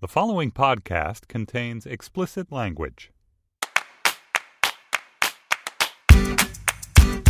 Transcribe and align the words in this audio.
The 0.00 0.06
following 0.06 0.52
podcast 0.52 1.26
contains 1.26 1.84
explicit 1.84 2.52
language. 2.52 3.10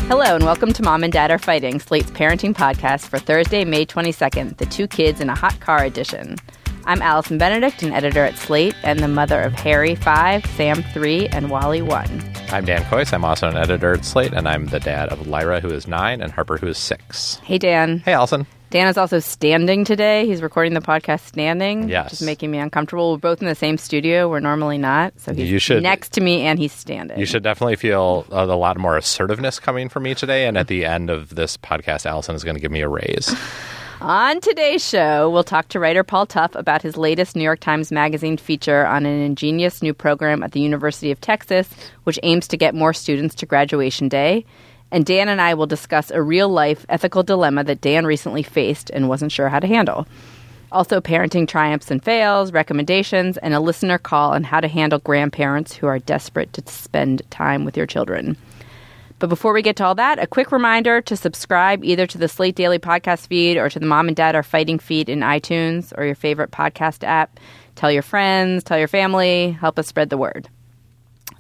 Hello, 0.01 0.35
and 0.35 0.45
welcome 0.45 0.75
to 0.75 0.83
Mom 0.83 1.03
and 1.03 1.11
Dad 1.11 1.31
Are 1.31 1.39
Fighting, 1.39 1.81
Slate's 1.81 2.11
parenting 2.11 2.53
podcast 2.53 3.09
for 3.09 3.19
Thursday, 3.19 3.65
May 3.65 3.87
22nd, 3.87 4.59
the 4.59 4.67
Two 4.67 4.87
Kids 4.87 5.23
in 5.23 5.31
a 5.31 5.35
Hot 5.35 5.59
Car 5.61 5.83
edition. 5.83 6.37
I'm 6.85 7.01
Allison 7.01 7.39
Benedikt, 7.39 7.83
an 7.83 7.95
editor 7.95 8.23
at 8.23 8.37
Slate, 8.37 8.75
and 8.83 8.99
the 8.99 9.09
mother 9.09 9.41
of 9.41 9.55
Harry 9.55 9.95
5, 9.95 10.45
Sam 10.45 10.83
3, 10.93 11.29
and 11.29 11.49
Wally 11.49 11.81
1. 11.81 12.35
I'm 12.51 12.67
Dan 12.67 12.83
Kois. 12.83 13.15
I'm 13.15 13.25
also 13.25 13.49
an 13.49 13.57
editor 13.57 13.95
at 13.95 14.05
Slate, 14.05 14.35
and 14.35 14.47
I'm 14.47 14.67
the 14.67 14.81
dad 14.81 15.09
of 15.09 15.27
Lyra, 15.27 15.61
who 15.61 15.71
is 15.71 15.89
nine, 15.89 16.21
and 16.21 16.33
Harper, 16.33 16.59
who 16.59 16.67
is 16.67 16.77
six. 16.77 17.37
Hey, 17.37 17.57
Dan. 17.57 18.01
Hey, 18.01 18.13
Allison. 18.13 18.47
Dan 18.71 18.87
is 18.89 18.99
also 18.99 19.19
standing 19.19 19.85
today. 19.85 20.27
He's 20.27 20.43
recording 20.43 20.75
the 20.75 20.81
podcast 20.81 21.21
standing, 21.27 21.89
Yes. 21.89 22.07
which 22.07 22.13
is 22.21 22.23
making 22.23 22.51
me 22.51 22.59
uncomfortable. 22.59 23.13
We're 23.13 23.19
both 23.19 23.41
in 23.41 23.49
the 23.49 23.55
same 23.55 23.79
studio. 23.79 24.29
We're 24.29 24.41
normally 24.41 24.77
not. 24.79 25.15
So 25.19 25.33
he's 25.33 25.51
You 25.51 25.59
should- 25.59 25.83
next 25.83 26.13
to 26.13 26.21
me 26.21 26.43
and 26.43 26.59
he's 26.59 26.73
standing. 26.73 27.19
You 27.19 27.25
should 27.27 27.43
definitely 27.43 27.77
feel 27.77 28.27
a, 28.31 28.45
a 28.45 28.57
lot 28.57 28.77
more 28.77 28.97
assertiveness 28.99 29.59
coming 29.59 29.89
from 29.89 30.03
me 30.03 30.15
today. 30.15 30.47
And 30.47 30.59
at 30.59 30.67
the 30.69 30.85
end 30.85 31.09
of 31.09 31.35
this 31.35 31.57
podcast, 31.57 32.05
Allison 32.05 32.35
is 32.35 32.45
going 32.45 32.57
to 32.57 32.61
give 32.61 32.71
me 32.73 32.83
a 32.83 32.89
raise. 32.89 33.35
On 34.01 34.41
today's 34.41 34.87
show, 34.89 35.29
we'll 35.29 35.43
talk 35.43 35.67
to 35.71 35.81
writer 35.81 36.05
Paul 36.05 36.25
Tough 36.27 36.55
about 36.55 36.83
his 36.83 36.97
latest 36.97 37.35
New 37.35 37.43
York 37.43 37.59
Times 37.59 37.91
Magazine 37.91 38.37
feature 38.37 38.87
on 38.87 39.05
an 39.05 39.21
ingenious 39.23 39.83
new 39.83 39.93
program 39.93 40.45
at 40.45 40.53
the 40.53 40.61
University 40.61 41.11
of 41.11 41.21
Texas, 41.21 41.69
which 42.05 42.17
aims 42.23 42.47
to 42.47 42.57
get 42.57 42.77
more 42.77 42.93
students 42.93 43.35
to 43.35 43.45
graduation 43.47 44.09
day. 44.09 44.45
And 44.91 45.05
Dan 45.05 45.29
and 45.29 45.41
I 45.41 45.55
will 45.55 45.67
discuss 45.67 46.11
a 46.11 46.23
real 46.23 46.49
life 46.49 46.87
ethical 46.89 47.23
dilemma 47.23 47.65
that 47.65 47.81
Dan 47.81 48.07
recently 48.07 48.43
faced 48.43 48.91
and 48.91 49.09
wasn't 49.09 49.33
sure 49.33 49.49
how 49.49 49.61
to 49.61 49.67
handle. 49.67 50.07
Also, 50.71 51.01
parenting 51.01 51.49
triumphs 51.49 51.91
and 51.91 52.03
fails, 52.03 52.53
recommendations, 52.53 53.39
and 53.39 53.55
a 53.55 53.61
listener 53.61 53.99
call 53.99 54.33
on 54.33 54.45
how 54.45 54.61
to 54.61 54.69
handle 54.69 54.99
grandparents 54.99 55.75
who 55.75 55.87
are 55.87 55.99
desperate 55.99 56.53
to 56.53 56.63
spend 56.67 57.23
time 57.31 57.65
with 57.65 57.77
your 57.77 57.87
children. 57.87 58.37
But 59.19 59.31
before 59.31 59.53
we 59.53 59.63
get 59.63 59.77
to 59.77 59.85
all 59.85 59.95
that, 59.97 60.19
a 60.23 60.27
quick 60.27 60.53
reminder 60.53 61.01
to 61.01 61.17
subscribe 61.17 61.85
either 61.85 62.07
to 62.07 62.19
the 62.19 62.29
Slate 62.29 62.55
Daily 62.55 62.79
podcast 62.79 63.27
feed 63.27 63.57
or 63.57 63.69
to 63.69 63.79
the 63.79 63.87
Mom 63.87 64.09
and 64.09 64.17
Dad 64.17 64.37
Are 64.37 64.43
Fighting 64.43 64.79
feed 64.79 65.09
in 65.09 65.21
iTunes 65.21 65.93
or 65.97 66.05
your 66.05 66.15
favorite 66.15 66.51
podcast 66.51 67.03
app. 67.03 67.41
Tell 67.75 67.91
your 67.91 68.03
friends, 68.03 68.63
tell 68.63 68.79
your 68.79 68.89
family, 68.89 69.53
help 69.53 69.79
us 69.79 69.89
spread 69.89 70.11
the 70.11 70.19
word. 70.19 70.49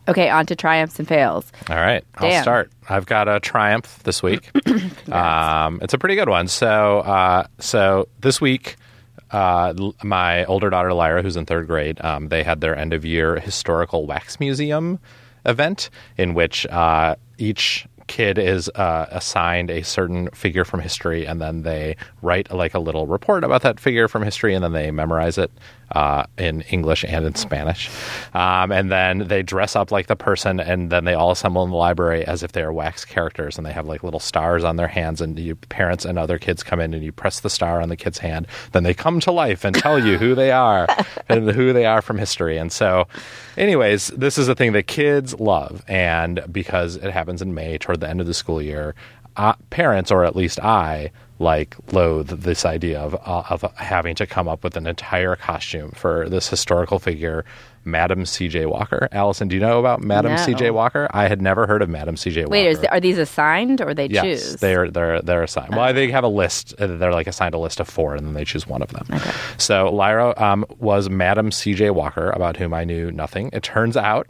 Okay, 0.08 0.30
on 0.30 0.46
to 0.46 0.56
triumphs 0.56 0.98
and 0.98 1.06
fails. 1.06 1.52
All 1.68 1.76
right, 1.76 2.02
I'll 2.16 2.42
start. 2.42 2.72
I've 2.88 3.06
got 3.06 3.28
a 3.28 3.40
triumph 3.40 4.02
this 4.04 4.22
week. 4.22 4.50
um, 5.12 5.80
it's 5.82 5.92
a 5.92 5.98
pretty 5.98 6.14
good 6.14 6.30
one. 6.30 6.48
So, 6.48 7.00
uh, 7.00 7.46
so 7.58 8.08
this 8.20 8.40
week, 8.40 8.76
uh, 9.30 9.74
my 10.02 10.46
older 10.46 10.70
daughter 10.70 10.94
Lyra, 10.94 11.22
who's 11.22 11.36
in 11.36 11.44
third 11.44 11.66
grade, 11.66 12.02
um, 12.02 12.28
they 12.28 12.42
had 12.42 12.62
their 12.62 12.74
end 12.74 12.94
of 12.94 13.04
year 13.04 13.38
historical 13.38 14.06
wax 14.06 14.40
museum 14.40 14.98
event 15.44 15.90
in 16.16 16.34
which 16.34 16.66
uh, 16.66 17.14
each 17.36 17.86
kid 18.06 18.38
is 18.38 18.68
uh, 18.70 19.06
assigned 19.10 19.70
a 19.70 19.82
certain 19.82 20.28
figure 20.30 20.64
from 20.64 20.80
history 20.80 21.26
and 21.26 21.40
then 21.40 21.62
they 21.62 21.94
write 22.22 22.50
like 22.50 22.74
a 22.74 22.78
little 22.78 23.06
report 23.06 23.44
about 23.44 23.62
that 23.62 23.78
figure 23.78 24.08
from 24.08 24.22
history 24.22 24.54
and 24.54 24.64
then 24.64 24.72
they 24.72 24.90
memorize 24.90 25.36
it 25.36 25.50
uh, 25.92 26.24
in 26.36 26.62
english 26.62 27.04
and 27.04 27.24
in 27.24 27.34
spanish. 27.34 27.90
Um, 28.34 28.72
and 28.72 28.90
then 28.90 29.28
they 29.28 29.42
dress 29.42 29.76
up 29.76 29.90
like 29.90 30.06
the 30.06 30.16
person 30.16 30.60
and 30.60 30.90
then 30.90 31.04
they 31.04 31.14
all 31.14 31.30
assemble 31.30 31.64
in 31.64 31.70
the 31.70 31.76
library 31.76 32.24
as 32.24 32.42
if 32.42 32.52
they 32.52 32.62
are 32.62 32.72
wax 32.72 33.04
characters 33.04 33.56
and 33.56 33.66
they 33.66 33.72
have 33.72 33.86
like 33.86 34.02
little 34.02 34.20
stars 34.20 34.64
on 34.64 34.76
their 34.76 34.88
hands 34.88 35.20
and 35.20 35.38
you 35.38 35.54
parents 35.56 36.04
and 36.04 36.18
other 36.18 36.38
kids 36.38 36.62
come 36.62 36.80
in 36.80 36.94
and 36.94 37.04
you 37.04 37.12
press 37.12 37.40
the 37.40 37.50
star 37.50 37.80
on 37.80 37.88
the 37.88 37.96
kid's 37.96 38.18
hand. 38.18 38.46
Then 38.72 38.82
they 38.82 38.94
come 38.94 39.20
to 39.20 39.32
life 39.32 39.64
and 39.64 39.74
tell 39.74 39.98
you 39.98 40.18
who 40.18 40.34
they 40.34 40.50
are 40.50 40.86
and 41.28 41.50
who 41.50 41.72
they 41.72 41.86
are 41.86 42.02
from 42.02 42.18
history. 42.18 42.58
And 42.58 42.70
so 42.72 43.06
anyways 43.56 44.08
this 44.08 44.38
is 44.38 44.48
a 44.48 44.54
thing 44.54 44.72
that 44.72 44.86
kids 44.86 45.38
love 45.40 45.84
and 45.88 46.42
because 46.50 46.96
it 46.96 47.10
happens 47.10 47.42
in 47.42 47.54
may 47.54 47.78
toward 47.78 48.00
the 48.00 48.08
end 48.08 48.20
of 48.20 48.26
the 48.26 48.34
school 48.34 48.62
year 48.62 48.94
uh, 49.36 49.54
parents 49.70 50.10
or 50.10 50.24
at 50.24 50.36
least 50.36 50.60
i 50.60 51.10
like 51.38 51.76
loathe 51.92 52.28
this 52.42 52.64
idea 52.64 53.00
of 53.00 53.14
uh, 53.14 53.42
of 53.50 53.62
having 53.76 54.14
to 54.16 54.26
come 54.26 54.48
up 54.48 54.64
with 54.64 54.76
an 54.76 54.86
entire 54.86 55.36
costume 55.36 55.90
for 55.92 56.28
this 56.28 56.48
historical 56.48 56.98
figure 56.98 57.44
madam 57.84 58.24
cj 58.24 58.66
walker 58.68 59.08
allison 59.12 59.48
do 59.48 59.54
you 59.54 59.60
know 59.62 59.78
about 59.78 60.02
madam 60.02 60.32
No. 60.32 60.36
cj 60.38 60.74
walker 60.74 61.06
i 61.12 61.26
had 61.28 61.40
never 61.40 61.66
heard 61.66 61.80
of 61.80 61.88
madam 61.88 62.16
cj 62.16 62.38
walker 62.42 62.50
Wait, 62.50 62.66
is, 62.66 62.84
are 62.84 63.00
these 63.00 63.18
assigned 63.18 63.80
or 63.80 63.94
they 63.94 64.06
Yes, 64.08 64.24
choose? 64.24 64.56
they're 64.56 64.90
they're 64.90 65.22
they're 65.22 65.42
assigned. 65.44 65.74
Well, 65.76 65.94
they 65.94 66.10
have 66.10 66.24
a 66.24 66.28
list. 66.28 66.74
uh, 66.78 66.86
They're 66.86 67.12
like 67.12 67.26
assigned 67.26 67.54
a 67.54 67.58
list 67.58 67.78
of 67.80 67.88
four, 67.88 68.14
and 68.14 68.26
then 68.26 68.34
they 68.34 68.44
choose 68.44 68.66
one 68.66 68.82
of 68.82 68.88
them. 68.90 69.06
Okay. 69.12 69.30
So 69.58 69.92
Lyra 69.94 70.34
um, 70.36 70.64
was 70.78 71.08
Madam 71.10 71.50
C.J. 71.52 71.90
Walker, 71.90 72.30
about 72.30 72.56
whom 72.56 72.72
I 72.74 72.84
knew 72.84 73.10
nothing. 73.12 73.50
It 73.52 73.62
turns 73.62 73.96
out. 73.96 74.26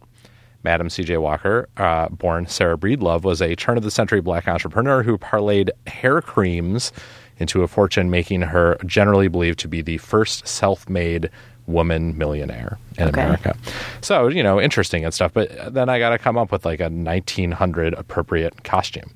Madam 0.65 0.91
C.J. 0.91 1.17
Walker, 1.19 1.69
uh, 1.77 2.09
born 2.09 2.47
Sarah 2.47 2.77
Breedlove, 2.77 3.23
was 3.23 3.41
a 3.41 3.55
turn 3.55 3.77
of 3.77 3.83
the 3.85 3.91
century 3.91 4.21
black 4.21 4.49
entrepreneur 4.49 5.03
who 5.03 5.17
parlayed 5.19 5.71
hair 5.87 6.21
creams 6.21 6.93
into 7.39 7.63
a 7.63 7.69
fortune, 7.69 8.11
making 8.11 8.43
her 8.43 8.77
generally 8.85 9.29
believed 9.29 9.59
to 9.61 9.69
be 9.69 9.81
the 9.83 9.99
first 9.99 10.47
self 10.49 10.89
made 10.89 11.31
woman 11.67 12.17
millionaire 12.19 12.79
in 12.97 13.09
Okay. 13.09 13.21
America. 13.21 13.57
So, 14.01 14.29
you 14.29 14.43
know, 14.43 14.61
interesting 14.61 15.05
and 15.05 15.13
stuff. 15.15 15.33
But 15.35 15.73
then 15.75 15.89
I 15.89 15.99
got 15.99 16.11
to 16.11 16.19
come 16.19 16.37
up 16.39 16.51
with 16.51 16.65
like 16.65 16.81
a 16.81 16.89
1900 16.89 17.95
appropriate 17.95 18.65
costume, 18.65 19.11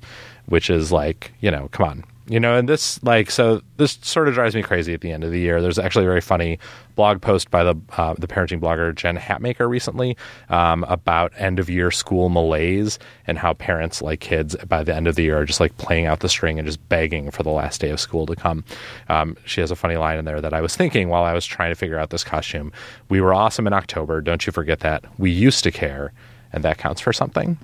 which 0.45 0.69
is 0.69 0.91
like, 0.91 1.33
you 1.41 1.49
know, 1.51 1.67
come 1.71 1.87
on. 1.89 2.03
You 2.33 2.39
know, 2.39 2.57
and 2.57 2.67
this, 2.67 3.01
like, 3.03 3.29
so 3.29 3.61
this 3.77 3.99
sort 4.01 4.27
of 4.27 4.33
drives 4.33 4.55
me 4.55 4.63
crazy 4.63 4.91
at 4.95 5.01
the 5.01 5.11
end 5.11 5.23
of 5.23 5.29
the 5.29 5.39
year. 5.39 5.61
There's 5.61 5.77
actually 5.77 6.05
a 6.05 6.07
very 6.07 6.19
funny 6.19 6.57
blog 6.95 7.21
post 7.21 7.51
by 7.51 7.63
the 7.63 7.75
uh, 7.95 8.15
the 8.17 8.25
parenting 8.25 8.59
blogger 8.59 8.95
Jen 8.95 9.15
Hatmaker 9.15 9.69
recently 9.69 10.17
um, 10.49 10.83
about 10.85 11.31
end 11.37 11.59
of 11.59 11.69
year 11.69 11.91
school 11.91 12.29
malaise 12.29 12.97
and 13.27 13.37
how 13.37 13.53
parents, 13.53 14.01
like 14.01 14.19
kids, 14.19 14.55
by 14.67 14.83
the 14.83 14.95
end 14.95 15.07
of 15.07 15.13
the 15.13 15.21
year 15.21 15.37
are 15.37 15.45
just 15.45 15.59
like 15.59 15.77
playing 15.77 16.07
out 16.07 16.21
the 16.21 16.27
string 16.27 16.57
and 16.57 16.65
just 16.65 16.89
begging 16.89 17.29
for 17.29 17.43
the 17.43 17.51
last 17.51 17.79
day 17.79 17.91
of 17.91 17.99
school 17.99 18.25
to 18.25 18.35
come. 18.35 18.63
Um, 19.09 19.37
she 19.45 19.61
has 19.61 19.69
a 19.69 19.75
funny 19.75 19.97
line 19.97 20.17
in 20.17 20.25
there 20.25 20.41
that 20.41 20.55
I 20.55 20.61
was 20.61 20.75
thinking 20.75 21.09
while 21.09 21.25
I 21.25 21.33
was 21.33 21.45
trying 21.45 21.69
to 21.69 21.75
figure 21.75 21.99
out 21.99 22.09
this 22.09 22.23
costume. 22.23 22.71
We 23.09 23.21
were 23.21 23.35
awesome 23.35 23.67
in 23.67 23.73
October. 23.73 24.21
Don't 24.21 24.47
you 24.47 24.51
forget 24.51 24.79
that. 24.79 25.05
We 25.19 25.29
used 25.29 25.63
to 25.65 25.71
care, 25.71 26.13
and 26.51 26.63
that 26.63 26.79
counts 26.79 26.99
for 26.99 27.13
something. 27.13 27.59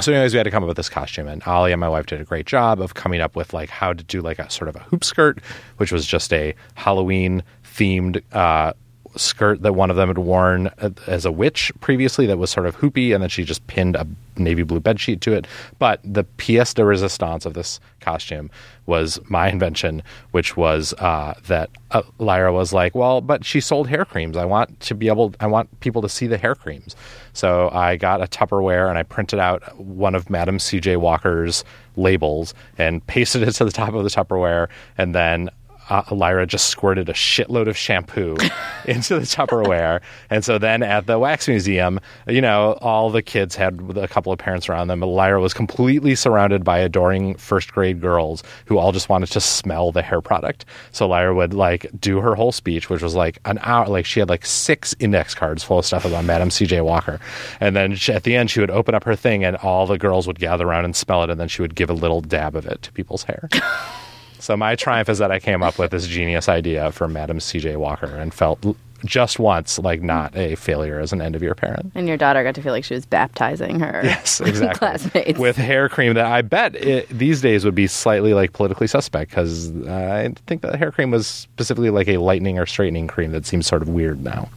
So, 0.00 0.12
anyways, 0.12 0.32
we 0.32 0.38
had 0.38 0.44
to 0.44 0.50
come 0.50 0.64
up 0.64 0.68
with 0.68 0.76
this 0.76 0.88
costume, 0.88 1.28
and 1.28 1.42
ali 1.46 1.70
and 1.70 1.80
my 1.80 1.88
wife 1.88 2.06
did 2.06 2.20
a 2.20 2.24
great 2.24 2.46
job 2.46 2.80
of 2.80 2.94
coming 2.94 3.20
up 3.20 3.36
with 3.36 3.52
like 3.52 3.70
how 3.70 3.92
to 3.92 4.02
do 4.02 4.20
like 4.20 4.38
a 4.38 4.50
sort 4.50 4.68
of 4.68 4.76
a 4.76 4.80
hoop 4.80 5.04
skirt, 5.04 5.38
which 5.76 5.92
was 5.92 6.06
just 6.06 6.32
a 6.32 6.54
Halloween 6.74 7.42
themed 7.64 8.22
uh, 8.32 8.72
skirt 9.16 9.62
that 9.62 9.74
one 9.74 9.90
of 9.90 9.96
them 9.96 10.08
had 10.08 10.18
worn 10.18 10.70
as 11.06 11.24
a 11.24 11.32
witch 11.32 11.72
previously 11.80 12.26
that 12.26 12.38
was 12.38 12.50
sort 12.50 12.66
of 12.66 12.76
hoopy, 12.76 13.12
and 13.14 13.22
then 13.22 13.30
she 13.30 13.44
just 13.44 13.66
pinned 13.66 13.96
a 13.96 14.06
navy 14.36 14.62
blue 14.62 14.80
bed 14.80 14.98
sheet 15.00 15.20
to 15.22 15.32
it. 15.32 15.46
But 15.78 16.00
the 16.04 16.24
pièce 16.24 16.74
de 16.74 16.84
resistance 16.84 17.44
of 17.46 17.54
this 17.54 17.80
costume 18.00 18.50
was 18.86 19.18
my 19.28 19.48
invention, 19.48 20.02
which 20.32 20.56
was 20.56 20.92
uh, 20.94 21.34
that 21.46 21.70
uh, 21.90 22.02
Lyra 22.18 22.52
was 22.52 22.72
like, 22.72 22.94
"Well, 22.94 23.20
but 23.20 23.44
she 23.44 23.60
sold 23.60 23.88
hair 23.88 24.04
creams. 24.04 24.36
I 24.36 24.44
want 24.44 24.80
to 24.80 24.94
be 24.94 25.08
able. 25.08 25.34
I 25.40 25.46
want 25.46 25.80
people 25.80 26.02
to 26.02 26.08
see 26.08 26.26
the 26.26 26.38
hair 26.38 26.54
creams." 26.54 26.96
So 27.32 27.70
I 27.70 27.96
got 27.96 28.22
a 28.22 28.26
Tupperware 28.26 28.88
and 28.88 28.98
I 28.98 29.02
printed 29.02 29.38
out 29.38 29.78
one 29.78 30.14
of 30.14 30.28
Madam 30.28 30.58
C.J. 30.58 30.96
Walker's 30.96 31.64
labels 31.96 32.54
and 32.78 33.06
pasted 33.06 33.42
it 33.42 33.52
to 33.52 33.64
the 33.64 33.72
top 33.72 33.94
of 33.94 34.04
the 34.04 34.10
Tupperware, 34.10 34.68
and 34.98 35.14
then 35.14 35.50
uh, 35.90 36.02
Lyra 36.10 36.46
just 36.46 36.66
squirted 36.66 37.08
a 37.08 37.12
shitload 37.12 37.68
of 37.68 37.76
shampoo 37.76 38.36
into 38.86 39.18
the 39.18 39.26
Tupperware. 39.26 40.00
And 40.30 40.44
so 40.44 40.58
then 40.58 40.82
at 40.82 41.06
the 41.06 41.18
wax 41.18 41.48
museum, 41.48 42.00
you 42.26 42.40
know, 42.40 42.78
all 42.80 43.10
the 43.10 43.22
kids 43.22 43.56
had 43.56 43.80
a 43.96 44.08
couple 44.08 44.32
of 44.32 44.38
parents 44.38 44.68
around 44.68 44.88
them. 44.88 45.00
Lyra 45.00 45.40
was 45.40 45.54
completely 45.54 46.14
surrounded 46.14 46.64
by 46.64 46.78
adoring 46.78 47.34
first 47.34 47.72
grade 47.72 48.00
girls 48.00 48.42
who 48.66 48.78
all 48.78 48.92
just 48.92 49.08
wanted 49.08 49.30
to 49.30 49.40
smell 49.40 49.92
the 49.92 50.02
hair 50.02 50.20
product. 50.20 50.64
So 50.92 51.06
Lyra 51.08 51.34
would 51.34 51.54
like 51.54 51.86
do 51.98 52.20
her 52.20 52.34
whole 52.34 52.52
speech, 52.52 52.88
which 52.88 53.02
was 53.02 53.14
like 53.14 53.38
an 53.44 53.58
hour. 53.62 53.88
Like 53.88 54.06
she 54.06 54.20
had 54.20 54.28
like 54.28 54.46
six 54.46 54.94
index 54.98 55.34
cards 55.34 55.62
full 55.62 55.78
of 55.78 55.86
stuff 55.86 56.04
about 56.04 56.24
Madam 56.24 56.50
C.J. 56.50 56.80
Walker. 56.82 57.20
And 57.60 57.74
then 57.74 57.96
she, 57.96 58.12
at 58.12 58.22
the 58.24 58.36
end, 58.36 58.50
she 58.50 58.60
would 58.60 58.70
open 58.70 58.94
up 58.94 59.04
her 59.04 59.16
thing 59.16 59.44
and 59.44 59.56
all 59.56 59.86
the 59.86 59.98
girls 59.98 60.26
would 60.26 60.38
gather 60.38 60.66
around 60.66 60.84
and 60.84 60.96
smell 60.96 61.22
it. 61.24 61.30
And 61.30 61.40
then 61.40 61.48
she 61.48 61.62
would 61.62 61.74
give 61.74 61.90
a 61.90 61.94
little 61.94 62.20
dab 62.20 62.56
of 62.56 62.66
it 62.66 62.82
to 62.82 62.92
people's 62.92 63.24
hair. 63.24 63.48
So 64.42 64.56
my 64.56 64.74
triumph 64.74 65.08
is 65.08 65.18
that 65.18 65.30
I 65.30 65.38
came 65.38 65.62
up 65.62 65.78
with 65.78 65.92
this 65.92 66.08
genius 66.08 66.48
idea 66.48 66.90
for 66.90 67.06
Madam 67.06 67.38
C.J. 67.38 67.76
Walker 67.76 68.06
and 68.06 68.34
felt 68.34 68.66
just 69.04 69.38
once, 69.38 69.78
like 69.78 70.02
not 70.02 70.36
a 70.36 70.56
failure 70.56 70.98
as 70.98 71.12
an 71.12 71.22
end 71.22 71.36
of 71.36 71.42
year 71.42 71.54
parent. 71.54 71.92
And 71.94 72.08
your 72.08 72.16
daughter 72.16 72.42
got 72.42 72.56
to 72.56 72.62
feel 72.62 72.72
like 72.72 72.82
she 72.82 72.94
was 72.94 73.06
baptizing 73.06 73.78
her 73.78 74.00
Yes, 74.04 74.40
exactly. 74.40 74.78
classmates. 74.78 75.38
With 75.38 75.56
hair 75.56 75.88
cream 75.88 76.14
that 76.14 76.26
I 76.26 76.42
bet 76.42 76.74
it, 76.74 77.08
these 77.08 77.40
days 77.40 77.64
would 77.64 77.76
be 77.76 77.86
slightly 77.86 78.34
like 78.34 78.52
politically 78.52 78.88
suspect 78.88 79.30
because 79.30 79.70
uh, 79.86 80.24
I 80.26 80.34
think 80.46 80.62
that 80.62 80.74
hair 80.74 80.90
cream 80.90 81.12
was 81.12 81.28
specifically 81.28 81.90
like 81.90 82.08
a 82.08 82.16
lightening 82.16 82.58
or 82.58 82.66
straightening 82.66 83.06
cream 83.06 83.30
that 83.30 83.46
seems 83.46 83.68
sort 83.68 83.82
of 83.82 83.88
weird 83.88 84.24
now. 84.24 84.48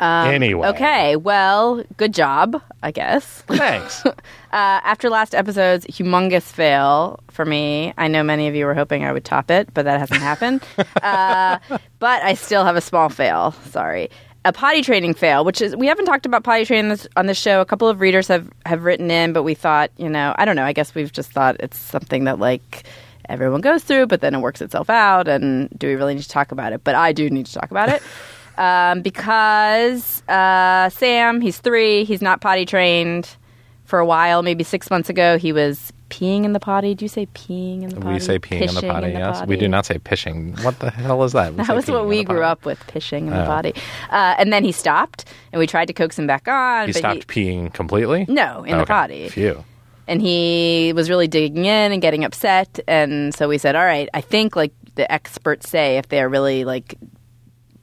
Anyway, 0.00 0.66
Um, 0.68 0.74
Okay, 0.74 1.16
well, 1.16 1.82
good 1.96 2.12
job, 2.14 2.60
I 2.82 2.90
guess. 2.90 3.42
thanks. 3.48 4.04
Uh, 4.52 4.80
after 4.84 5.10
last 5.10 5.34
episode's 5.34 5.84
humongous 5.86 6.44
fail 6.44 7.20
for 7.30 7.44
me, 7.44 7.92
I 7.98 8.08
know 8.08 8.22
many 8.22 8.48
of 8.48 8.54
you 8.54 8.64
were 8.64 8.72
hoping 8.72 9.04
I 9.04 9.12
would 9.12 9.24
top 9.24 9.50
it, 9.50 9.68
but 9.74 9.84
that 9.84 9.98
hasn't 10.00 10.20
happened. 10.20 10.62
uh, 11.02 11.58
but 11.98 12.22
I 12.22 12.32
still 12.32 12.64
have 12.64 12.74
a 12.74 12.80
small 12.80 13.10
fail. 13.10 13.52
Sorry. 13.68 14.08
A 14.46 14.54
potty 14.54 14.80
training 14.80 15.12
fail, 15.12 15.44
which 15.44 15.60
is 15.60 15.76
we 15.76 15.86
haven't 15.88 16.06
talked 16.06 16.24
about 16.24 16.42
potty 16.42 16.64
training 16.64 16.88
this, 16.88 17.06
on 17.16 17.26
this 17.26 17.36
show. 17.38 17.60
A 17.60 17.66
couple 17.66 17.86
of 17.88 18.00
readers 18.00 18.28
have 18.28 18.48
have 18.64 18.84
written 18.84 19.10
in, 19.10 19.34
but 19.34 19.42
we 19.42 19.52
thought, 19.54 19.90
you 19.98 20.08
know, 20.08 20.34
I 20.38 20.46
don't 20.46 20.56
know. 20.56 20.64
I 20.64 20.72
guess 20.72 20.94
we've 20.94 21.12
just 21.12 21.32
thought 21.32 21.56
it's 21.60 21.76
something 21.78 22.24
that 22.24 22.38
like 22.38 22.84
everyone 23.28 23.60
goes 23.60 23.82
through, 23.84 24.06
but 24.06 24.22
then 24.22 24.34
it 24.34 24.38
works 24.38 24.62
itself 24.62 24.88
out. 24.88 25.28
And 25.28 25.68
do 25.76 25.88
we 25.88 25.96
really 25.96 26.14
need 26.14 26.22
to 26.22 26.28
talk 26.30 26.50
about 26.52 26.72
it? 26.72 26.82
But 26.82 26.94
I 26.94 27.12
do 27.12 27.28
need 27.28 27.44
to 27.46 27.52
talk 27.52 27.70
about 27.72 27.90
it 27.90 28.00
um, 28.58 29.02
because 29.02 30.22
uh, 30.28 30.88
Sam, 30.90 31.40
he's 31.40 31.58
three, 31.58 32.04
he's 32.04 32.22
not 32.22 32.40
potty 32.40 32.64
trained 32.66 33.36
for 33.84 33.98
a 33.98 34.06
while. 34.06 34.42
Maybe 34.42 34.64
six 34.64 34.90
months 34.90 35.08
ago, 35.08 35.38
he 35.38 35.52
was 35.52 35.92
peeing 36.10 36.44
in 36.44 36.52
the 36.52 36.60
potty. 36.60 36.94
Do 36.94 37.04
you 37.04 37.08
say 37.08 37.26
peeing 37.26 37.82
in 37.82 37.88
the 37.90 37.96
potty? 38.00 38.14
we 38.14 38.20
say 38.20 38.38
peeing 38.38 38.60
in 38.68 38.74
the 38.74 38.80
Pishing 38.80 38.90
potty. 38.90 39.08
yes, 39.08 39.46
we 39.46 39.56
do 39.56 39.68
not 39.68 39.86
say 39.86 39.98
pishing. 39.98 40.54
What 40.62 40.78
the 40.78 40.90
hell 40.90 41.22
is 41.24 41.32
that? 41.32 41.54
We 41.54 41.64
That 41.64 41.74
was 41.76 41.88
what 41.90 42.06
we 42.06 42.22
grew 42.24 42.40
potty. 42.40 42.44
up 42.50 42.64
with, 42.64 42.84
pishing 42.86 43.26
in 43.26 43.32
the 43.32 43.42
Oh. 43.42 43.46
potty. 43.46 43.74
Uh, 44.10 44.34
and 44.38 44.52
then 44.52 44.62
he 44.64 44.72
stopped, 44.72 45.24
and 45.52 45.58
we 45.58 45.66
tried 45.66 45.86
to 45.86 45.92
coax 45.92 46.18
him 46.18 46.26
back 46.26 46.46
on. 46.48 46.86
He 46.86 46.92
stopped 46.92 47.26
peeing 47.26 47.72
completely. 47.72 48.24
No, 48.28 48.62
in 48.64 48.78
the 48.78 48.86
potty. 48.86 49.28
Phew. 49.28 49.64
and 50.08 50.22
he 50.22 50.92
was 50.94 51.10
really 51.10 51.26
digging 51.26 51.64
in 51.64 51.90
and 51.92 52.00
getting 52.00 52.24
upset 52.24 52.78
and 52.86 53.34
so 53.34 53.48
we 53.48 53.58
said 53.58 53.74
all 53.74 53.84
right 53.84 54.08
i 54.14 54.20
think 54.20 54.54
like 54.54 54.72
the 54.94 55.10
experts 55.10 55.68
say 55.68 55.98
if 55.98 56.06
they're 56.08 56.28
really 56.28 56.64
like 56.64 56.94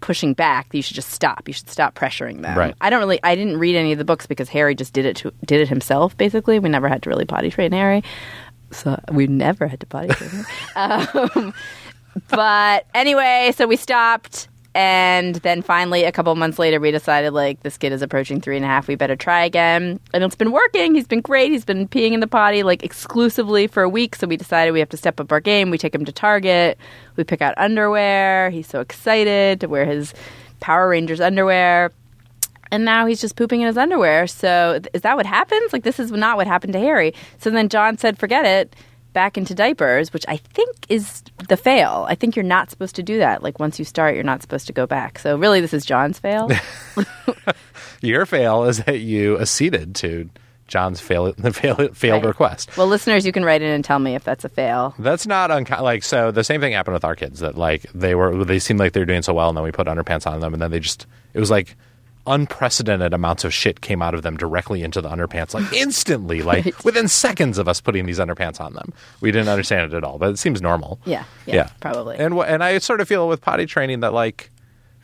pushing 0.03 0.33
back 0.33 0.67
you 0.73 0.81
should 0.81 0.97
just 0.97 1.11
stop. 1.11 1.47
You 1.47 1.53
should 1.53 1.69
stop 1.69 1.95
pressuring 1.95 2.41
them. 2.41 2.57
Right. 2.57 2.75
i 2.81 2.89
don't 2.89 2.99
really 2.99 3.21
i 3.23 3.35
didn't 3.35 3.57
read 3.57 3.73
any 3.77 3.93
of 3.93 3.97
the 3.97 4.03
books 4.03 4.27
because 4.27 4.49
harry 4.49 4.75
just 4.75 4.91
did 4.91 5.05
it 5.05 5.15
to, 5.17 5.31
did 5.45 5.61
it 5.61 5.69
himself 5.69 6.17
basically. 6.17 6.59
We 6.59 6.67
never 6.67 6.89
had 6.89 7.01
to 7.03 7.09
really 7.09 7.23
potty 7.23 7.49
train 7.49 7.71
harry. 7.71 8.03
So 8.71 8.99
we 9.13 9.27
never 9.27 9.65
had 9.65 9.79
to 9.79 9.85
potty 9.85 10.09
train 10.09 10.29
him. 10.29 10.45
Um, 10.75 11.53
but 12.29 12.85
anyway 12.93 13.53
so 13.55 13.65
we 13.65 13.77
stopped 13.77 14.49
and 14.75 15.35
then 15.35 15.61
finally 15.61 16.03
a 16.03 16.11
couple 16.11 16.33
months 16.35 16.57
later 16.57 16.79
we 16.79 16.89
decided 16.89 17.31
like 17.31 17.61
this 17.61 17.77
kid 17.77 17.91
is 17.91 18.01
approaching 18.01 18.41
three 18.41 18.55
and 18.55 18.65
a 18.65 18.67
half 18.67 18.87
we 18.87 18.95
better 18.95 19.15
try 19.15 19.43
again 19.43 19.99
and 20.13 20.23
it's 20.23 20.35
been 20.35 20.51
working 20.51 20.95
he's 20.95 21.07
been 21.07 21.21
great 21.21 21.51
he's 21.51 21.65
been 21.65 21.87
peeing 21.87 22.13
in 22.13 22.19
the 22.19 22.27
potty 22.27 22.63
like 22.63 22.83
exclusively 22.83 23.67
for 23.67 23.83
a 23.83 23.89
week 23.89 24.15
so 24.15 24.25
we 24.25 24.37
decided 24.37 24.71
we 24.71 24.79
have 24.79 24.89
to 24.89 24.97
step 24.97 25.19
up 25.19 25.31
our 25.31 25.39
game 25.39 25.69
we 25.69 25.77
take 25.77 25.93
him 25.93 26.05
to 26.05 26.11
target 26.11 26.77
we 27.15 27.23
pick 27.23 27.41
out 27.41 27.53
underwear 27.57 28.49
he's 28.49 28.67
so 28.67 28.79
excited 28.79 29.59
to 29.59 29.67
wear 29.67 29.85
his 29.85 30.13
power 30.59 30.89
rangers 30.89 31.21
underwear 31.21 31.91
and 32.71 32.85
now 32.85 33.05
he's 33.05 33.21
just 33.21 33.35
pooping 33.35 33.61
in 33.61 33.67
his 33.67 33.77
underwear. 33.77 34.25
So 34.25 34.79
is 34.95 35.03
that 35.03 35.15
what 35.15 35.27
happens? 35.27 35.71
Like 35.71 35.83
this 35.83 35.99
is 35.99 36.11
not 36.11 36.37
what 36.37 36.47
happened 36.47 36.73
to 36.73 36.79
Harry. 36.79 37.13
So 37.37 37.51
then 37.51 37.69
John 37.69 37.99
said, 37.99 38.17
"Forget 38.17 38.45
it." 38.45 38.75
Back 39.13 39.37
into 39.37 39.53
diapers, 39.53 40.11
which 40.11 40.25
I 40.27 40.37
think 40.37 40.75
is 40.89 41.21
the 41.47 41.55
fail. 41.57 42.05
I 42.09 42.15
think 42.15 42.35
you're 42.35 42.43
not 42.43 42.69
supposed 42.71 42.95
to 42.95 43.03
do 43.03 43.19
that. 43.19 43.43
Like 43.43 43.59
once 43.59 43.77
you 43.79 43.85
start, 43.85 44.15
you're 44.15 44.23
not 44.23 44.41
supposed 44.41 44.67
to 44.67 44.73
go 44.73 44.85
back. 44.87 45.19
So 45.19 45.37
really, 45.37 45.61
this 45.61 45.73
is 45.73 45.85
John's 45.85 46.17
fail. 46.19 46.49
Your 48.01 48.25
fail 48.25 48.65
is 48.65 48.83
that 48.83 48.99
you 48.99 49.39
acceded 49.39 49.95
to 49.97 50.29
John's 50.67 50.99
fail, 50.99 51.31
fail, 51.51 51.75
failed 51.93 52.23
Right. 52.23 52.27
request. 52.27 52.75
well, 52.77 52.87
listeners, 52.87 53.25
you 53.25 53.31
can 53.31 53.45
write 53.45 53.61
in 53.61 53.69
and 53.69 53.83
tell 53.85 53.99
me 53.99 54.15
if 54.15 54.23
that's 54.23 54.43
a 54.45 54.49
fail. 54.49 54.93
That's 54.99 55.27
not 55.27 55.51
unco- 55.51 55.83
like 55.83 56.03
so. 56.03 56.31
The 56.31 56.43
same 56.43 56.59
thing 56.61 56.73
happened 56.73 56.93
with 56.95 57.05
our 57.05 57.15
kids. 57.15 57.39
That 57.41 57.57
like 57.57 57.83
they 57.93 58.15
were 58.15 58.43
they 58.43 58.59
seemed 58.59 58.79
like 58.79 58.93
they 58.93 58.99
were 58.99 59.05
doing 59.05 59.21
so 59.21 59.33
well, 59.33 59.49
and 59.49 59.57
then 59.57 59.63
we 59.63 59.71
put 59.71 59.87
underpants 59.87 60.25
on 60.25 60.39
them, 60.39 60.53
and 60.53 60.61
then 60.61 60.71
they 60.71 60.79
just 60.79 61.05
it 61.33 61.39
was 61.39 61.51
like 61.51 61.75
unprecedented 62.25 63.13
amounts 63.13 63.43
of 63.43 63.53
shit 63.53 63.81
came 63.81 64.01
out 64.01 64.13
of 64.13 64.21
them 64.21 64.37
directly 64.37 64.81
into 64.83 65.01
the 65.01 65.09
underpants, 65.09 65.53
like 65.53 65.71
instantly, 65.73 66.41
like 66.41 66.65
Right. 66.65 66.85
within 66.85 67.07
seconds 67.07 67.57
of 67.57 67.67
us 67.67 67.81
putting 67.81 68.05
these 68.05 68.19
underpants 68.19 68.61
on 68.61 68.73
them. 68.73 68.93
We 69.21 69.31
didn't 69.31 69.49
understand 69.49 69.91
it 69.91 69.95
at 69.97 70.03
all, 70.03 70.17
but 70.17 70.29
it 70.29 70.39
seems 70.39 70.61
normal. 70.61 70.99
Yeah, 71.05 71.23
yeah, 71.45 71.69
probably. 71.81 72.17
And 72.17 72.33
and 72.39 72.63
I 72.63 72.77
sort 72.79 73.01
of 73.01 73.07
feel 73.07 73.27
with 73.27 73.41
potty 73.41 73.65
training 73.65 73.99
that 74.01 74.13
like 74.13 74.51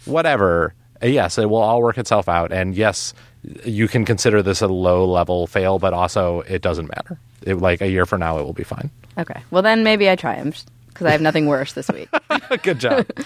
whatever, 0.05 0.73
uh, 1.03 1.07
yes, 1.07 1.37
it 1.37 1.49
will 1.49 1.57
all 1.57 1.81
work 1.81 1.97
itself 1.97 2.29
out, 2.29 2.51
and 2.51 2.75
yes, 2.75 3.13
you 3.65 3.87
can 3.87 4.05
consider 4.05 4.41
this 4.41 4.61
a 4.61 4.67
low 4.67 5.05
level 5.05 5.47
fail, 5.47 5.79
but 5.79 5.93
also 5.93 6.41
it 6.41 6.61
doesn't 6.61 6.87
matter. 6.87 7.19
It, 7.43 7.55
like 7.55 7.81
a 7.81 7.89
year 7.89 8.05
from 8.05 8.19
now, 8.19 8.37
it 8.37 8.43
will 8.43 8.53
be 8.53 8.63
fine. 8.63 8.89
Okay. 9.17 9.41
Well, 9.51 9.61
then 9.61 9.83
maybe 9.83 10.09
I 10.09 10.15
try 10.15 10.35
him 10.35 10.53
because 10.87 11.07
I 11.07 11.11
have 11.11 11.21
nothing 11.21 11.45
worse 11.47 11.73
this 11.73 11.87
week. 11.89 12.09
Good 12.63 12.79
job. 12.79 13.05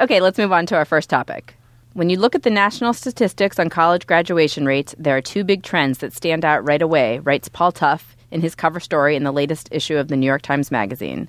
Okay, 0.00 0.20
let's 0.22 0.38
move 0.38 0.50
on 0.50 0.64
to 0.64 0.76
our 0.76 0.86
first 0.86 1.10
topic. 1.10 1.54
When 1.92 2.08
you 2.08 2.20
look 2.20 2.36
at 2.36 2.44
the 2.44 2.50
national 2.50 2.92
statistics 2.92 3.58
on 3.58 3.68
college 3.68 4.06
graduation 4.06 4.64
rates, 4.64 4.94
there 4.96 5.16
are 5.16 5.20
two 5.20 5.42
big 5.42 5.64
trends 5.64 5.98
that 5.98 6.12
stand 6.12 6.44
out 6.44 6.64
right 6.64 6.80
away, 6.80 7.18
writes 7.18 7.48
Paul 7.48 7.72
Tough 7.72 8.16
in 8.30 8.40
his 8.40 8.54
cover 8.54 8.78
story 8.78 9.16
in 9.16 9.24
the 9.24 9.32
latest 9.32 9.68
issue 9.72 9.96
of 9.96 10.06
the 10.06 10.16
New 10.16 10.26
York 10.26 10.42
Times 10.42 10.70
Magazine. 10.70 11.26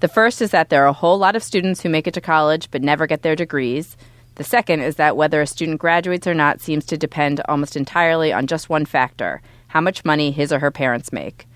The 0.00 0.08
first 0.08 0.42
is 0.42 0.50
that 0.50 0.68
there 0.68 0.82
are 0.82 0.88
a 0.88 0.92
whole 0.92 1.16
lot 1.16 1.36
of 1.36 1.44
students 1.44 1.80
who 1.80 1.88
make 1.88 2.08
it 2.08 2.14
to 2.14 2.20
college 2.20 2.72
but 2.72 2.82
never 2.82 3.06
get 3.06 3.22
their 3.22 3.36
degrees. 3.36 3.96
The 4.34 4.42
second 4.42 4.80
is 4.80 4.96
that 4.96 5.16
whether 5.16 5.40
a 5.42 5.46
student 5.46 5.78
graduates 5.78 6.26
or 6.26 6.34
not 6.34 6.60
seems 6.60 6.86
to 6.86 6.98
depend 6.98 7.40
almost 7.48 7.76
entirely 7.76 8.32
on 8.32 8.48
just 8.48 8.68
one 8.68 8.86
factor 8.86 9.40
how 9.68 9.80
much 9.80 10.04
money 10.04 10.32
his 10.32 10.52
or 10.52 10.58
her 10.58 10.72
parents 10.72 11.12
make. 11.12 11.46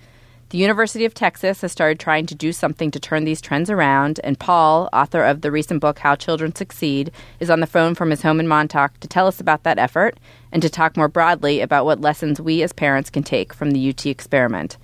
The 0.55 0.61
University 0.61 1.03
of 1.03 1.13
Texas 1.13 1.59
has 1.63 1.73
started 1.73 1.99
trying 1.99 2.27
to 2.27 2.33
do 2.33 2.53
something 2.53 2.89
to 2.91 2.97
turn 2.97 3.25
these 3.25 3.41
trends 3.41 3.69
around, 3.69 4.21
and 4.23 4.39
Paul, 4.39 4.87
author 4.93 5.21
of 5.21 5.41
the 5.41 5.51
recent 5.51 5.81
book 5.81 5.99
How 5.99 6.15
Children 6.15 6.55
Succeed, 6.55 7.11
is 7.41 7.49
on 7.49 7.59
the 7.59 7.67
phone 7.67 7.93
from 7.93 8.09
his 8.09 8.21
home 8.21 8.39
in 8.39 8.47
Montauk 8.47 8.97
to 9.01 9.07
tell 9.09 9.27
us 9.27 9.41
about 9.41 9.63
that 9.63 9.77
effort 9.77 10.17
and 10.53 10.61
to 10.61 10.69
talk 10.69 10.95
more 10.95 11.09
broadly 11.09 11.59
about 11.59 11.83
what 11.83 11.99
lessons 11.99 12.39
we 12.39 12.63
as 12.63 12.71
parents 12.71 13.09
can 13.09 13.21
take 13.21 13.53
from 13.53 13.71
the 13.71 13.89
UT 13.89 14.05
experiment. 14.05 14.77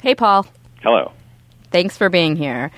Hey, 0.00 0.14
Paul. 0.14 0.46
Hello. 0.80 1.10
Thanks 1.72 1.96
for 1.96 2.08
being 2.08 2.36
here. 2.36 2.70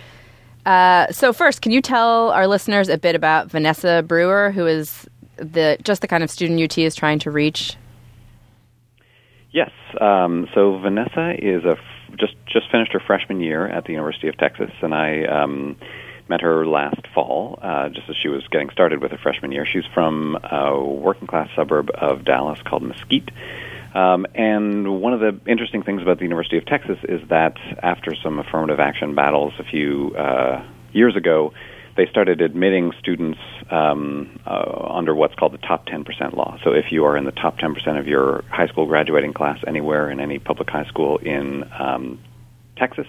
Uh, 0.65 1.09
so, 1.13 1.35
first, 1.35 1.61
can 1.61 1.71
you 1.71 1.83
tell 1.83 2.31
our 2.31 2.47
listeners 2.47 2.89
a 2.89 2.97
bit 2.97 3.15
about 3.15 3.51
Vanessa 3.51 4.03
Brewer, 4.09 4.53
who 4.53 4.67
is 4.67 5.07
the 5.37 5.77
just 5.83 6.01
the 6.01 6.09
kind 6.09 6.25
of 6.25 6.31
student 6.31 6.63
UT 6.63 6.79
is 6.79 6.95
trying 6.95 7.19
to 7.19 7.31
reach? 7.31 7.77
Yes. 9.51 9.71
Um, 10.01 10.47
so 10.55 10.79
Vanessa 10.79 11.35
is 11.39 11.65
a 11.65 11.77
just 12.19 12.35
just 12.47 12.71
finished 12.71 12.93
her 12.93 13.01
freshman 13.01 13.41
year 13.41 13.67
at 13.67 13.85
the 13.85 13.93
University 13.93 14.29
of 14.29 14.37
Texas, 14.37 14.71
and 14.83 14.95
I 14.95 15.25
um, 15.25 15.77
met 16.29 16.41
her 16.41 16.67
last 16.67 17.07
fall, 17.15 17.59
uh, 17.63 17.89
just 17.89 18.09
as 18.09 18.17
she 18.23 18.29
was 18.29 18.47
getting 18.49 18.71
started 18.71 19.03
with 19.03 19.11
her 19.13 19.19
freshman 19.19 19.53
year. 19.53 19.67
She's 19.67 19.87
from 19.95 20.39
a 20.43 20.79
working 20.83 21.27
class 21.27 21.49
suburb 21.57 21.91
of 21.95 22.25
Dallas 22.25 22.61
called 22.63 22.83
Mesquite. 22.83 23.31
Um, 23.95 24.27
and 24.35 25.01
one 25.01 25.15
of 25.15 25.21
the 25.21 25.41
interesting 25.51 25.83
things 25.83 26.03
about 26.03 26.19
the 26.19 26.25
University 26.25 26.59
of 26.59 26.67
Texas 26.67 26.99
is 27.09 27.27
that 27.31 27.57
after 27.83 28.15
some 28.23 28.39
affirmative 28.39 28.81
action 28.81 29.15
battles 29.15 29.55
a 29.59 29.65
few 29.65 30.15
uh, 30.15 30.63
years 30.93 31.17
ago, 31.17 31.53
they 31.99 32.07
started 32.07 32.41
admitting 32.41 32.93
students 33.01 33.41
um, 33.73 34.39
uh, 34.47 34.87
under 34.89 35.17
what's 35.17 35.35
called 35.35 35.53
the 35.53 35.59
top 35.59 35.85
10% 35.87 36.33
law. 36.33 36.57
So 36.63 36.71
if 36.71 36.93
you 36.93 37.07
are 37.07 37.17
in 37.17 37.25
the 37.25 37.33
top 37.33 37.59
10% 37.59 37.99
of 37.99 38.07
your 38.07 38.45
high 38.51 38.69
school 38.69 38.87
graduating 38.87 39.33
class 39.33 39.59
anywhere 39.67 40.09
in 40.09 40.21
any 40.21 40.39
public 40.39 40.71
high 40.71 40.85
school 40.85 41.19
in 41.19 41.69
um, 41.77 42.21
Texas, 42.77 43.09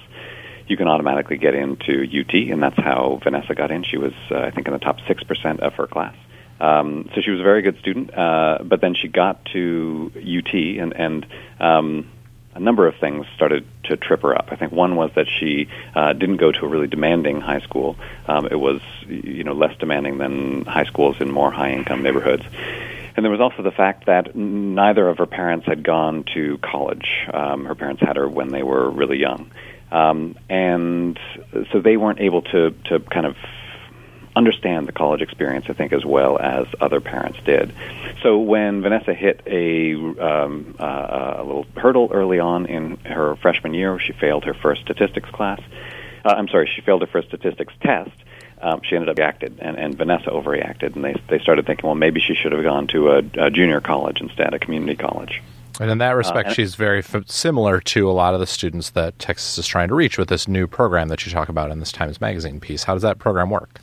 you 0.68 0.76
can 0.76 0.88
automatically 0.88 1.38
get 1.38 1.54
into 1.54 2.04
UT, 2.04 2.34
and 2.34 2.64
that's 2.64 2.78
how 2.78 3.20
Vanessa 3.24 3.54
got 3.54 3.70
in. 3.70 3.84
She 3.84 3.98
was, 3.98 4.14
uh, 4.32 4.40
I 4.40 4.50
think, 4.50 4.66
in 4.66 4.74
the 4.74 4.80
top 4.80 4.98
6% 5.02 5.60
of 5.60 5.74
her 5.76 5.86
class. 5.86 6.16
Um, 6.60 7.12
so 7.14 7.22
she 7.22 7.30
was 7.30 7.40
a 7.40 7.44
very 7.44 7.62
good 7.62 7.78
student, 7.78 8.12
uh, 8.12 8.58
but 8.64 8.82
then 8.82 8.96
she 8.96 9.08
got 9.08 9.46
to 9.54 10.12
UT, 10.16 10.54
and, 10.54 10.94
and 10.94 11.28
um, 11.60 12.10
a 12.56 12.60
number 12.60 12.88
of 12.88 12.96
things 12.96 13.26
started 13.36 13.66
to 13.86 13.98
trip 13.98 14.22
her 14.22 14.36
up. 14.36 14.48
I 14.52 14.56
think 14.56 14.72
one 14.72 14.96
was 14.96 15.12
that 15.16 15.28
she 15.40 15.68
uh, 15.96 16.14
didn't 16.14 16.38
go 16.38 16.52
to 16.52 16.66
a 16.66 16.68
really 16.68 16.88
demanding 16.88 17.42
high 17.42 17.62
school. 17.62 17.96
Um, 18.28 18.48
it 18.48 18.60
was, 18.60 18.82
you 19.08 19.44
know, 19.44 19.54
less 19.54 19.78
demanding 19.78 20.18
than 20.18 20.66
high 20.66 20.86
schools 20.86 21.18
in 21.20 21.32
more 21.32 21.52
high-income 21.52 22.02
neighborhoods. 22.02 22.44
And 23.16 23.24
there 23.26 23.32
was 23.32 23.42
also 23.42 23.64
the 23.64 23.72
fact 23.72 24.06
that 24.06 24.36
neither 24.36 25.08
of 25.10 25.18
her 25.18 25.26
parents 25.26 25.66
had 25.66 25.84
gone 25.84 26.24
to 26.34 26.58
college. 26.60 27.28
Um, 27.34 27.66
her 27.66 27.76
parents 27.76 28.02
had 28.02 28.16
her 28.16 28.30
when 28.30 28.50
they 28.50 28.64
were 28.64 28.90
really 28.90 29.18
young, 29.18 29.52
um, 29.92 30.38
and 30.50 31.20
so 31.72 31.82
they 31.82 31.98
weren't 31.98 32.22
able 32.22 32.44
to 32.44 32.72
to 32.86 33.00
kind 33.00 33.26
of 33.26 33.36
understand 34.40 34.88
the 34.88 34.96
college 35.04 35.22
experience, 35.28 35.66
I 35.70 35.74
think, 35.80 35.92
as 36.00 36.06
well 36.16 36.34
as 36.40 36.66
other 36.86 37.02
parents 37.02 37.40
did. 37.54 37.66
So 38.24 38.30
when 38.54 38.82
Vanessa 38.82 39.14
hit 39.14 39.38
a, 39.46 39.94
um, 40.30 40.76
uh, 40.80 41.42
a 41.42 41.44
little 41.50 41.68
hurdle 41.84 42.08
early 42.20 42.40
on 42.40 42.66
in 42.66 42.84
her 43.16 43.36
freshman 43.44 43.74
year, 43.74 44.00
she 44.00 44.14
failed 44.14 44.44
her 44.50 44.56
first 44.66 44.82
statistics 44.82 45.30
class. 45.38 45.62
Uh, 46.26 46.34
I'm 46.38 46.48
sorry, 46.48 46.68
she 46.74 46.82
failed 46.82 47.02
her 47.06 47.12
first 47.16 47.28
statistics 47.28 47.74
test. 47.82 48.12
um, 48.62 48.82
she 48.84 48.96
ended 48.96 49.10
up 49.10 49.18
reacted, 49.18 49.60
and, 49.62 49.78
and 49.78 49.98
Vanessa 49.98 50.30
overreacted, 50.30 50.96
and 50.96 51.04
they 51.04 51.16
they 51.30 51.40
started 51.40 51.66
thinking, 51.66 51.86
well, 51.88 51.96
maybe 51.96 52.20
she 52.20 52.34
should 52.34 52.52
have 52.52 52.64
gone 52.64 52.88
to 52.88 53.00
a, 53.12 53.18
a 53.48 53.50
junior 53.50 53.82
college 53.82 54.20
instead, 54.22 54.54
a 54.54 54.60
community 54.60 54.96
college. 54.96 55.42
And 55.80 55.90
in 55.90 56.00
that 56.00 56.12
respect, 56.12 56.50
Uh, 56.50 56.54
she's 56.54 56.76
very 56.76 57.00
f- 57.00 57.30
similar 57.30 57.80
to 57.80 58.10
a 58.10 58.12
lot 58.12 58.34
of 58.34 58.42
the 58.42 58.48
students 58.48 58.90
that 58.92 59.18
Texas 59.18 59.58
is 59.58 59.66
trying 59.66 59.88
to 59.88 59.96
reach 59.96 60.18
with 60.18 60.28
this 60.28 60.46
new 60.46 60.68
program 60.68 61.08
that 61.08 61.26
you 61.26 61.32
talk 61.32 61.48
about 61.48 61.72
in 61.72 61.80
this 61.80 61.94
Times 61.94 62.20
Magazine 62.20 62.60
piece. 62.60 62.84
How 62.84 62.94
does 62.94 63.04
that 63.04 63.18
program 63.18 63.50
work? 63.50 63.80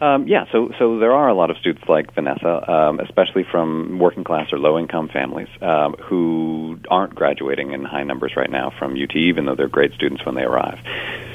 Um, 0.00 0.28
yeah, 0.28 0.44
so 0.52 0.70
so 0.78 0.98
there 0.98 1.12
are 1.12 1.28
a 1.28 1.34
lot 1.34 1.50
of 1.50 1.56
students 1.58 1.88
like 1.88 2.14
Vanessa, 2.14 2.70
um, 2.70 3.00
especially 3.00 3.44
from 3.50 3.98
working 3.98 4.22
class 4.22 4.52
or 4.52 4.58
low 4.58 4.78
income 4.78 5.08
families, 5.08 5.48
um, 5.60 5.94
who 5.94 6.78
aren't 6.88 7.14
graduating 7.14 7.72
in 7.72 7.84
high 7.84 8.04
numbers 8.04 8.32
right 8.36 8.50
now 8.50 8.72
from 8.78 8.92
UT, 8.92 9.16
even 9.16 9.46
though 9.46 9.56
they're 9.56 9.68
great 9.68 9.92
students 9.94 10.24
when 10.24 10.36
they 10.36 10.42
arrive. 10.42 10.78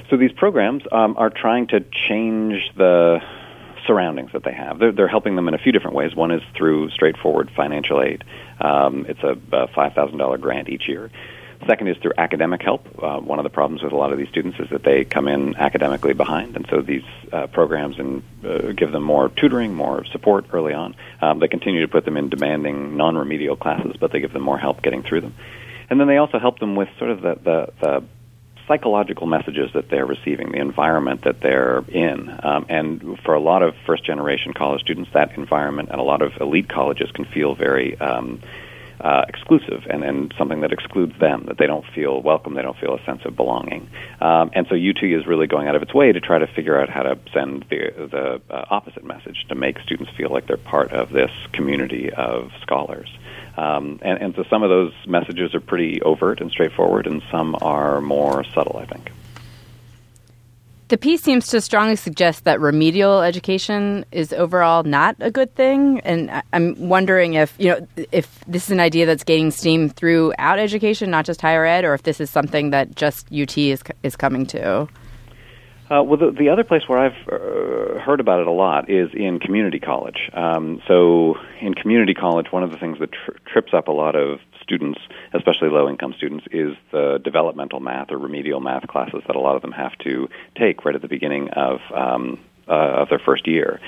So 0.10 0.18
these 0.18 0.32
programs 0.32 0.84
um, 0.92 1.16
are 1.18 1.30
trying 1.30 1.68
to 1.68 1.82
change 2.08 2.72
the 2.78 3.20
surroundings 3.86 4.32
that 4.34 4.44
they 4.44 4.54
have. 4.54 4.80
They're, 4.80 4.92
they're 4.92 5.08
helping 5.08 5.36
them 5.36 5.48
in 5.48 5.54
a 5.54 5.58
few 5.58 5.72
different 5.72 5.96
ways. 5.96 6.16
One 6.16 6.32
is 6.32 6.42
through 6.58 6.90
straightforward 6.92 7.52
financial 7.56 8.02
aid. 8.02 8.24
Um, 8.62 9.06
it's 9.10 9.22
a, 9.24 9.32
a 9.56 9.68
$5,000 9.68 10.42
grant 10.42 10.70
each 10.70 10.88
year. 10.88 11.12
Second 11.68 11.88
is 11.88 11.98
through 11.98 12.14
academic 12.18 12.62
help. 12.62 12.86
Uh, 13.02 13.20
one 13.20 13.40
of 13.40 13.44
the 13.44 13.50
problems 13.50 13.84
with 13.84 13.94
a 13.94 13.96
lot 13.96 14.12
of 14.12 14.18
these 14.18 14.30
students 14.30 14.60
is 14.60 14.70
that 14.70 14.84
they 14.84 15.06
come 15.06 15.28
in 15.28 15.56
academically 15.56 16.14
behind, 16.14 16.56
and 16.56 16.68
so 16.70 16.82
these 16.82 17.04
uh, 17.32 17.48
programs 17.48 18.00
and 18.00 18.24
uh, 18.44 18.72
give 18.74 18.92
them 18.92 19.04
more 19.04 19.30
tutoring, 19.30 19.74
more 19.74 20.04
support 20.06 20.46
early 20.52 20.74
on. 20.74 20.96
Um, 21.22 21.40
they 21.40 21.48
continue 21.48 21.82
to 21.82 21.88
put 21.88 22.06
them 22.06 22.18
in 22.18 22.30
demanding 22.30 22.98
non-remedial 22.98 23.56
classes, 23.56 23.96
but 24.00 24.12
they 24.12 24.20
give 24.20 24.34
them 24.34 24.42
more 24.42 24.58
help 24.58 24.82
getting 24.82 25.04
through 25.04 25.22
them. 25.22 25.36
And 25.90 26.00
then 26.00 26.08
they 26.08 26.18
also 26.18 26.40
help 26.40 26.60
them 26.60 26.76
with 26.76 26.90
sort 26.98 27.12
of 27.12 27.22
the, 27.22 27.36
the, 27.36 27.74
the 27.80 28.04
psychological 28.68 29.28
messages 29.28 29.72
that 29.74 29.90
they're 29.90 30.06
receiving, 30.06 30.52
the 30.52 30.60
environment 30.60 31.24
that 31.24 31.42
they're 31.42 31.84
in. 31.90 32.30
Um, 32.44 32.66
and 32.70 33.20
for 33.24 33.34
a 33.34 33.40
lot 33.40 33.64
of 33.64 33.76
first 33.86 34.04
generation 34.06 34.54
college 34.54 34.82
students, 34.82 35.12
that 35.14 35.38
environment 35.38 35.90
and 35.92 36.00
a 36.00 36.04
lot 36.04 36.22
of 36.22 36.34
elite 36.40 36.70
colleges 36.70 37.12
can 37.12 37.26
feel 37.26 37.56
very 37.56 38.00
um, 38.00 38.42
uh, 39.02 39.26
exclusive 39.28 39.84
and, 39.90 40.04
and 40.04 40.34
something 40.38 40.62
that 40.62 40.72
excludes 40.72 41.18
them, 41.20 41.46
that 41.48 41.58
they 41.58 41.68
don't 41.68 41.86
feel 41.94 42.22
welcome, 42.22 42.54
they 42.54 42.62
don't 42.62 42.78
feel 42.78 42.96
a 42.96 43.04
sense 43.06 43.22
of 43.26 43.36
belonging. 43.36 43.90
Um, 44.22 44.52
and 44.54 44.66
so 44.68 44.76
UT 44.76 45.04
is 45.04 45.26
really 45.28 45.48
going 45.48 45.68
out 45.68 45.76
of 45.76 45.82
its 45.82 45.94
way 45.94 46.12
to 46.12 46.20
try 46.20 46.40
to 46.40 46.48
figure 46.48 46.80
out 46.80 46.90
how 46.90 47.04
to 47.04 47.20
send 47.34 47.66
the, 47.70 47.92
the 48.12 48.42
uh, 48.54 48.66
opposite 48.70 49.04
message, 49.04 49.46
to 49.50 49.56
make 49.56 49.80
students 49.80 50.12
feel 50.16 50.30
like 50.30 50.48
they're 50.48 50.58
part 50.58 50.92
of 50.92 51.12
this 51.12 51.32
community 51.52 52.12
of 52.12 52.52
scholars. 52.62 53.10
Um, 53.58 54.00
and, 54.02 54.22
and 54.22 54.36
so 54.36 54.44
some 54.50 54.64
of 54.64 54.70
those 54.70 54.94
messages 55.06 55.54
are 55.54 55.60
pretty 55.60 56.02
overt 56.02 56.42
and 56.42 56.50
straightforward, 56.50 57.08
and 57.08 57.22
some 57.32 57.56
are 57.62 58.02
more 58.02 58.44
subtle, 58.46 58.78
I 58.78 58.86
think. 58.86 59.12
The 60.94 61.00
piece 61.00 61.24
seems 61.24 61.48
to 61.48 61.60
strongly 61.60 61.96
suggest 61.96 62.44
that 62.44 62.62
remedial 62.62 63.24
education 63.24 64.06
is 64.12 64.32
overall 64.32 64.84
not 64.84 65.16
a 65.22 65.32
good 65.32 65.56
thing, 65.56 66.02
and 66.02 66.30
I'm 66.54 66.76
wondering 66.88 67.34
if 67.34 67.56
you 67.58 67.70
know 67.70 67.88
if 68.12 68.46
this 68.46 68.66
is 68.66 68.70
an 68.70 68.80
idea 68.80 69.08
that's 69.08 69.24
gaining 69.24 69.50
steam 69.50 69.90
throughout 69.90 70.60
education, 70.60 71.10
not 71.10 71.26
just 71.26 71.42
higher 71.42 71.66
ed, 71.66 71.84
or 71.84 71.96
if 71.96 72.04
this 72.04 72.22
is 72.22 72.30
something 72.30 72.70
that 72.70 72.96
just 72.96 73.26
UT 73.34 73.58
is 73.58 73.82
is 74.04 74.16
coming 74.16 74.46
to. 74.46 74.88
Uh, 75.90 76.04
well, 76.04 76.18
the, 76.18 76.32
the 76.32 76.50
other 76.50 76.64
place 76.64 76.84
where 76.86 77.00
I've 77.00 77.28
uh, 77.28 78.00
heard 78.00 78.20
about 78.20 78.42
it 78.42 78.48
a 78.48 78.52
lot 78.52 78.88
is 78.88 79.10
in 79.16 79.40
community 79.40 79.80
college. 79.80 80.30
Um, 80.34 80.80
so, 80.88 81.38
in 81.60 81.74
community 81.74 82.14
college, 82.14 82.52
one 82.52 82.62
of 82.62 82.70
the 82.70 82.78
things 82.78 83.00
that 83.00 83.10
tri- 83.12 83.36
trips 83.52 83.74
up 83.74 83.88
a 83.88 83.92
lot 83.92 84.16
of 84.16 84.40
students, 84.64 85.00
especially 85.34 85.70
low 85.70 85.88
income 85.88 86.14
students, 86.18 86.46
is 86.52 86.76
the 86.92 87.20
developmental 87.24 87.80
math 87.80 88.12
or 88.12 88.18
remedial 88.18 88.60
math 88.60 88.88
classes 88.88 89.22
that 89.28 89.36
a 89.36 89.40
lot 89.40 89.56
of 89.56 89.62
them 89.62 89.72
have 89.72 89.96
to 90.00 90.30
take 90.58 90.86
right 90.86 90.96
at 90.96 91.02
the 91.02 91.08
beginning 91.08 91.50
of 91.50 91.80
um, 91.94 92.40
uh, 92.68 93.02
of 93.02 93.10
their 93.10 93.20
first 93.20 93.48
year. 93.48 93.80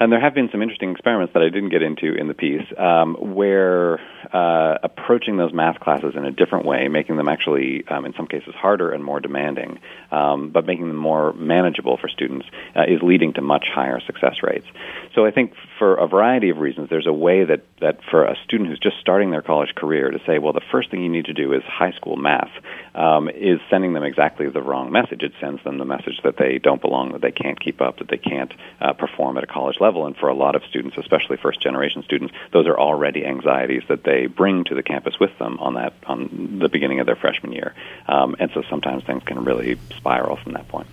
And 0.00 0.10
there 0.10 0.20
have 0.20 0.34
been 0.34 0.50
some 0.50 0.60
interesting 0.60 0.90
experiments 0.90 1.34
that 1.34 1.42
I 1.42 1.48
didn't 1.50 1.68
get 1.68 1.82
into 1.82 2.14
in 2.14 2.26
the 2.26 2.34
piece 2.34 2.66
um, 2.76 3.14
where 3.14 4.00
uh, 4.32 4.78
approaching 4.82 5.36
those 5.36 5.52
math 5.52 5.78
classes 5.80 6.14
in 6.16 6.24
a 6.24 6.32
different 6.32 6.66
way, 6.66 6.88
making 6.88 7.16
them 7.16 7.28
actually, 7.28 7.86
um, 7.86 8.04
in 8.04 8.12
some 8.14 8.26
cases, 8.26 8.54
harder 8.54 8.90
and 8.90 9.04
more 9.04 9.20
demanding, 9.20 9.78
um, 10.14 10.50
but 10.50 10.62
making 10.64 10.86
them 10.88 10.96
more 10.96 11.32
manageable 11.32 11.96
for 11.96 12.08
students, 12.08 12.46
uh, 12.76 12.84
is 12.94 13.00
leading 13.02 13.32
to 13.34 13.42
much 13.42 13.66
higher 13.78 14.00
success 14.00 14.36
rates. 14.42 14.66
So 15.14 15.26
I 15.26 15.30
think 15.30 15.54
for 15.78 15.94
a 15.94 16.06
variety 16.06 16.50
of 16.50 16.58
reasons, 16.58 16.88
there's 16.88 17.06
a 17.06 17.12
way 17.12 17.44
that, 17.44 17.62
that 17.80 17.98
for 18.10 18.24
a 18.24 18.36
student 18.44 18.68
who's 18.70 18.78
just 18.78 18.98
starting 19.00 19.30
their 19.30 19.42
college 19.42 19.74
career 19.74 20.10
to 20.10 20.20
say, 20.26 20.38
well, 20.38 20.52
the 20.52 20.66
first 20.72 20.90
thing 20.90 21.02
you 21.02 21.08
need 21.08 21.26
to 21.26 21.32
do 21.32 21.52
is 21.52 21.62
high 21.64 21.92
school 21.92 22.16
math, 22.16 22.50
um, 22.94 23.28
is 23.28 23.58
sending 23.70 23.92
them 23.92 24.04
exactly 24.04 24.48
the 24.48 24.62
wrong 24.62 24.92
message. 24.92 25.22
It 25.22 25.32
sends 25.40 25.62
them 25.64 25.78
the 25.78 25.84
message 25.84 26.20
that 26.22 26.36
they 26.36 26.58
don't 26.58 26.80
belong, 26.80 27.12
that 27.12 27.20
they 27.20 27.32
can't 27.32 27.58
keep 27.58 27.80
up, 27.80 27.98
that 27.98 28.08
they 28.08 28.18
can't 28.18 28.52
uh, 28.80 28.92
perform 28.92 29.36
at 29.38 29.44
a 29.44 29.46
college 29.48 29.80
level. 29.80 30.06
And 30.06 30.16
for 30.16 30.28
a 30.28 30.34
lot 30.34 30.54
of 30.54 30.62
students, 30.70 30.96
especially 30.96 31.36
first 31.36 31.60
generation 31.60 32.02
students, 32.02 32.34
those 32.52 32.66
are 32.66 32.78
already 32.78 33.24
anxieties 33.24 33.82
that 33.88 34.04
they 34.04 34.26
bring 34.26 34.64
to 34.64 34.74
the 34.74 34.82
campus 34.82 35.18
with 35.18 35.36
them 35.38 35.58
on 35.58 35.74
that 35.74 35.92
on 36.06 36.58
the 36.60 36.68
beginning 36.68 37.00
of 37.00 37.06
their 37.06 37.16
freshman 37.16 37.52
year. 37.52 37.74
Um, 38.06 38.36
and 38.38 38.50
so 38.54 38.62
sometimes 38.70 39.04
things 39.04 39.22
can 39.24 39.44
really 39.44 39.78
spiral 40.04 40.36
from 40.36 40.52
that 40.52 40.68
point. 40.68 40.86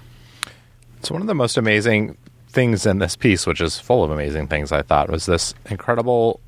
So 1.02 1.14
one 1.14 1.22
of 1.22 1.28
the 1.28 1.36
most 1.36 1.58
amazing 1.58 2.18
things 2.48 2.86
in 2.86 3.00
this 3.00 3.18
piece, 3.18 3.46
which 3.46 3.60
is 3.60 3.78
full 3.78 4.06
of 4.06 4.12
amazing 4.12 4.48
things, 4.48 4.72
I 4.72 4.84
thought, 4.84 5.10
was 5.10 5.26
this 5.26 5.54
incredible, 5.70 6.40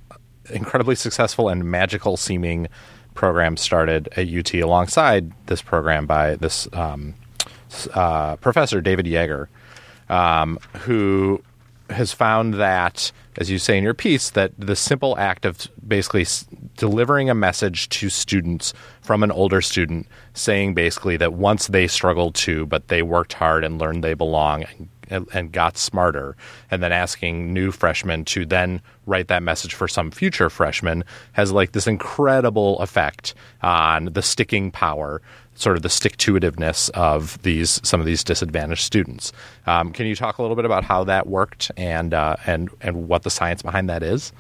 incredibly 0.50 0.96
successful 0.96 1.50
and 1.50 1.66
magical 1.66 2.16
seeming 2.16 2.70
program 3.16 3.58
started 3.58 4.08
at 4.16 4.30
UT 4.30 4.54
alongside 4.54 5.34
this 5.48 5.62
program 5.62 6.06
by 6.06 6.36
this 6.36 6.70
um, 6.72 7.16
uh, 7.94 8.38
professor 8.38 8.80
David 8.80 9.08
Yeager, 9.08 9.48
um, 10.08 10.58
who 10.80 11.44
has 11.94 12.12
found 12.12 12.56
that, 12.56 13.12
as 13.38 13.50
you 13.50 13.58
say 13.58 13.78
in 13.78 13.84
your 13.84 13.94
piece, 13.94 14.30
that 14.32 14.52
the 14.58 14.76
simple 14.76 15.18
act 15.18 15.46
of 15.46 15.68
basically 15.88 16.26
delivering 16.78 17.30
a 17.30 17.36
message 17.36 17.90
to 17.90 18.10
students 18.10 18.74
from 19.02 19.24
an 19.24 19.32
older 19.32 19.62
student, 19.62 20.08
saying 20.34 20.74
basically 20.74 21.18
that 21.18 21.34
once 21.34 21.68
they 21.68 21.88
struggled 21.88 22.36
too, 22.36 22.66
but 22.66 22.88
they 22.88 23.02
worked 23.02 23.34
hard 23.34 23.64
and 23.64 23.80
learned 23.80 24.04
they 24.04 24.14
belong 24.14 24.64
and, 24.64 24.90
and, 25.10 25.28
and 25.34 25.52
got 25.52 25.78
smarter, 25.78 26.36
and 26.72 26.82
then 26.82 26.92
asking 26.92 27.54
new 27.54 27.72
freshmen 27.72 28.26
to 28.26 28.46
then 28.46 28.82
write 29.06 29.28
that 29.28 29.44
message 29.44 29.74
for 29.74 29.88
some 29.88 30.12
future 30.12 30.50
freshman 30.50 31.04
has 31.34 31.52
like 31.52 31.74
this 31.74 31.88
incredible 31.88 32.80
effect 32.80 33.34
on 33.62 34.06
the 34.06 34.22
sticking 34.22 34.72
power 34.72 35.22
sort 35.56 35.76
of 35.76 35.84
the 35.84 35.90
stick 35.90 36.18
to 36.18 36.34
itiveness 36.34 36.90
of 36.92 37.42
these 37.44 37.80
some 37.84 38.00
of 38.00 38.06
these 38.06 38.24
disadvantaged 38.24 38.82
students. 38.82 39.32
Um, 39.66 39.92
can 39.92 40.06
you 40.06 40.16
talk 40.16 40.38
a 40.38 40.42
little 40.42 40.56
bit 40.56 40.66
about 40.66 40.84
how 40.84 41.04
that 41.06 41.28
worked 41.28 41.72
and 41.78 42.14
uh, 42.14 42.38
and 42.46 42.70
and 42.82 43.08
what 43.08 43.24
the 43.24 43.30
science 43.30 43.62
behind 43.62 43.90
that 43.90 44.04
is? 44.04 44.32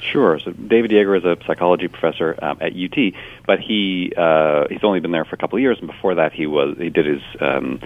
Sure. 0.00 0.38
So 0.40 0.50
David 0.50 0.90
Yeager 0.90 1.16
is 1.16 1.24
a 1.24 1.36
psychology 1.46 1.86
professor 1.86 2.36
um, 2.42 2.58
at 2.60 2.72
UT, 2.74 3.14
but 3.46 3.60
he 3.60 4.12
uh, 4.16 4.66
he's 4.68 4.82
only 4.82 5.00
been 5.00 5.12
there 5.12 5.24
for 5.24 5.36
a 5.36 5.38
couple 5.38 5.56
of 5.56 5.62
years, 5.62 5.78
and 5.78 5.86
before 5.86 6.16
that 6.16 6.32
he 6.32 6.46
was 6.46 6.76
he 6.78 6.90
did 6.90 7.06
his 7.06 7.22
um, 7.40 7.80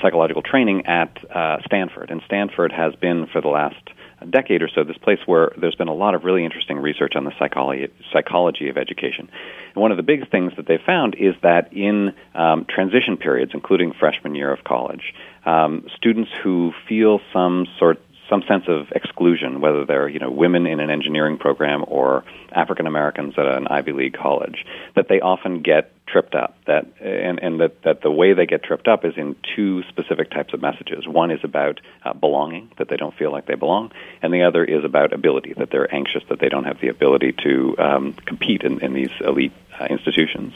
psychological 0.00 0.42
training 0.42 0.86
at 0.86 1.16
uh, 1.34 1.58
Stanford, 1.64 2.10
and 2.10 2.22
Stanford 2.24 2.72
has 2.72 2.94
been 2.94 3.26
for 3.26 3.40
the 3.40 3.48
last 3.48 3.90
decade 4.24 4.62
or 4.62 4.68
so 4.68 4.84
this 4.84 4.96
place 4.98 5.18
where 5.26 5.52
there's 5.56 5.74
been 5.74 5.88
a 5.88 5.94
lot 5.94 6.14
of 6.14 6.24
really 6.24 6.44
interesting 6.44 6.78
research 6.78 7.16
on 7.16 7.24
the 7.24 7.32
psychology 7.38 7.92
psychology 8.12 8.68
of 8.68 8.76
education. 8.76 9.28
And 9.74 9.82
one 9.82 9.90
of 9.90 9.96
the 9.96 10.02
big 10.02 10.30
things 10.30 10.52
that 10.56 10.66
they 10.66 10.78
found 10.78 11.14
is 11.14 11.34
that 11.42 11.72
in 11.72 12.14
um, 12.34 12.64
transition 12.66 13.16
periods, 13.16 13.52
including 13.54 13.92
freshman 13.92 14.34
year 14.34 14.52
of 14.52 14.64
college, 14.64 15.14
um, 15.44 15.86
students 15.96 16.30
who 16.42 16.72
feel 16.88 17.20
some 17.32 17.66
sort 17.78 18.00
some 18.28 18.42
sense 18.48 18.64
of 18.68 18.90
exclusion, 18.92 19.60
whether 19.60 19.84
they're 19.84 20.08
you 20.08 20.18
know 20.18 20.30
women 20.30 20.66
in 20.66 20.80
an 20.80 20.90
engineering 20.90 21.38
program 21.38 21.84
or 21.86 22.24
African 22.52 22.86
Americans 22.86 23.34
at 23.36 23.46
an 23.46 23.68
Ivy 23.68 23.92
League 23.92 24.14
college, 24.14 24.64
that 24.94 25.08
they 25.08 25.20
often 25.20 25.62
get 25.62 25.93
tripped 26.06 26.34
up. 26.34 26.56
That 26.66 26.86
and 27.00 27.38
and 27.40 27.60
that 27.60 27.82
that 27.82 28.02
the 28.02 28.10
way 28.10 28.34
they 28.34 28.46
get 28.46 28.62
tripped 28.62 28.88
up 28.88 29.04
is 29.04 29.14
in 29.16 29.36
two 29.56 29.82
specific 29.84 30.30
types 30.30 30.52
of 30.54 30.60
messages. 30.60 31.06
One 31.06 31.30
is 31.30 31.40
about 31.42 31.80
uh, 32.04 32.12
belonging, 32.12 32.70
that 32.78 32.88
they 32.88 32.96
don't 32.96 33.14
feel 33.14 33.32
like 33.32 33.46
they 33.46 33.54
belong, 33.54 33.92
and 34.22 34.32
the 34.32 34.42
other 34.42 34.64
is 34.64 34.84
about 34.84 35.12
ability, 35.12 35.54
that 35.54 35.70
they're 35.70 35.92
anxious 35.94 36.22
that 36.28 36.40
they 36.40 36.48
don't 36.48 36.64
have 36.64 36.80
the 36.80 36.88
ability 36.88 37.32
to 37.44 37.76
um, 37.78 38.12
compete 38.12 38.62
in, 38.62 38.80
in 38.80 38.92
these 38.92 39.10
elite 39.20 39.52
uh, 39.78 39.86
institutions, 39.86 40.54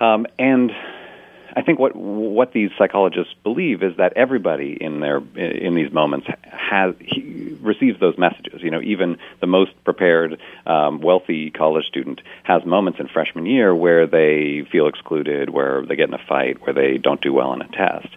um, 0.00 0.26
and. 0.38 0.72
I 1.56 1.62
think 1.62 1.78
what 1.78 1.96
what 1.96 2.52
these 2.52 2.70
psychologists 2.76 3.32
believe 3.42 3.82
is 3.82 3.96
that 3.96 4.12
everybody 4.14 4.76
in 4.78 5.00
their 5.00 5.22
in 5.36 5.74
these 5.74 5.90
moments 5.90 6.26
has 6.44 6.94
he, 7.00 7.56
receives 7.62 7.98
those 7.98 8.18
messages. 8.18 8.60
You 8.62 8.70
know, 8.70 8.82
even 8.82 9.16
the 9.40 9.46
most 9.46 9.72
prepared, 9.82 10.38
um, 10.66 11.00
wealthy 11.00 11.50
college 11.50 11.86
student 11.86 12.20
has 12.44 12.66
moments 12.66 13.00
in 13.00 13.08
freshman 13.08 13.46
year 13.46 13.74
where 13.74 14.06
they 14.06 14.66
feel 14.70 14.86
excluded, 14.86 15.48
where 15.48 15.80
they 15.80 15.96
get 15.96 16.08
in 16.08 16.14
a 16.14 16.24
fight, 16.28 16.60
where 16.66 16.74
they 16.74 16.98
don't 16.98 17.22
do 17.22 17.32
well 17.32 17.48
on 17.48 17.62
a 17.62 17.68
test. 17.68 18.08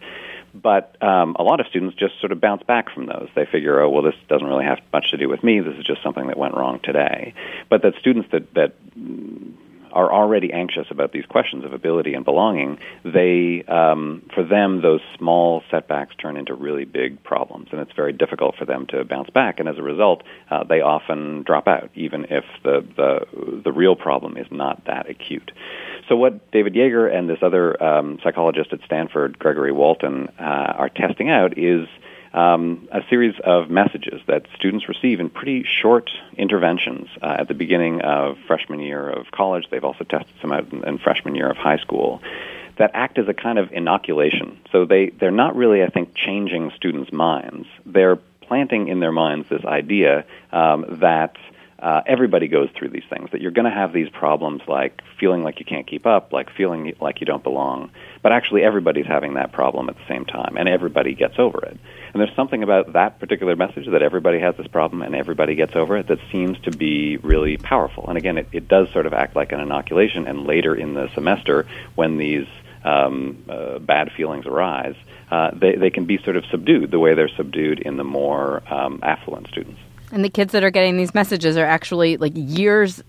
But 0.54 1.02
um, 1.02 1.36
a 1.40 1.44
lot 1.44 1.60
of 1.62 1.68
students 1.68 1.96
just 1.96 2.20
sort 2.20 2.32
of 2.32 2.42
bounce 2.42 2.64
back 2.64 2.94
from 2.94 3.06
those. 3.06 3.30
They 3.36 3.46
figure, 3.46 3.80
oh, 3.80 3.90
well, 3.90 4.02
this 4.02 4.16
doesn't 4.28 4.48
really 4.48 4.66
have 4.66 4.80
much 4.92 5.12
to 5.12 5.18
do 5.18 5.30
with 5.30 5.44
me. 5.44 5.60
This 5.62 5.78
is 5.78 5.86
just 5.86 6.02
something 6.04 6.28
that 6.28 6.38
went 6.38 6.56
wrong 6.56 6.80
today. 6.84 7.34
But 7.70 7.84
that 7.84 7.94
students 8.00 8.30
that 8.32 8.54
that 8.56 8.74
are 9.92 10.12
already 10.12 10.52
anxious 10.54 10.88
about 10.90 11.12
these 11.12 11.26
questions 11.26 11.66
of 11.66 11.74
ability 11.74 12.14
and 12.14 12.26
belonging, 12.26 12.80
they, 13.04 13.64
um, 13.68 14.28
for 14.34 14.44
them, 14.44 14.82
those 14.82 15.02
small 15.18 15.64
setbacks 15.70 16.16
turn 16.16 16.38
into 16.38 16.54
really 16.54 16.86
big 16.86 17.22
problems, 17.24 17.70
and 17.72 17.82
it's 17.82 17.94
very 17.94 18.14
difficult 18.14 18.56
for 18.56 18.66
them 18.66 18.86
to 18.88 19.04
bounce 19.06 19.30
back. 19.30 19.60
And 19.60 19.68
as 19.68 19.78
a 19.78 19.84
result, 19.84 20.24
uh, 20.50 20.64
they 20.64 20.82
often 20.82 21.44
drop 21.44 21.68
out, 21.68 21.90
even 21.96 22.26
if 22.30 22.46
the, 22.64 22.86
the 22.96 23.62
the 23.64 23.72
real 23.72 23.96
problem 23.96 24.38
is 24.38 24.48
not 24.52 24.86
that 24.86 25.10
acute. 25.10 25.52
So, 26.08 26.16
what 26.16 26.52
David 26.52 26.74
Yeager 26.74 27.14
and 27.14 27.30
this 27.30 27.40
other 27.42 27.82
um, 27.82 28.20
psychologist 28.24 28.74
at 28.74 28.80
Stanford, 28.86 29.38
Gregory 29.38 29.72
Walton, 29.72 30.30
uh, 30.40 30.44
are 30.44 30.90
testing 30.90 31.30
out 31.30 31.58
is 31.58 31.88
um, 32.34 32.88
a 32.92 33.02
series 33.10 33.36
of 33.44 33.70
messages 33.70 34.22
that 34.28 34.46
students 34.56 34.88
receive 34.88 35.20
in 35.20 35.30
pretty 35.30 35.64
short 35.82 36.10
interventions 36.38 37.08
uh, 37.22 37.38
at 37.40 37.48
the 37.48 37.54
beginning 37.54 38.02
of 38.02 38.38
freshman 38.48 38.80
year 38.80 39.10
of 39.10 39.32
college. 39.32 39.66
They've 39.70 39.84
also 39.84 40.04
tested 40.04 40.34
some 40.42 40.52
out 40.52 40.72
in, 40.72 40.88
in 40.88 40.98
freshman 41.00 41.36
year 41.36 41.50
of 41.50 41.58
high 41.58 41.78
school 41.78 42.22
that 42.78 42.92
act 42.94 43.18
as 43.18 43.28
a 43.28 43.34
kind 43.34 43.60
of 43.60 43.72
inoculation. 43.72 44.58
So 44.72 44.86
they, 44.86 45.10
they're 45.10 45.32
not 45.32 45.56
really, 45.56 45.84
I 45.84 45.90
think, 45.90 46.16
changing 46.16 46.72
students' 46.76 47.12
minds. 47.12 47.68
They're 47.86 48.18
planting 48.42 48.88
in 48.88 49.00
their 49.00 49.12
minds 49.12 49.50
this 49.50 49.66
idea 49.66 50.26
um, 50.52 50.86
that 51.02 51.36
uh, 51.82 52.02
everybody 52.06 52.48
goes 52.48 52.70
through 52.78 52.90
these 52.90 53.04
things, 53.10 53.30
that 53.32 53.42
you're 53.42 53.52
going 53.52 53.70
to 53.70 53.76
have 53.76 53.94
these 53.94 54.10
problems 54.10 54.62
like 54.68 55.02
feeling 55.20 55.44
like 55.44 55.60
you 55.60 55.66
can't 55.66 55.88
keep 55.88 56.06
up, 56.06 56.34
like 56.34 56.50
feeling 56.56 56.94
like 57.00 57.22
you 57.22 57.26
don't 57.26 57.44
belong. 57.44 57.92
But 58.22 58.34
actually, 58.34 58.64
everybody's 58.64 59.06
having 59.06 59.36
that 59.36 59.52
problem 59.52 59.90
at 59.90 59.96
the 59.96 60.06
same 60.08 60.26
time, 60.26 60.58
and 60.58 60.68
everybody 60.68 61.14
gets 61.16 61.40
over 61.40 61.64
it. 61.66 61.78
And 62.14 62.22
there's 62.22 62.36
something 62.36 62.64
about 62.64 62.94
that 62.94 63.20
particular 63.20 63.56
message 63.56 63.88
that 63.88 64.02
everybody 64.02 64.40
has 64.40 64.56
this 64.58 64.68
problem 64.68 65.02
and 65.02 65.16
everybody 65.16 65.56
gets 65.56 65.76
over 65.76 65.98
it 65.98 66.08
that 66.08 66.20
seems 66.32 66.60
to 66.62 66.72
be 66.72 67.18
really 67.18 67.58
powerful. 67.58 68.08
And 68.08 68.18
again, 68.18 68.38
it, 68.38 68.48
it 68.52 68.68
does 68.68 68.90
sort 68.92 69.06
of 69.06 69.14
act 69.14 69.36
like 69.36 69.52
an 69.52 69.60
inoculation, 69.60 70.28
and 70.28 70.46
later 70.46 70.76
in 70.76 70.94
the 70.96 71.10
semester, 71.14 71.66
when 71.96 72.18
these 72.18 72.48
um, 72.84 73.44
uh, 73.48 73.80
bad 73.80 74.12
feelings 74.12 74.46
arise, 74.46 74.96
uh, 75.32 75.52
they, 75.54 75.76
they 75.76 75.90
can 75.90 76.06
be 76.06 76.18
sort 76.24 76.36
of 76.36 76.46
subdued 76.52 76.92
the 76.92 77.00
way 77.00 77.14
they're 77.14 77.30
subdued 77.30 77.80
in 77.80 77.98
the 77.98 78.04
more 78.04 78.64
um, 78.72 79.00
affluent 79.04 79.48
students. 79.48 79.80
And 80.12 80.24
the 80.24 80.30
kids 80.30 80.52
that 80.54 80.64
are 80.64 80.72
getting 80.72 80.98
these 80.98 81.14
messages 81.14 81.58
are 81.58 81.66
actually 81.66 82.18
like 82.18 82.34
years 82.36 83.04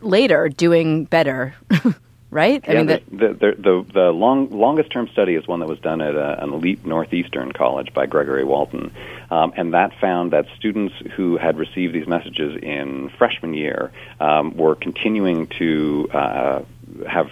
later 0.00 0.48
doing 0.48 1.04
better. 1.04 1.54
right? 2.34 2.64
I 2.68 2.74
mean, 2.74 2.86
the, 2.86 3.02
the, 3.10 3.28
the, 3.28 3.54
the, 3.56 3.86
the 3.92 4.10
long, 4.10 4.50
longest 4.50 4.90
term 4.90 5.08
study 5.12 5.36
is 5.36 5.46
one 5.46 5.60
that 5.60 5.68
was 5.68 5.78
done 5.78 6.00
at 6.00 6.16
a, 6.16 6.42
an 6.42 6.52
elite 6.52 6.84
Northeastern 6.84 7.52
college 7.52 7.94
by 7.94 8.06
Gregory 8.06 8.42
Walton. 8.42 8.92
Um, 9.30 9.52
and 9.56 9.72
that 9.72 9.92
found 10.00 10.32
that 10.32 10.46
students 10.56 10.94
who 11.14 11.36
had 11.36 11.56
received 11.56 11.94
these 11.94 12.08
messages 12.08 12.58
in 12.60 13.10
freshman 13.18 13.54
year 13.54 13.92
um, 14.18 14.56
were 14.56 14.74
continuing 14.74 15.46
to 15.58 16.08
uh, 16.12 16.62
have 17.08 17.28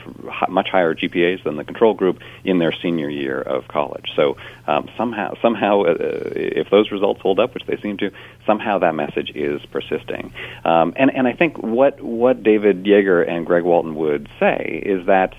much 0.48 0.68
higher 0.68 0.94
GPAs 0.94 1.44
than 1.44 1.56
the 1.56 1.64
control 1.64 1.94
group 1.94 2.20
in 2.44 2.58
their 2.58 2.72
senior 2.72 3.08
year 3.08 3.40
of 3.40 3.68
college. 3.68 4.12
So 4.16 4.36
um, 4.66 4.88
somehow, 4.96 5.34
somehow, 5.40 5.82
uh, 5.82 5.94
if 6.34 6.70
those 6.70 6.90
results 6.90 7.20
hold 7.20 7.38
up, 7.38 7.54
which 7.54 7.64
they 7.66 7.76
seem 7.76 7.96
to, 7.98 8.10
somehow 8.46 8.78
that 8.78 8.94
message 8.94 9.30
is 9.34 9.64
persisting. 9.66 10.32
Um, 10.64 10.94
and 10.96 11.10
and 11.14 11.26
I 11.26 11.32
think 11.32 11.58
what 11.58 12.00
what 12.00 12.42
David 12.42 12.84
Yeager 12.84 13.26
and 13.28 13.46
Greg 13.46 13.64
Walton 13.64 13.94
would 13.94 14.28
say 14.38 14.82
is 14.84 15.06
that 15.06 15.34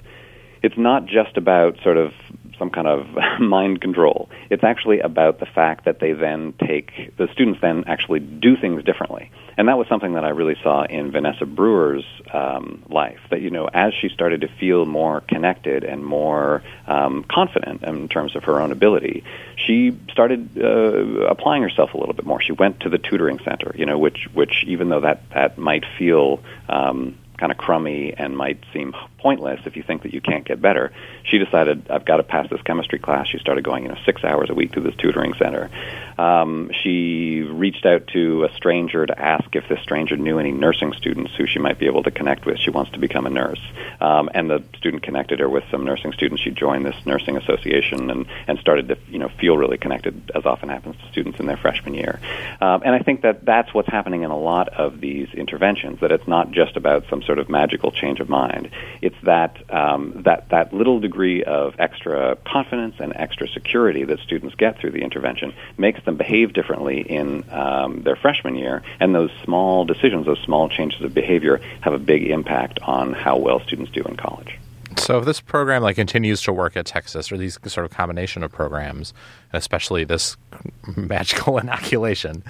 it's 0.61 0.77
not 0.77 1.05
just 1.05 1.37
about 1.37 1.77
sort 1.83 1.97
of 1.97 2.13
some 2.57 2.69
kind 2.69 2.87
of 2.87 3.07
mind 3.39 3.81
control. 3.81 4.29
It's 4.49 4.63
actually 4.63 4.99
about 4.99 5.39
the 5.39 5.45
fact 5.45 5.85
that 5.85 5.99
they 5.99 6.13
then 6.13 6.53
take 6.65 7.15
the 7.17 7.27
students 7.33 7.59
then 7.61 7.83
actually 7.87 8.19
do 8.19 8.55
things 8.55 8.83
differently, 8.83 9.31
and 9.57 9.67
that 9.67 9.77
was 9.77 9.87
something 9.87 10.13
that 10.13 10.23
I 10.23 10.29
really 10.29 10.57
saw 10.63 10.83
in 10.83 11.11
Vanessa 11.11 11.45
Brewer's 11.45 12.05
um, 12.31 12.83
life. 12.89 13.19
That 13.29 13.41
you 13.41 13.49
know, 13.49 13.67
as 13.71 13.93
she 13.93 14.09
started 14.09 14.41
to 14.41 14.47
feel 14.47 14.85
more 14.85 15.21
connected 15.21 15.83
and 15.83 16.03
more 16.05 16.63
um, 16.87 17.23
confident 17.23 17.83
in 17.83 18.07
terms 18.07 18.35
of 18.35 18.45
her 18.45 18.61
own 18.61 18.71
ability, 18.71 19.23
she 19.55 19.97
started 20.11 20.57
uh, 20.57 21.27
applying 21.27 21.63
herself 21.63 21.93
a 21.93 21.97
little 21.97 22.13
bit 22.13 22.25
more. 22.25 22.41
She 22.41 22.51
went 22.51 22.81
to 22.81 22.89
the 22.89 22.97
tutoring 22.97 23.39
center, 23.39 23.73
you 23.75 23.85
know, 23.85 23.97
which 23.97 24.27
which 24.33 24.63
even 24.67 24.89
though 24.89 25.01
that 25.01 25.29
that 25.31 25.57
might 25.57 25.85
feel 25.97 26.39
um, 26.69 27.17
kind 27.43 27.51
of 27.51 27.57
crummy 27.57 28.13
and 28.17 28.37
might 28.37 28.57
seem 28.71 28.95
pointless 29.17 29.59
if 29.65 29.75
you 29.75 29.83
think 29.83 30.03
that 30.03 30.13
you 30.13 30.21
can't 30.21 30.45
get 30.45 30.61
better. 30.61 30.93
She 31.25 31.39
decided 31.39 31.89
I've 31.89 32.05
got 32.05 32.17
to 32.17 32.23
pass 32.23 32.49
this 32.49 32.61
chemistry 32.61 32.99
class. 32.99 33.27
She 33.27 33.37
started 33.37 33.65
going, 33.65 33.83
you 33.83 33.89
know, 33.89 33.97
six 34.05 34.23
hours 34.23 34.49
a 34.49 34.53
week 34.53 34.71
to 34.73 34.79
this 34.79 34.95
tutoring 34.95 35.33
center. 35.33 35.69
Um, 36.17 36.71
she 36.83 37.41
reached 37.41 37.85
out 37.85 38.07
to 38.13 38.45
a 38.45 38.53
stranger 38.55 39.05
to 39.05 39.19
ask 39.19 39.53
if 39.55 39.67
this 39.67 39.79
stranger 39.81 40.15
knew 40.15 40.39
any 40.39 40.51
nursing 40.51 40.93
students 40.93 41.33
who 41.35 41.45
she 41.45 41.59
might 41.59 41.79
be 41.79 41.85
able 41.85 42.03
to 42.03 42.11
connect 42.11 42.45
with. 42.45 42.59
She 42.59 42.69
wants 42.69 42.91
to 42.91 42.99
become 42.99 43.25
a 43.25 43.29
nurse, 43.29 43.61
um, 43.99 44.29
and 44.33 44.49
the 44.49 44.63
student 44.77 45.03
connected 45.03 45.39
her 45.39 45.49
with 45.49 45.63
some 45.71 45.83
nursing 45.83 46.13
students. 46.13 46.43
She 46.43 46.51
joined 46.51 46.85
this 46.85 46.95
nursing 47.05 47.35
association 47.35 48.09
and 48.09 48.25
and 48.47 48.59
started 48.59 48.87
to 48.89 48.97
you 49.09 49.19
know 49.19 49.29
feel 49.39 49.57
really 49.57 49.77
connected, 49.77 50.31
as 50.35 50.45
often 50.45 50.69
happens 50.69 50.95
to 50.97 51.07
students 51.11 51.39
in 51.39 51.47
their 51.47 51.57
freshman 51.57 51.93
year. 51.93 52.19
Um, 52.61 52.83
and 52.85 52.93
I 52.95 52.99
think 52.99 53.21
that 53.21 53.43
that's 53.43 53.73
what's 53.73 53.89
happening 53.89 54.23
in 54.23 54.31
a 54.31 54.37
lot 54.37 54.69
of 54.69 55.01
these 55.01 55.29
interventions. 55.33 55.99
That 56.01 56.11
it's 56.11 56.27
not 56.27 56.51
just 56.51 56.77
about 56.77 57.05
some 57.09 57.23
sort 57.23 57.32
of 57.39 57.49
magical 57.49 57.91
change 57.91 58.19
of 58.19 58.29
mind. 58.29 58.69
It's 59.01 59.15
that 59.23 59.57
um, 59.71 60.23
that 60.23 60.49
that 60.49 60.73
little 60.73 60.99
degree 60.99 61.43
of 61.43 61.75
extra 61.79 62.37
confidence 62.45 62.95
and 62.99 63.13
extra 63.15 63.47
security 63.47 64.03
that 64.05 64.19
students 64.19 64.55
get 64.55 64.79
through 64.79 64.91
the 64.91 65.01
intervention 65.01 65.53
makes 65.77 66.03
them 66.05 66.17
behave 66.17 66.53
differently 66.53 67.01
in 67.01 67.43
um, 67.51 68.03
their 68.03 68.15
freshman 68.15 68.55
year, 68.55 68.83
and 68.99 69.13
those 69.13 69.31
small 69.43 69.85
decisions, 69.85 70.25
those 70.25 70.39
small 70.39 70.69
changes 70.69 71.01
of 71.01 71.13
behavior, 71.13 71.59
have 71.81 71.93
a 71.93 71.99
big 71.99 72.27
impact 72.29 72.79
on 72.83 73.13
how 73.13 73.37
well 73.37 73.59
students 73.59 73.91
do 73.91 74.03
in 74.03 74.15
college. 74.17 74.59
So 74.97 75.17
if 75.19 75.25
this 75.25 75.41
program 75.41 75.81
like 75.81 75.95
continues 75.95 76.41
to 76.43 76.53
work 76.53 76.77
at 76.77 76.85
Texas, 76.85 77.31
or 77.31 77.37
these 77.37 77.57
sort 77.67 77.85
of 77.85 77.91
combination 77.91 78.43
of 78.43 78.51
programs, 78.51 79.13
especially 79.51 80.03
this 80.03 80.37
magical 80.95 81.57
inoculation, 81.57 82.43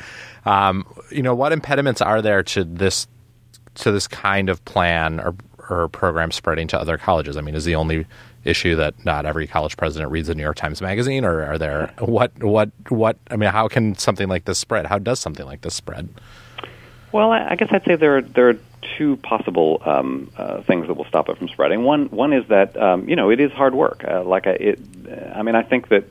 um, 0.46 0.86
you 1.10 1.24
know, 1.24 1.36
what 1.36 1.52
impediments 1.52 2.02
are 2.02 2.22
there 2.22 2.43
to 2.43 2.63
this 2.63 3.08
to 3.76 3.92
this 3.92 4.08
kind 4.08 4.50
of 4.50 4.64
plan 4.66 5.20
or 5.20 5.36
or 5.70 5.88
program 5.88 6.32
spreading 6.32 6.68
to 6.68 6.80
other 6.80 6.98
colleges? 6.98 7.38
I 7.38 7.42
mean, 7.42 7.56
is 7.56 7.66
the 7.66 7.76
only 7.76 8.06
issue 8.44 8.76
that 8.76 9.06
not 9.06 9.26
every 9.26 9.48
college 9.48 9.78
president 9.78 10.12
reads 10.12 10.28
the 10.28 10.36
New 10.36 10.44
York 10.44 10.58
Times 10.58 10.82
Magazine, 10.82 11.26
or 11.26 11.44
are 11.44 11.58
there 11.58 11.94
what 12.00 12.32
what 12.44 12.72
what? 12.90 13.18
I 13.30 13.36
mean, 13.36 13.50
how 13.50 13.68
can 13.68 13.96
something 13.96 14.28
like 14.28 14.46
this 14.46 14.60
spread? 14.60 14.86
How 14.86 15.00
does 15.00 15.20
something 15.20 15.46
like 15.46 15.62
this 15.62 15.74
spread? 15.74 16.10
Well, 17.12 17.32
I 17.32 17.56
guess 17.56 17.70
I'd 17.72 17.84
say 17.86 17.96
there 17.96 18.18
are, 18.18 18.22
there 18.24 18.50
are 18.50 18.58
two 18.98 19.18
possible 19.18 19.82
um, 19.86 20.32
uh, 20.36 20.62
things 20.64 20.88
that 20.88 20.96
will 20.96 21.06
stop 21.06 21.30
it 21.30 21.38
from 21.38 21.48
spreading. 21.48 21.84
One 21.84 22.08
one 22.08 22.34
is 22.34 22.48
that 22.48 22.76
um, 22.76 23.08
you 23.08 23.16
know 23.16 23.30
it 23.30 23.40
is 23.40 23.52
hard 23.52 23.76
work. 23.76 24.04
Uh, 24.04 24.24
like 24.24 24.48
I, 24.48 24.52
it, 24.52 24.80
I 25.36 25.44
mean, 25.44 25.56
I 25.56 25.64
think 25.64 25.90
that 25.90 26.06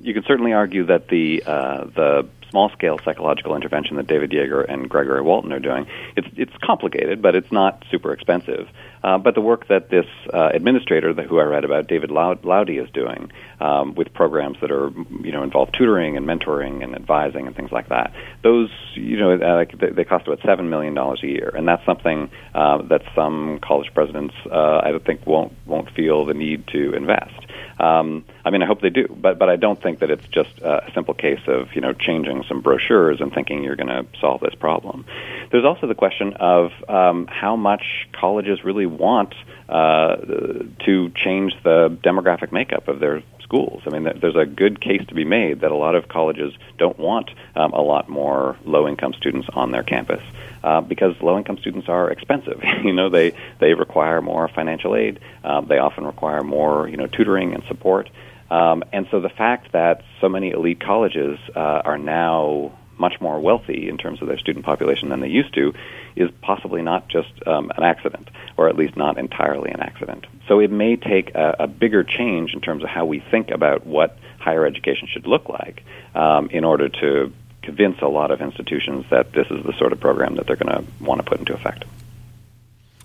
you 0.00 0.14
can 0.14 0.24
certainly 0.24 0.52
argue 0.52 0.84
that 0.86 1.08
the 1.08 1.42
uh, 1.44 1.84
the 1.84 2.28
small 2.52 2.68
scale 2.70 3.00
psychological 3.04 3.56
intervention 3.56 3.96
that 3.96 4.06
David 4.06 4.30
Yeager 4.30 4.64
and 4.68 4.88
Gregory 4.88 5.22
Walton 5.22 5.52
are 5.52 5.58
doing, 5.58 5.86
it's 6.16 6.28
it's 6.36 6.52
complicated, 6.62 7.20
but 7.20 7.34
it's 7.34 7.50
not 7.50 7.82
super 7.90 8.12
expensive. 8.12 8.68
Uh, 9.02 9.18
but 9.18 9.34
the 9.34 9.40
work 9.40 9.68
that 9.68 9.90
this 9.90 10.06
uh, 10.32 10.50
administrator, 10.52 11.12
who 11.12 11.38
I 11.38 11.44
read 11.44 11.64
about, 11.64 11.88
David 11.88 12.10
Laude, 12.10 12.40
is 12.70 12.90
doing 12.90 13.30
um, 13.60 13.94
with 13.94 14.12
programs 14.14 14.58
that 14.60 14.70
are 14.70 14.90
you 15.22 15.32
know 15.32 15.42
involve 15.42 15.72
tutoring 15.72 16.16
and 16.16 16.26
mentoring 16.26 16.82
and 16.82 16.94
advising 16.94 17.46
and 17.46 17.56
things 17.56 17.72
like 17.72 17.88
that, 17.88 18.12
those 18.42 18.70
you 18.94 19.16
know 19.16 19.34
uh, 19.34 19.64
they, 19.78 19.90
they 19.90 20.04
cost 20.04 20.26
about 20.26 20.40
seven 20.44 20.70
million 20.70 20.94
dollars 20.94 21.22
a 21.22 21.26
year, 21.26 21.52
and 21.54 21.66
that's 21.66 21.84
something 21.84 22.30
uh, 22.54 22.82
that 22.82 23.02
some 23.14 23.58
college 23.60 23.92
presidents 23.94 24.34
uh, 24.50 24.80
I 24.84 24.98
think 25.04 25.26
won't 25.26 25.52
won't 25.66 25.90
feel 25.90 26.24
the 26.24 26.34
need 26.34 26.66
to 26.68 26.94
invest. 26.94 27.46
Um, 27.78 28.24
I 28.44 28.50
mean, 28.50 28.62
I 28.62 28.66
hope 28.66 28.80
they 28.80 28.90
do, 28.90 29.08
but 29.08 29.38
but 29.38 29.48
I 29.48 29.56
don't 29.56 29.80
think 29.80 30.00
that 30.00 30.10
it's 30.10 30.26
just 30.28 30.60
a 30.60 30.90
simple 30.94 31.14
case 31.14 31.40
of 31.46 31.74
you 31.74 31.80
know 31.80 31.92
changing 31.92 32.44
some 32.48 32.60
brochures 32.60 33.20
and 33.20 33.32
thinking 33.32 33.64
you're 33.64 33.76
going 33.76 33.88
to 33.88 34.06
solve 34.20 34.40
this 34.40 34.54
problem. 34.54 35.04
There's 35.50 35.64
also 35.64 35.86
the 35.86 35.94
question 35.94 36.34
of 36.34 36.70
um, 36.88 37.26
how 37.26 37.56
much 37.56 38.08
colleges 38.12 38.62
really 38.64 38.86
want 38.98 39.34
uh, 39.68 40.16
to 40.84 41.10
change 41.14 41.54
the 41.62 41.96
demographic 42.02 42.52
makeup 42.52 42.88
of 42.88 43.00
their 43.00 43.22
schools. 43.52 43.82
I 43.86 43.90
mean, 43.90 44.04
there's 44.20 44.36
a 44.36 44.46
good 44.46 44.80
case 44.80 45.06
to 45.08 45.14
be 45.14 45.24
made 45.24 45.60
that 45.60 45.70
a 45.70 45.76
lot 45.76 45.94
of 45.94 46.08
colleges 46.08 46.54
don't 46.78 46.98
want 46.98 47.30
um, 47.54 47.72
a 47.72 47.82
lot 47.82 48.08
more 48.08 48.56
low-income 48.64 49.12
students 49.14 49.46
on 49.52 49.72
their 49.72 49.82
campus 49.82 50.22
uh, 50.64 50.80
because 50.80 51.20
low-income 51.20 51.58
students 51.58 51.88
are 51.88 52.10
expensive. 52.10 52.62
you 52.84 52.92
know, 52.92 53.10
they 53.10 53.34
they 53.58 53.74
require 53.74 54.22
more 54.22 54.48
financial 54.48 54.96
aid. 54.96 55.20
Um, 55.44 55.66
they 55.68 55.78
often 55.78 56.04
require 56.06 56.42
more, 56.42 56.88
you 56.88 56.96
know, 56.96 57.06
tutoring 57.06 57.54
and 57.54 57.62
support. 57.64 58.08
Um, 58.50 58.84
and 58.92 59.06
so 59.10 59.20
the 59.20 59.30
fact 59.30 59.72
that 59.72 60.02
so 60.20 60.28
many 60.28 60.50
elite 60.50 60.80
colleges 60.80 61.38
uh, 61.54 61.82
are 61.84 61.98
now 61.98 62.72
much 62.98 63.20
more 63.20 63.40
wealthy 63.40 63.88
in 63.88 63.98
terms 63.98 64.20
of 64.22 64.28
their 64.28 64.38
student 64.38 64.64
population 64.64 65.08
than 65.08 65.20
they 65.20 65.28
used 65.28 65.54
to 65.54 65.74
is 66.16 66.30
possibly 66.40 66.82
not 66.82 67.08
just 67.08 67.30
um, 67.46 67.70
an 67.76 67.82
accident, 67.82 68.28
or 68.56 68.68
at 68.68 68.76
least 68.76 68.96
not 68.96 69.18
entirely 69.18 69.70
an 69.70 69.80
accident. 69.80 70.26
So 70.46 70.60
it 70.60 70.70
may 70.70 70.96
take 70.96 71.34
a, 71.34 71.56
a 71.60 71.66
bigger 71.66 72.04
change 72.04 72.54
in 72.54 72.60
terms 72.60 72.82
of 72.82 72.88
how 72.88 73.04
we 73.04 73.20
think 73.20 73.50
about 73.50 73.86
what 73.86 74.18
higher 74.38 74.66
education 74.66 75.08
should 75.10 75.26
look 75.26 75.48
like 75.48 75.84
um, 76.14 76.48
in 76.50 76.64
order 76.64 76.88
to 76.88 77.32
convince 77.62 78.00
a 78.02 78.08
lot 78.08 78.30
of 78.30 78.40
institutions 78.40 79.06
that 79.10 79.32
this 79.32 79.46
is 79.50 79.64
the 79.64 79.72
sort 79.78 79.92
of 79.92 80.00
program 80.00 80.34
that 80.36 80.46
they're 80.46 80.56
going 80.56 80.74
to 80.74 80.84
want 81.04 81.20
to 81.20 81.24
put 81.24 81.38
into 81.38 81.54
effect. 81.54 81.84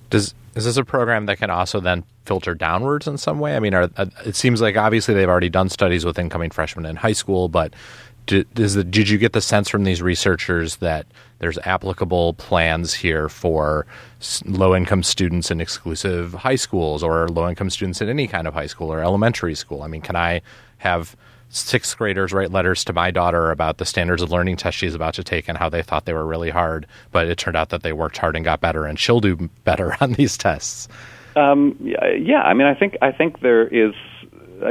does 0.10 0.34
is 0.58 0.65
this 0.65 0.78
a 0.78 0.84
program 0.84 1.28
that 1.28 1.38
can 1.38 1.52
also 1.52 1.80
then 1.80 2.04
filter 2.26 2.56
downwards 2.56 3.08
in 3.08 3.19
some 3.19 3.39
way? 3.39 3.56
I 3.56 3.60
mean, 3.60 3.76
are, 3.76 3.91
uh, 3.95 4.08
it 4.26 4.36
seems 4.36 4.60
like 4.60 4.76
obviously 4.76 5.13
they've 5.13 5.30
already 5.30 5.50
done 5.50 5.69
studies 5.69 6.04
with 6.04 6.17
incoming 6.17 6.50
freshmen 6.50 6.88
in 6.88 6.95
high 6.95 7.13
school, 7.13 7.47
but 7.47 7.76
did, 8.28 8.48
the, 8.54 8.84
did 8.84 9.10
you 9.10 9.18
get 9.18 9.34
the 9.34 9.42
sense 9.42 9.70
from 9.70 9.84
these 9.84 10.02
researchers 10.02 10.78
that 10.78 11.08
there's 11.40 11.58
applicable 11.60 12.34
plans 12.34 12.94
here 12.94 13.30
for 13.30 13.88
low 14.46 14.76
income 14.76 15.04
students 15.04 15.50
in 15.50 15.60
exclusive 15.60 16.34
high 16.34 16.56
schools 16.56 17.04
or 17.04 17.28
low 17.30 17.50
income 17.50 17.70
students 17.70 18.02
in 18.02 18.10
any 18.10 18.28
kind 18.28 18.48
of 18.48 18.54
high 18.54 18.68
school 18.68 18.92
or 18.92 19.02
elementary 19.02 19.56
school? 19.56 19.82
I 19.82 19.88
mean, 19.88 20.02
can 20.02 20.16
I 20.16 20.42
have 20.78 21.16
sixth 21.50 21.98
graders 21.98 22.34
write 22.34 22.52
letters 22.52 22.84
to 22.84 22.94
my 22.94 23.10
daughter 23.12 23.52
about 23.52 23.78
the 23.78 23.86
standards 23.86 24.22
of 24.22 24.32
learning 24.32 24.58
test 24.58 24.78
she's 24.78 24.94
about 24.94 25.13
to 25.16 25.24
take 25.24 25.48
and 25.48 25.58
how 25.58 25.70
they 25.70 25.82
thought 25.82 26.06
they 26.06 26.13
were 26.13 26.26
really 26.26 26.50
hard, 26.50 26.86
but 27.12 27.28
it 27.28 27.38
turned 27.38 27.58
out 27.58 27.70
that 27.70 27.84
they 27.84 27.94
worked 27.94 28.18
hard 28.18 28.36
and 28.36 28.44
got 28.44 28.60
better, 28.60 28.86
and 28.86 29.00
she'll 29.00 29.22
do 29.22 29.50
better 29.63 29.96
on 30.02 30.13
these 30.13 30.38
tests. 30.38 30.88
Um, 31.36 31.78
yeah, 31.80 32.42
I 32.42 32.54
mean, 32.54 32.68
I 32.68 32.74
think 32.74 32.98
I 33.02 33.12
think 33.12 33.42
there 33.42 33.68
is 33.68 33.94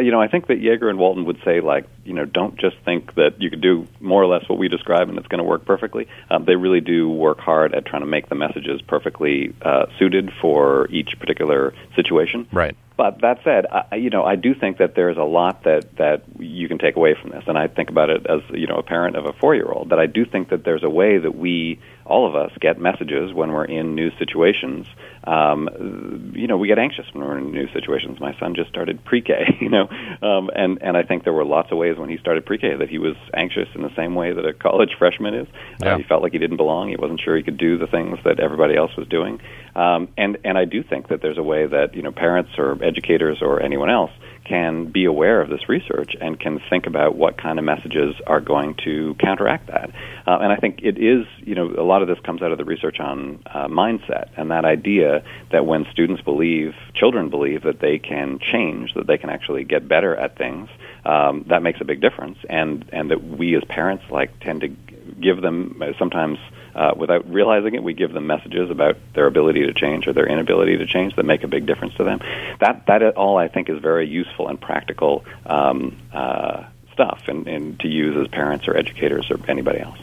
you 0.00 0.10
know, 0.10 0.20
I 0.20 0.28
think 0.28 0.48
that 0.48 0.60
Yeager 0.60 0.88
and 0.88 0.98
Walton 0.98 1.24
would 1.26 1.38
say, 1.44 1.60
like, 1.60 1.86
you 2.04 2.14
know, 2.14 2.24
don't 2.24 2.56
just 2.58 2.76
think 2.84 3.14
that 3.14 3.40
you 3.40 3.50
could 3.50 3.60
do 3.60 3.86
more 4.00 4.22
or 4.22 4.26
less 4.26 4.48
what 4.48 4.58
we 4.58 4.68
describe 4.68 5.08
and 5.08 5.18
it's 5.18 5.28
going 5.28 5.38
to 5.38 5.44
work 5.44 5.64
perfectly. 5.64 6.08
Um, 6.30 6.44
they 6.44 6.56
really 6.56 6.80
do 6.80 7.08
work 7.08 7.38
hard 7.38 7.74
at 7.74 7.86
trying 7.86 8.02
to 8.02 8.06
make 8.06 8.28
the 8.28 8.34
messages 8.34 8.80
perfectly 8.82 9.54
uh, 9.62 9.86
suited 9.98 10.32
for 10.40 10.88
each 10.90 11.18
particular 11.18 11.74
situation. 11.94 12.46
Right. 12.52 12.76
But 12.96 13.20
that 13.20 13.40
said, 13.44 13.66
I, 13.66 13.96
you 13.96 14.08
know, 14.08 14.24
I 14.24 14.36
do 14.36 14.54
think 14.54 14.78
that 14.78 14.94
there's 14.94 15.18
a 15.18 15.22
lot 15.22 15.64
that 15.64 15.96
that 15.98 16.22
you 16.38 16.66
can 16.66 16.78
take 16.78 16.96
away 16.96 17.14
from 17.20 17.30
this, 17.30 17.44
and 17.46 17.58
I 17.58 17.68
think 17.68 17.90
about 17.90 18.08
it 18.08 18.26
as 18.26 18.40
you 18.50 18.66
know 18.66 18.76
a 18.76 18.82
parent 18.82 19.16
of 19.16 19.26
a 19.26 19.34
four-year-old. 19.34 19.90
That 19.90 19.98
I 19.98 20.06
do 20.06 20.24
think 20.24 20.48
that 20.48 20.64
there's 20.64 20.82
a 20.82 20.88
way 20.88 21.18
that 21.18 21.36
we, 21.36 21.78
all 22.06 22.26
of 22.26 22.34
us, 22.34 22.52
get 22.58 22.80
messages 22.80 23.34
when 23.34 23.52
we're 23.52 23.66
in 23.66 23.94
new 23.94 24.10
situations. 24.18 24.86
Um, 25.24 26.32
you 26.34 26.46
know, 26.46 26.56
we 26.56 26.68
get 26.68 26.78
anxious 26.78 27.04
when 27.12 27.22
we're 27.22 27.36
in 27.36 27.50
new 27.52 27.68
situations. 27.74 28.18
My 28.18 28.34
son 28.38 28.54
just 28.54 28.70
started 28.70 29.04
pre-K, 29.04 29.56
you 29.60 29.68
know, 29.68 29.88
um, 30.22 30.50
and 30.54 30.78
and 30.80 30.96
I 30.96 31.02
think 31.02 31.24
there 31.24 31.34
were 31.34 31.44
lots 31.44 31.70
of 31.72 31.76
ways 31.76 31.98
when 31.98 32.08
he 32.08 32.16
started 32.16 32.46
pre-K 32.46 32.76
that 32.76 32.88
he 32.88 32.96
was 32.96 33.16
anxious 33.34 33.68
in 33.74 33.82
the 33.82 33.94
same 33.94 34.14
way 34.14 34.32
that 34.32 34.46
a 34.46 34.54
college 34.54 34.94
freshman 34.98 35.34
is. 35.34 35.48
Uh, 35.48 35.52
yeah. 35.84 35.94
Uh, 35.94 35.98
he 35.98 36.04
felt 36.04 36.22
like 36.22 36.32
he 36.32 36.38
didn't 36.38 36.56
belong. 36.56 36.88
He 36.88 36.96
wasn't 36.96 37.20
sure 37.20 37.36
he 37.36 37.42
could 37.42 37.58
do 37.58 37.76
the 37.76 37.86
things 37.86 38.18
that 38.24 38.40
everybody 38.40 38.74
else 38.74 38.96
was 38.96 39.06
doing. 39.06 39.38
Um, 39.74 40.08
and 40.16 40.38
and 40.42 40.56
I 40.56 40.64
do 40.64 40.82
think 40.82 41.08
that 41.08 41.20
there's 41.20 41.36
a 41.36 41.42
way 41.42 41.66
that 41.66 41.94
you 41.94 42.00
know 42.00 42.10
parents 42.10 42.52
or 42.56 42.82
educators 42.86 43.38
or 43.42 43.62
anyone 43.62 43.90
else 43.90 44.10
can 44.44 44.90
be 44.90 45.04
aware 45.04 45.40
of 45.40 45.48
this 45.48 45.68
research 45.68 46.14
and 46.20 46.38
can 46.38 46.60
think 46.70 46.86
about 46.86 47.16
what 47.16 47.40
kind 47.40 47.58
of 47.58 47.64
messages 47.64 48.14
are 48.26 48.40
going 48.40 48.76
to 48.84 49.14
counteract 49.18 49.66
that. 49.66 49.90
Uh, 50.26 50.38
and 50.40 50.52
I 50.52 50.56
think 50.56 50.80
it 50.82 50.98
is, 50.98 51.26
you 51.38 51.54
know, 51.54 51.74
a 51.76 51.82
lot 51.82 52.02
of 52.02 52.08
this 52.08 52.18
comes 52.24 52.42
out 52.42 52.52
of 52.52 52.58
the 52.58 52.64
research 52.64 53.00
on 53.00 53.42
uh, 53.46 53.66
mindset 53.66 54.28
and 54.36 54.50
that 54.50 54.64
idea 54.64 55.24
that 55.50 55.66
when 55.66 55.84
students 55.90 56.22
believe, 56.22 56.74
children 56.94 57.28
believe 57.28 57.62
that 57.62 57.80
they 57.80 57.98
can 57.98 58.38
change, 58.38 58.94
that 58.94 59.06
they 59.06 59.18
can 59.18 59.30
actually 59.30 59.64
get 59.64 59.88
better 59.88 60.14
at 60.14 60.38
things, 60.38 60.68
um, 61.04 61.44
that 61.48 61.62
makes 61.62 61.80
a 61.80 61.84
big 61.84 62.00
difference. 62.00 62.38
And 62.48 62.88
and 62.92 63.10
that 63.10 63.22
we 63.22 63.56
as 63.56 63.64
parents 63.68 64.04
like 64.10 64.38
tend 64.40 64.60
to 64.60 64.68
give 64.68 65.40
them 65.40 65.82
uh, 65.82 65.92
sometimes 65.98 66.38
uh, 66.76 66.92
without 66.94 67.28
realizing 67.28 67.74
it, 67.74 67.82
we 67.82 67.94
give 67.94 68.12
them 68.12 68.26
messages 68.26 68.70
about 68.70 68.96
their 69.14 69.26
ability 69.26 69.66
to 69.66 69.72
change 69.72 70.06
or 70.06 70.12
their 70.12 70.26
inability 70.26 70.76
to 70.76 70.86
change 70.86 71.16
that 71.16 71.24
make 71.24 71.42
a 71.42 71.48
big 71.48 71.64
difference 71.64 71.94
to 71.94 72.04
them. 72.04 72.20
That 72.60 72.84
that 72.86 73.02
all 73.16 73.38
I 73.38 73.48
think 73.48 73.70
is 73.70 73.78
very 73.80 74.06
useful 74.06 74.48
and 74.48 74.60
practical 74.60 75.24
um, 75.46 75.96
uh, 76.12 76.64
stuff, 76.92 77.22
and, 77.28 77.48
and 77.48 77.80
to 77.80 77.88
use 77.88 78.16
as 78.16 78.28
parents 78.28 78.68
or 78.68 78.76
educators 78.76 79.30
or 79.30 79.38
anybody 79.48 79.80
else. 79.80 79.98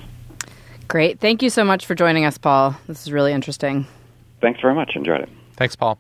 Great, 0.88 1.20
thank 1.20 1.44
you 1.44 1.50
so 1.50 1.64
much 1.64 1.86
for 1.86 1.96
joining 1.96 2.26
us, 2.26 2.38
Paul. 2.38 2.76
This 2.88 3.04
is 3.04 3.12
really 3.12 3.34
interesting. 3.34 3.86
Thanks 4.42 4.60
very 4.60 4.74
much. 4.74 4.96
Enjoyed 4.96 5.22
it. 5.22 5.30
Thanks, 5.56 5.76
Paul. 5.76 6.00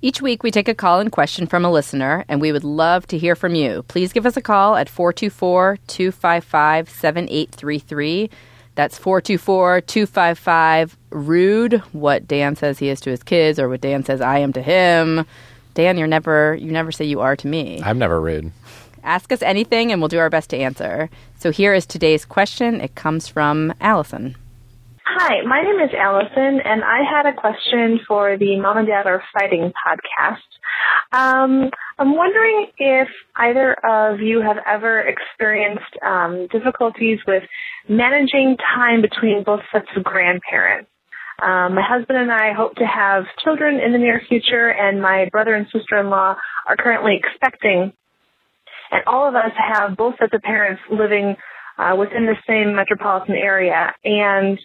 Each 0.00 0.22
week, 0.22 0.44
we 0.44 0.52
take 0.52 0.68
a 0.68 0.74
call 0.74 1.00
and 1.00 1.10
question 1.10 1.48
from 1.48 1.64
a 1.64 1.72
listener, 1.72 2.24
and 2.28 2.40
we 2.40 2.52
would 2.52 2.62
love 2.62 3.08
to 3.08 3.18
hear 3.18 3.34
from 3.34 3.56
you. 3.56 3.82
Please 3.88 4.12
give 4.12 4.26
us 4.26 4.36
a 4.36 4.40
call 4.40 4.76
at 4.76 4.88
424 4.88 5.78
255 5.88 6.88
7833. 6.88 8.30
That's 8.78 8.96
424 8.96 9.80
255 9.80 10.96
rude, 11.10 11.78
what 11.90 12.28
Dan 12.28 12.54
says 12.54 12.78
he 12.78 12.90
is 12.90 13.00
to 13.00 13.10
his 13.10 13.24
kids 13.24 13.58
or 13.58 13.68
what 13.68 13.80
Dan 13.80 14.04
says 14.04 14.20
I 14.20 14.38
am 14.38 14.52
to 14.52 14.62
him. 14.62 15.26
Dan, 15.74 15.98
you're 15.98 16.06
never 16.06 16.54
you 16.54 16.70
never 16.70 16.92
say 16.92 17.04
you 17.04 17.18
are 17.18 17.34
to 17.34 17.48
me. 17.48 17.82
I'm 17.82 17.98
never 17.98 18.20
rude. 18.20 18.52
Ask 19.02 19.32
us 19.32 19.42
anything 19.42 19.90
and 19.90 20.00
we'll 20.00 20.06
do 20.06 20.20
our 20.20 20.30
best 20.30 20.50
to 20.50 20.56
answer. 20.56 21.10
So 21.40 21.50
here 21.50 21.74
is 21.74 21.86
today's 21.86 22.24
question. 22.24 22.80
It 22.80 22.94
comes 22.94 23.26
from 23.26 23.74
Allison. 23.80 24.36
Hi, 25.10 25.40
my 25.40 25.62
name 25.62 25.80
is 25.80 25.94
Allison, 25.98 26.60
and 26.62 26.84
I 26.84 26.98
had 27.00 27.24
a 27.24 27.32
question 27.32 27.98
for 28.06 28.36
the 28.36 28.60
Mom 28.60 28.76
and 28.76 28.86
Dad 28.86 29.06
Are 29.06 29.22
Fighting 29.32 29.72
podcast. 29.72 30.36
Um, 31.12 31.70
I'm 31.98 32.14
wondering 32.14 32.66
if 32.76 33.08
either 33.34 33.72
of 33.72 34.20
you 34.20 34.42
have 34.42 34.58
ever 34.66 35.00
experienced 35.00 35.96
um, 36.04 36.46
difficulties 36.52 37.20
with 37.26 37.42
managing 37.88 38.58
time 38.76 39.00
between 39.00 39.44
both 39.44 39.60
sets 39.72 39.86
of 39.96 40.04
grandparents. 40.04 40.90
Um, 41.42 41.74
my 41.74 41.82
husband 41.82 42.18
and 42.18 42.30
I 42.30 42.52
hope 42.52 42.74
to 42.74 42.84
have 42.84 43.24
children 43.42 43.80
in 43.80 43.92
the 43.92 43.98
near 43.98 44.20
future, 44.28 44.68
and 44.68 45.00
my 45.00 45.26
brother 45.32 45.54
and 45.54 45.66
sister-in-law 45.72 46.36
are 46.68 46.76
currently 46.76 47.18
expecting. 47.18 47.94
And 48.90 49.02
all 49.06 49.26
of 49.26 49.34
us 49.34 49.52
have 49.56 49.96
both 49.96 50.16
sets 50.18 50.34
of 50.34 50.42
parents 50.42 50.82
living 50.90 51.36
uh, 51.78 51.96
within 51.98 52.26
the 52.26 52.36
same 52.46 52.76
metropolitan 52.76 53.36
area, 53.36 53.94
and 54.04 54.58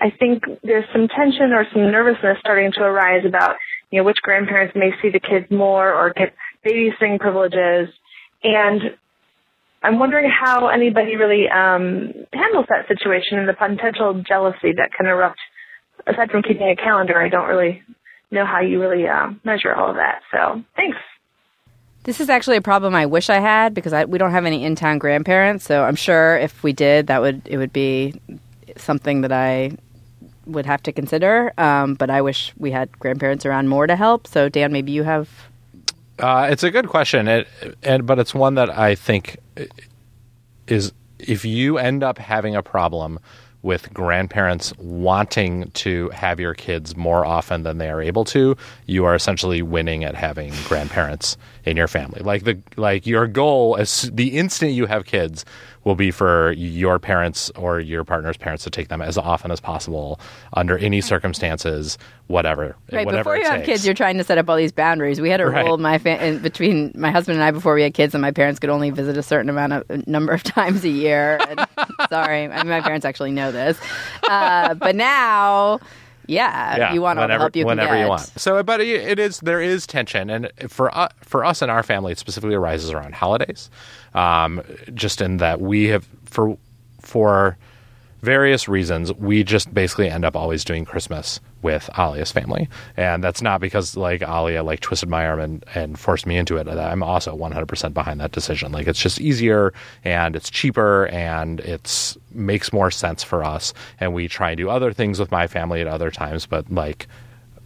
I 0.00 0.10
think 0.10 0.44
there's 0.62 0.84
some 0.92 1.08
tension 1.08 1.52
or 1.52 1.66
some 1.72 1.90
nervousness 1.90 2.38
starting 2.40 2.72
to 2.72 2.82
arise 2.82 3.24
about, 3.26 3.56
you 3.90 3.98
know, 3.98 4.04
which 4.04 4.18
grandparents 4.22 4.74
may 4.76 4.90
see 5.02 5.10
the 5.10 5.20
kids 5.20 5.50
more 5.50 5.92
or 5.92 6.12
get 6.12 6.34
babysitting 6.64 7.18
privileges. 7.18 7.88
And 8.42 8.96
I'm 9.82 9.98
wondering 9.98 10.30
how 10.30 10.68
anybody 10.68 11.16
really 11.16 11.48
um, 11.48 12.12
handles 12.32 12.66
that 12.68 12.86
situation 12.88 13.38
and 13.38 13.48
the 13.48 13.54
potential 13.54 14.22
jealousy 14.26 14.72
that 14.76 14.90
can 14.96 15.06
erupt. 15.06 15.38
Aside 16.06 16.30
from 16.30 16.42
keeping 16.42 16.68
a 16.68 16.76
calendar, 16.76 17.20
I 17.20 17.28
don't 17.28 17.48
really 17.48 17.82
know 18.30 18.46
how 18.46 18.60
you 18.60 18.80
really 18.80 19.06
uh, 19.06 19.30
measure 19.44 19.74
all 19.74 19.90
of 19.90 19.96
that. 19.96 20.20
So, 20.30 20.62
thanks. 20.76 20.96
This 22.04 22.20
is 22.20 22.30
actually 22.30 22.56
a 22.56 22.62
problem 22.62 22.94
I 22.94 23.06
wish 23.06 23.28
I 23.28 23.40
had 23.40 23.74
because 23.74 23.92
I, 23.92 24.04
we 24.04 24.16
don't 24.16 24.30
have 24.30 24.46
any 24.46 24.64
in-town 24.64 24.98
grandparents. 24.98 25.64
So 25.64 25.82
I'm 25.82 25.96
sure 25.96 26.38
if 26.38 26.62
we 26.62 26.72
did, 26.72 27.08
that 27.08 27.20
would 27.20 27.42
it 27.46 27.58
would 27.58 27.72
be 27.72 28.14
something 28.76 29.22
that 29.22 29.32
I 29.32 29.72
would 30.48 30.66
have 30.66 30.82
to 30.84 30.92
consider. 30.92 31.52
Um, 31.58 31.94
but 31.94 32.10
I 32.10 32.22
wish 32.22 32.52
we 32.58 32.70
had 32.70 32.98
grandparents 32.98 33.46
around 33.46 33.68
more 33.68 33.86
to 33.86 33.96
help. 33.96 34.26
So 34.26 34.48
Dan, 34.48 34.72
maybe 34.72 34.92
you 34.92 35.04
have. 35.04 35.28
Uh, 36.18 36.48
it's 36.50 36.64
a 36.64 36.70
good 36.70 36.88
question, 36.88 37.28
it, 37.28 37.46
and 37.84 38.04
but 38.04 38.18
it's 38.18 38.34
one 38.34 38.56
that 38.56 38.70
I 38.70 38.96
think 38.96 39.36
is 40.66 40.92
if 41.18 41.44
you 41.44 41.78
end 41.78 42.02
up 42.02 42.18
having 42.18 42.56
a 42.56 42.62
problem 42.62 43.20
with 43.62 43.92
grandparents 43.92 44.72
wanting 44.78 45.70
to 45.72 46.08
have 46.10 46.38
your 46.38 46.54
kids 46.54 46.96
more 46.96 47.24
often 47.24 47.64
than 47.64 47.78
they 47.78 47.90
are 47.90 48.00
able 48.00 48.24
to, 48.24 48.56
you 48.86 49.04
are 49.04 49.14
essentially 49.14 49.62
winning 49.62 50.04
at 50.04 50.14
having 50.14 50.52
grandparents 50.64 51.36
in 51.68 51.76
your 51.76 51.88
family. 51.88 52.20
Like 52.20 52.44
the 52.44 52.58
like 52.76 53.06
your 53.06 53.26
goal 53.26 53.76
as 53.76 54.10
the 54.12 54.38
instant 54.38 54.72
you 54.72 54.86
have 54.86 55.04
kids 55.04 55.44
will 55.84 55.94
be 55.94 56.10
for 56.10 56.52
your 56.52 56.98
parents 56.98 57.50
or 57.56 57.78
your 57.78 58.04
partner's 58.04 58.36
parents 58.36 58.64
to 58.64 58.70
take 58.70 58.88
them 58.88 59.00
as 59.02 59.16
often 59.16 59.50
as 59.50 59.60
possible 59.60 60.18
under 60.54 60.78
any 60.78 61.00
circumstances, 61.00 61.98
whatever. 62.26 62.76
Right. 62.90 63.04
Whatever 63.04 63.30
before 63.30 63.36
you 63.36 63.44
have 63.44 63.64
kids, 63.64 63.84
you're 63.84 63.94
trying 63.94 64.16
to 64.18 64.24
set 64.24 64.38
up 64.38 64.48
all 64.48 64.56
these 64.56 64.72
boundaries. 64.72 65.20
We 65.20 65.30
had 65.30 65.40
a 65.40 65.46
right. 65.46 65.64
rule 65.64 65.78
my 65.78 65.98
fa- 65.98 66.24
in 66.24 66.38
between 66.40 66.92
my 66.94 67.10
husband 67.10 67.36
and 67.36 67.44
I 67.44 67.50
before 67.50 67.74
we 67.74 67.82
had 67.82 67.94
kids, 67.94 68.14
and 68.14 68.22
my 68.22 68.32
parents 68.32 68.58
could 68.58 68.70
only 68.70 68.90
visit 68.90 69.16
a 69.16 69.22
certain 69.22 69.50
amount 69.50 69.72
of 69.74 70.06
number 70.06 70.32
of 70.32 70.42
times 70.58 70.84
a 70.84 70.90
year. 70.90 71.38
And, 71.48 71.66
sorry, 72.08 72.44
I 72.44 72.62
mean, 72.62 72.68
my 72.68 72.80
parents 72.80 73.04
actually 73.04 73.32
know 73.32 73.52
this, 73.52 73.78
uh, 74.28 74.74
but 74.74 74.96
now 74.96 75.80
yeah, 76.28 76.76
yeah 76.76 76.92
you 76.92 77.02
want 77.02 77.18
all 77.18 77.26
the 77.26 77.38
help 77.38 77.56
you 77.56 77.66
whenever 77.66 77.98
you 77.98 78.06
want. 78.06 78.20
So, 78.36 78.62
but 78.62 78.80
it 78.80 79.18
is 79.18 79.40
there 79.40 79.60
is 79.60 79.86
tension, 79.86 80.30
and 80.30 80.50
for 80.68 80.96
uh, 80.96 81.08
for 81.22 81.44
us 81.44 81.62
and 81.62 81.70
our 81.70 81.82
family, 81.82 82.12
it 82.12 82.18
specifically 82.18 82.54
arises 82.54 82.90
around 82.90 83.14
holidays. 83.14 83.70
Um, 84.14 84.62
just 84.94 85.20
in 85.20 85.38
that 85.38 85.60
we 85.60 85.86
have 85.86 86.06
for 86.26 86.56
for 87.00 87.56
various 88.20 88.68
reasons, 88.68 89.12
we 89.14 89.44
just 89.44 89.72
basically 89.72 90.10
end 90.10 90.24
up 90.24 90.36
always 90.36 90.64
doing 90.64 90.84
Christmas 90.84 91.40
with 91.62 91.88
Alia's 91.98 92.30
family, 92.30 92.68
and 92.96 93.22
that's 93.22 93.42
not 93.42 93.60
because 93.60 93.96
like 93.96 94.22
Alia 94.22 94.62
like 94.62 94.80
twisted 94.80 95.08
my 95.08 95.26
arm 95.26 95.40
and, 95.40 95.64
and 95.74 95.98
forced 95.98 96.26
me 96.26 96.36
into 96.36 96.56
it. 96.56 96.68
I'm 96.68 97.02
also 97.02 97.36
100% 97.36 97.94
behind 97.94 98.20
that 98.20 98.32
decision. 98.32 98.72
Like 98.72 98.86
it's 98.86 99.00
just 99.00 99.20
easier 99.20 99.72
and 100.04 100.36
it's 100.36 100.50
cheaper 100.50 101.06
and 101.06 101.60
it's 101.60 102.16
makes 102.38 102.72
more 102.72 102.90
sense 102.90 103.22
for 103.22 103.44
us. 103.44 103.74
And 104.00 104.14
we 104.14 104.28
try 104.28 104.50
and 104.50 104.58
do 104.58 104.70
other 104.70 104.92
things 104.92 105.18
with 105.18 105.30
my 105.30 105.46
family 105.46 105.80
at 105.80 105.86
other 105.86 106.10
times, 106.10 106.46
but 106.46 106.70
like 106.70 107.06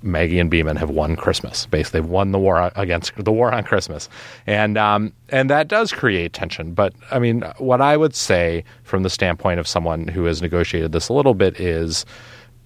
Maggie 0.03 0.39
and 0.39 0.51
Beeman 0.51 0.77
have 0.77 0.91
won 0.91 1.17
Christmas. 1.17 1.67
Basically, 1.67 2.01
they've 2.01 2.11
won 2.11 2.33
the 2.33 2.39
war 2.39 2.73
against 2.77 3.13
the 3.17 3.33
war 3.33 3.53
on 3.53 3.65
Christmas, 3.65 4.09
and 4.47 4.77
um, 4.77 5.13
and 5.29 5.49
that 5.51 5.69
does 5.69 5.93
create 5.93 6.33
tension. 6.33 6.75
But 6.75 6.93
I 7.11 7.19
mean, 7.19 7.43
what 7.59 7.81
I 7.81 7.97
would 7.97 8.15
say 8.15 8.65
from 8.83 9.03
the 9.03 9.11
standpoint 9.11 9.61
of 9.61 9.69
someone 9.69 10.09
who 10.09 10.25
has 10.25 10.43
negotiated 10.43 10.93
this 10.93 11.09
a 11.09 11.13
little 11.13 11.35
bit 11.35 11.59
is 11.61 12.05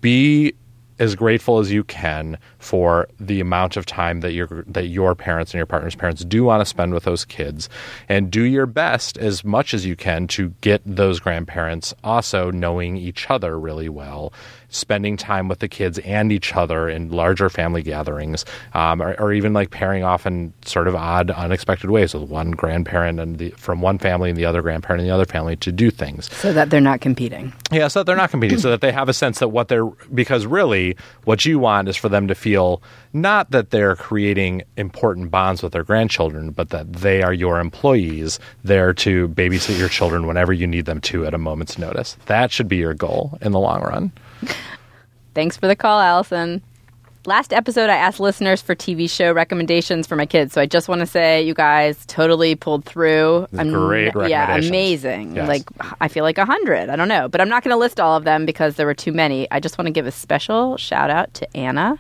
be 0.01 0.55
as 0.99 1.15
grateful 1.15 1.59
as 1.59 1.71
you 1.71 1.85
can 1.85 2.39
for 2.67 3.07
the 3.21 3.41
amount 3.41 3.77
of 3.77 3.87
time 3.87 4.21
that 4.21 4.33
your 4.33 4.65
that 4.67 4.89
your 4.89 5.15
parents 5.15 5.53
and 5.53 5.59
your 5.59 5.67
partner's 5.67 5.95
parents 5.95 6.25
do 6.25 6.43
want 6.43 6.61
to 6.61 6.67
spend 6.67 6.93
with 6.93 7.05
those 7.05 7.25
kids 7.25 7.69
and 8.09 8.29
do 8.29 8.43
your 8.43 8.67
best 8.67 9.17
as 9.19 9.45
much 9.45 9.73
as 9.73 9.87
you 9.87 9.95
can 9.95 10.27
to 10.27 10.49
get 10.63 10.83
those 10.85 11.21
grandparents 11.21 11.95
also 12.03 12.51
knowing 12.51 12.97
each 12.97 13.31
other 13.31 13.57
really 13.59 13.89
well 13.89 14.33
spending 14.69 15.17
time 15.17 15.49
with 15.49 15.61
the 15.61 15.69
kids 15.69 15.99
and 16.01 16.33
each 16.33 16.55
other 16.55 16.89
in 16.89 17.11
larger 17.11 17.49
family 17.49 17.83
gatherings, 17.83 18.45
um, 18.75 19.03
or, 19.03 19.15
or, 19.21 19.33
even 19.33 19.53
like 19.53 19.71
pairing 19.71 20.03
off 20.03 20.27
in 20.27 20.53
sort 20.65 20.89
of 20.89 20.95
odd, 20.95 21.31
unexpected 21.31 21.91
ways 21.91 22.15
with 22.15 22.29
one 22.29 22.51
grandparent 22.51 23.21
and 23.21 23.39
the, 23.39 23.51
from 23.51 23.81
one 23.81 23.99
family 23.99 24.31
and 24.31 24.39
the 24.39 24.45
other 24.45 24.63
grandparent 24.63 25.01
and 25.01 25.09
the 25.09 25.15
other 25.15 25.25
family 25.25 25.57
to 25.57 25.71
do 25.71 25.91
things. 25.91 26.33
So 26.33 26.53
that 26.53 26.71
they're 26.71 26.81
not 26.81 27.01
competing. 27.01 27.53
Yeah, 27.71 27.89
so 27.89 28.01
that 28.01 28.07
they're 28.07 28.17
not 28.17 28.31
competing, 28.31 28.59
so 28.59 28.71
that 28.71 28.81
they 28.81 28.93
have 28.93 29.09
a 29.09 29.15
sense 29.15 29.39
that 29.41 29.49
what 29.49 29.69
they're, 29.69 29.87
because 30.15 30.47
really 30.47 30.97
what 31.25 31.45
you 31.45 31.59
want 31.59 31.89
is 31.89 31.97
for 31.97 32.09
them 32.09 32.29
to 32.29 32.35
feel 32.35 32.56
not 33.13 33.51
that 33.51 33.71
they're 33.71 33.97
creating 33.97 34.63
important 34.77 35.31
bonds 35.31 35.63
with 35.63 35.73
their 35.73 35.85
grandchildren, 35.85 36.51
but 36.51 36.71
that 36.71 36.93
they 36.93 37.23
are 37.23 37.33
your 37.33 37.61
employees 37.61 38.39
there 38.65 38.93
to 38.95 39.29
babysit 39.29 39.79
your 39.79 39.89
children 39.89 40.27
whenever 40.27 40.53
you 40.53 40.67
need 40.67 40.85
them 40.85 41.01
to 41.03 41.25
at 41.27 41.35
a 41.35 41.39
moment's 41.39 41.79
notice. 41.79 42.17
That 42.27 42.53
should 42.53 42.69
be 42.69 42.77
your 42.77 42.95
goal 42.95 43.39
in 43.41 43.53
the 43.53 43.61
long 43.61 43.83
run. 43.83 44.13
Thanks 45.35 45.57
for 45.57 45.67
the 45.67 45.77
call, 45.77 46.01
Allison. 46.01 46.63
Last 47.27 47.53
episode, 47.53 47.91
I 47.91 47.97
asked 47.97 48.21
listeners 48.21 48.63
for 48.63 48.77
TV 48.77 49.11
show 49.11 49.33
recommendations 49.33 50.07
for 50.07 50.15
my 50.15 50.27
kids. 50.27 50.53
So 50.53 50.61
I 50.61 50.67
just 50.67 50.89
want 50.89 51.01
to 51.01 51.07
say, 51.07 51.43
you 51.43 51.55
guys 51.55 52.07
totally 52.07 52.55
pulled 52.55 52.85
through. 52.85 53.49
I'm, 53.59 53.71
great 53.71 54.15
Yeah, 54.29 54.57
amazing. 54.57 55.35
Yes. 55.35 55.49
Like, 55.49 55.65
I 56.01 56.07
feel 56.07 56.23
like 56.23 56.39
a 56.39 56.45
hundred. 56.45 56.89
I 56.89 56.95
don't 56.95 57.09
know. 57.09 57.29
But 57.29 57.41
I'm 57.41 57.49
not 57.49 57.65
going 57.65 57.75
to 57.75 57.79
list 57.79 57.99
all 57.99 58.17
of 58.17 58.23
them 58.23 58.47
because 58.47 58.77
there 58.77 58.87
were 58.87 58.95
too 58.95 59.13
many. 59.13 59.51
I 59.51 59.59
just 59.59 59.77
want 59.77 59.87
to 59.87 59.93
give 59.93 60.07
a 60.07 60.13
special 60.13 60.77
shout 60.77 61.11
out 61.11 61.35
to 61.35 61.57
Anna 61.57 61.99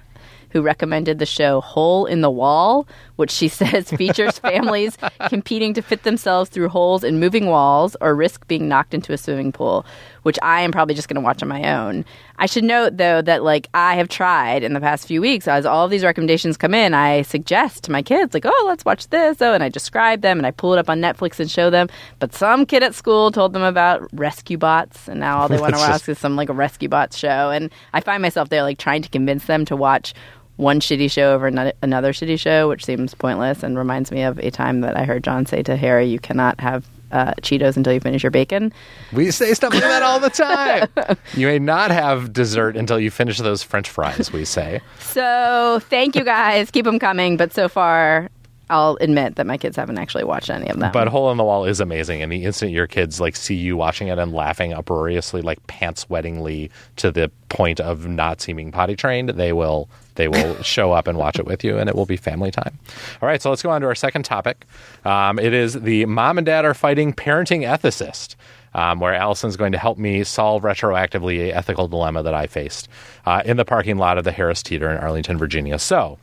who 0.56 0.62
recommended 0.62 1.18
the 1.18 1.26
show 1.26 1.60
Hole 1.60 2.06
in 2.06 2.22
the 2.22 2.30
Wall, 2.30 2.88
which 3.16 3.30
she 3.30 3.46
says 3.60 3.90
features 3.90 4.38
families 4.38 4.96
competing 5.28 5.74
to 5.74 5.82
fit 5.82 6.02
themselves 6.02 6.48
through 6.48 6.70
holes 6.70 7.04
in 7.04 7.20
moving 7.20 7.46
walls 7.46 7.94
or 8.00 8.14
risk 8.14 8.46
being 8.48 8.68
knocked 8.68 8.94
into 8.94 9.12
a 9.12 9.18
swimming 9.18 9.52
pool, 9.52 9.84
which 10.22 10.38
I 10.42 10.62
am 10.62 10.72
probably 10.72 10.94
just 10.94 11.08
going 11.08 11.16
to 11.16 11.20
watch 11.20 11.42
on 11.42 11.48
my 11.48 11.74
own. 11.74 12.06
I 12.38 12.46
should 12.46 12.64
note 12.64 12.96
though 12.96 13.20
that 13.22 13.42
like 13.42 13.68
I 13.74 13.96
have 13.96 14.08
tried 14.08 14.62
in 14.62 14.72
the 14.72 14.80
past 14.80 15.06
few 15.06 15.20
weeks 15.20 15.46
as 15.46 15.66
all 15.66 15.84
of 15.84 15.90
these 15.90 16.04
recommendations 16.04 16.56
come 16.56 16.74
in, 16.74 16.94
I 16.94 17.22
suggest 17.22 17.84
to 17.84 17.92
my 17.92 18.02
kids 18.02 18.34
like, 18.34 18.44
"Oh, 18.46 18.64
let's 18.66 18.84
watch 18.84 19.08
this." 19.08 19.40
Oh, 19.40 19.52
and 19.54 19.62
I 19.62 19.68
describe 19.68 20.22
them 20.22 20.38
and 20.38 20.46
I 20.46 20.50
pull 20.50 20.72
it 20.74 20.78
up 20.78 20.90
on 20.90 21.00
Netflix 21.00 21.38
and 21.38 21.50
show 21.50 21.70
them. 21.70 21.88
But 22.18 22.34
some 22.34 22.66
kid 22.66 22.82
at 22.82 22.94
school 22.94 23.30
told 23.30 23.52
them 23.52 23.62
about 23.62 24.08
rescue 24.12 24.58
bots 24.58 25.08
and 25.08 25.20
now 25.20 25.38
all 25.38 25.48
they 25.48 25.60
want 25.60 25.74
to 25.74 25.80
watch 25.80 26.08
is 26.08 26.18
some 26.18 26.36
like 26.36 26.48
a 26.48 26.54
rescue 26.54 26.88
bots 26.88 27.16
show 27.16 27.50
and 27.50 27.70
I 27.92 28.00
find 28.00 28.22
myself 28.22 28.48
there 28.48 28.62
like 28.62 28.78
trying 28.78 29.02
to 29.02 29.08
convince 29.08 29.46
them 29.46 29.64
to 29.66 29.76
watch 29.76 30.14
one 30.56 30.80
shitty 30.80 31.10
show 31.10 31.34
over 31.34 31.46
another 31.46 32.12
shitty 32.12 32.38
show, 32.38 32.68
which 32.68 32.84
seems 32.84 33.14
pointless 33.14 33.62
and 33.62 33.76
reminds 33.76 34.10
me 34.10 34.22
of 34.22 34.38
a 34.38 34.50
time 34.50 34.80
that 34.80 34.96
I 34.96 35.04
heard 35.04 35.24
John 35.24 35.46
say 35.46 35.62
to 35.64 35.76
Harry, 35.76 36.06
"You 36.06 36.18
cannot 36.18 36.60
have 36.60 36.86
uh, 37.12 37.34
Cheetos 37.42 37.76
until 37.76 37.92
you 37.92 38.00
finish 38.00 38.22
your 38.22 38.30
bacon." 38.30 38.72
We 39.12 39.30
say 39.30 39.52
stuff 39.54 39.74
like 39.74 39.82
that 39.82 40.02
all 40.02 40.18
the 40.18 40.30
time. 40.30 40.88
you 41.34 41.46
may 41.46 41.58
not 41.58 41.90
have 41.90 42.32
dessert 42.32 42.76
until 42.76 42.98
you 42.98 43.10
finish 43.10 43.38
those 43.38 43.62
French 43.62 43.88
fries. 43.88 44.32
We 44.32 44.44
say. 44.44 44.80
So 44.98 45.80
thank 45.84 46.16
you 46.16 46.24
guys. 46.24 46.70
Keep 46.70 46.86
them 46.86 46.98
coming. 46.98 47.36
But 47.36 47.52
so 47.52 47.68
far, 47.68 48.30
I'll 48.68 48.98
admit 49.00 49.37
that 49.37 49.46
my 49.46 49.57
kids 49.57 49.76
haven't 49.76 49.98
actually 49.98 50.24
watched 50.24 50.50
any 50.50 50.68
of 50.68 50.79
them. 50.79 50.90
But 50.92 51.07
Hole 51.09 51.31
in 51.31 51.37
the 51.37 51.44
Wall 51.44 51.64
is 51.64 51.79
amazing, 51.79 52.20
and 52.20 52.33
the 52.33 52.44
instant 52.44 52.72
your 52.72 52.88
kids 52.88 53.20
like 53.20 53.37
see 53.37 53.55
you 53.55 53.76
watching 53.76 54.09
it 54.09 54.18
and 54.18 54.33
laughing 54.33 54.72
uproariously, 54.72 55.40
like 55.40 55.64
pants 55.68 56.07
wettingly 56.07 56.70
to 56.96 57.12
the 57.12 57.31
point 57.48 57.79
of 57.81 58.09
not 58.09 58.40
seeming 58.40 58.72
potty 58.72 58.96
trained, 58.96 59.31
they 59.31 59.52
will 59.52 59.88
they 60.16 60.26
will 60.26 60.61
show 60.62 60.92
up 60.92 61.07
and 61.07 61.16
watch 61.16 61.38
it 61.38 61.46
with 61.46 61.62
you, 61.62 61.79
and 61.79 61.88
it 61.88 61.94
will 61.94 62.07
be 62.07 62.16
family 62.16 62.50
time. 62.50 62.76
All 63.22 63.29
right, 63.29 63.40
so 63.40 63.50
let's 63.50 63.62
go 63.62 63.70
on 63.70 63.83
to 63.83 63.87
our 63.87 63.94
second 63.94 64.24
topic. 64.24 64.66
Um, 65.05 65.38
it 65.38 65.52
is 65.55 65.74
the 65.74 66.05
mom 66.07 66.38
and 66.38 66.44
dad 66.44 66.64
are 66.64 66.74
fighting 66.74 67.12
parenting 67.12 67.61
ethicist. 67.61 68.35
Um, 68.74 69.00
where 69.00 69.14
Allison's 69.14 69.57
going 69.57 69.72
to 69.72 69.79
help 69.79 69.96
me 69.96 70.22
solve 70.22 70.62
retroactively 70.62 71.48
a 71.48 71.57
ethical 71.57 71.88
dilemma 71.88 72.22
that 72.22 72.35
I 72.35 72.46
faced 72.46 72.90
uh, 73.24 73.40
in 73.42 73.57
the 73.57 73.64
parking 73.64 73.96
lot 73.96 74.18
of 74.18 74.24
the 74.24 74.33
Harris 74.33 74.62
Teeter 74.62 74.90
in 74.90 74.98
Arlington, 74.98 75.38
Virginia. 75.38 75.79
So, 75.79 76.18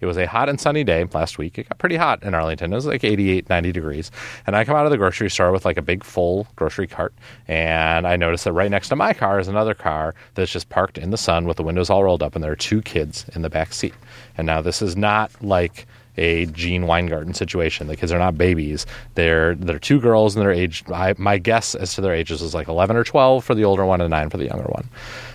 it 0.00 0.06
was 0.06 0.16
a 0.16 0.26
hot 0.26 0.48
and 0.48 0.60
sunny 0.60 0.84
day 0.84 1.04
last 1.12 1.38
week. 1.38 1.58
It 1.58 1.68
got 1.68 1.78
pretty 1.78 1.96
hot 1.96 2.22
in 2.22 2.34
Arlington. 2.34 2.72
It 2.72 2.76
was 2.76 2.86
like 2.86 3.04
88, 3.04 3.48
90 3.48 3.72
degrees. 3.72 4.10
And 4.46 4.54
I 4.54 4.64
come 4.64 4.76
out 4.76 4.84
of 4.84 4.90
the 4.90 4.98
grocery 4.98 5.30
store 5.30 5.52
with 5.52 5.64
like 5.64 5.76
a 5.76 5.82
big 5.82 6.04
full 6.04 6.46
grocery 6.56 6.86
cart. 6.86 7.12
And 7.46 8.06
I 8.06 8.16
notice 8.16 8.44
that 8.44 8.52
right 8.52 8.70
next 8.70 8.88
to 8.90 8.96
my 8.96 9.12
car 9.12 9.38
is 9.38 9.48
another 9.48 9.74
car 9.74 10.14
that's 10.34 10.52
just 10.52 10.68
parked 10.68 10.98
in 10.98 11.10
the 11.10 11.16
sun 11.16 11.46
with 11.46 11.56
the 11.56 11.62
windows 11.62 11.90
all 11.90 12.04
rolled 12.04 12.22
up. 12.22 12.34
And 12.34 12.44
there 12.44 12.52
are 12.52 12.56
two 12.56 12.82
kids 12.82 13.26
in 13.34 13.42
the 13.42 13.50
back 13.50 13.72
seat. 13.72 13.94
And 14.36 14.46
now 14.46 14.62
this 14.62 14.82
is 14.82 14.96
not 14.96 15.30
like 15.42 15.86
a 16.18 16.46
Gene 16.46 16.86
Weingarten 16.86 17.34
situation. 17.34 17.86
The 17.86 17.96
kids 17.96 18.12
are 18.12 18.18
not 18.18 18.36
babies. 18.36 18.86
They're 19.14 19.54
they're 19.54 19.78
two 19.78 20.00
girls 20.00 20.34
and 20.34 20.42
their 20.42 20.52
age. 20.52 20.84
I, 20.92 21.14
my 21.16 21.38
guess 21.38 21.74
as 21.74 21.94
to 21.94 22.00
their 22.00 22.14
ages 22.14 22.42
is 22.42 22.54
like 22.54 22.68
eleven 22.68 22.96
or 22.96 23.04
twelve 23.04 23.44
for 23.44 23.54
the 23.54 23.64
older 23.64 23.84
one 23.84 24.00
and 24.00 24.10
nine 24.10 24.30
for 24.30 24.36
the 24.36 24.46
younger 24.46 24.68
one. 24.68 24.88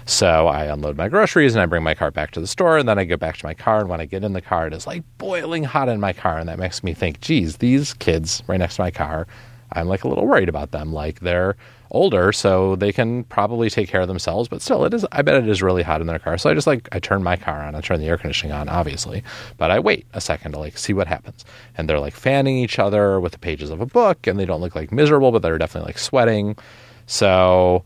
So 0.05 0.47
I 0.47 0.65
unload 0.65 0.97
my 0.97 1.07
groceries 1.07 1.55
and 1.55 1.61
I 1.61 1.65
bring 1.65 1.83
my 1.83 1.93
cart 1.95 2.13
back 2.13 2.31
to 2.31 2.41
the 2.41 2.47
store 2.47 2.77
and 2.77 2.87
then 2.87 2.99
I 2.99 3.05
go 3.05 3.17
back 3.17 3.37
to 3.37 3.45
my 3.45 3.53
car 3.53 3.79
and 3.79 3.89
when 3.89 4.01
I 4.01 4.05
get 4.05 4.23
in 4.23 4.33
the 4.33 4.41
car 4.41 4.67
it 4.67 4.73
is 4.73 4.85
like 4.85 5.03
boiling 5.17 5.63
hot 5.63 5.89
in 5.89 5.99
my 5.99 6.13
car 6.13 6.37
and 6.37 6.49
that 6.49 6.59
makes 6.59 6.83
me 6.83 6.93
think, 6.93 7.21
geez, 7.21 7.57
these 7.57 7.93
kids 7.93 8.43
right 8.47 8.59
next 8.59 8.75
to 8.75 8.81
my 8.81 8.91
car, 8.91 9.27
I'm 9.71 9.87
like 9.87 10.03
a 10.03 10.07
little 10.07 10.27
worried 10.27 10.49
about 10.49 10.71
them. 10.71 10.91
Like 10.91 11.21
they're 11.21 11.55
older, 11.93 12.33
so 12.33 12.75
they 12.75 12.91
can 12.91 13.23
probably 13.25 13.69
take 13.69 13.87
care 13.87 14.01
of 14.01 14.07
themselves. 14.07 14.49
But 14.49 14.61
still, 14.61 14.83
it 14.85 14.93
is. 14.93 15.05
I 15.11 15.21
bet 15.21 15.35
it 15.35 15.47
is 15.47 15.61
really 15.61 15.83
hot 15.83 16.01
in 16.01 16.07
their 16.07 16.19
car. 16.19 16.37
So 16.37 16.49
I 16.49 16.53
just 16.53 16.67
like 16.67 16.89
I 16.91 16.99
turn 16.99 17.23
my 17.23 17.37
car 17.37 17.61
on. 17.63 17.75
I 17.75 17.81
turn 17.81 17.99
the 17.99 18.07
air 18.07 18.17
conditioning 18.17 18.53
on, 18.53 18.67
obviously, 18.67 19.23
but 19.57 19.71
I 19.71 19.79
wait 19.79 20.05
a 20.13 20.19
second 20.19 20.53
to 20.53 20.59
like 20.59 20.77
see 20.77 20.93
what 20.93 21.07
happens. 21.07 21.45
And 21.77 21.87
they're 21.87 21.99
like 21.99 22.13
fanning 22.13 22.57
each 22.57 22.79
other 22.79 23.19
with 23.19 23.31
the 23.31 23.39
pages 23.39 23.69
of 23.69 23.79
a 23.79 23.85
book, 23.85 24.27
and 24.27 24.39
they 24.39 24.45
don't 24.45 24.61
look 24.61 24.75
like 24.75 24.91
miserable, 24.91 25.31
but 25.31 25.41
they're 25.41 25.57
definitely 25.57 25.89
like 25.89 25.99
sweating. 25.99 26.57
So, 27.05 27.83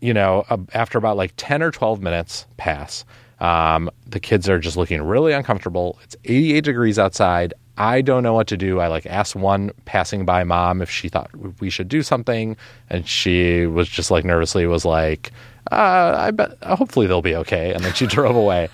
you 0.00 0.14
know, 0.14 0.44
after 0.72 0.98
about 0.98 1.16
like 1.16 1.32
ten 1.36 1.62
or 1.62 1.70
twelve 1.70 2.02
minutes 2.02 2.46
pass. 2.56 3.04
Um, 3.40 3.88
the 4.04 4.18
kids 4.18 4.48
are 4.48 4.58
just 4.58 4.76
looking 4.76 5.00
really 5.00 5.32
uncomfortable. 5.32 5.96
It's 6.02 6.16
88 6.24 6.64
degrees 6.64 6.98
outside. 6.98 7.54
I 7.78 8.00
don't 8.00 8.24
know 8.24 8.34
what 8.34 8.48
to 8.48 8.56
do. 8.56 8.80
I 8.80 8.88
like 8.88 9.06
asked 9.06 9.36
one 9.36 9.70
passing 9.84 10.24
by 10.24 10.42
mom 10.42 10.82
if 10.82 10.90
she 10.90 11.08
thought 11.08 11.30
we 11.60 11.70
should 11.70 11.88
do 11.88 12.02
something, 12.02 12.56
and 12.90 13.06
she 13.06 13.66
was 13.66 13.88
just 13.88 14.10
like 14.10 14.24
nervously 14.24 14.66
was 14.66 14.84
like, 14.84 15.30
uh, 15.70 16.16
"I 16.18 16.32
bet 16.32 16.58
hopefully 16.64 17.06
they'll 17.06 17.22
be 17.22 17.36
okay," 17.36 17.72
and 17.72 17.84
then 17.84 17.94
she 17.94 18.06
drove 18.08 18.34
away. 18.34 18.68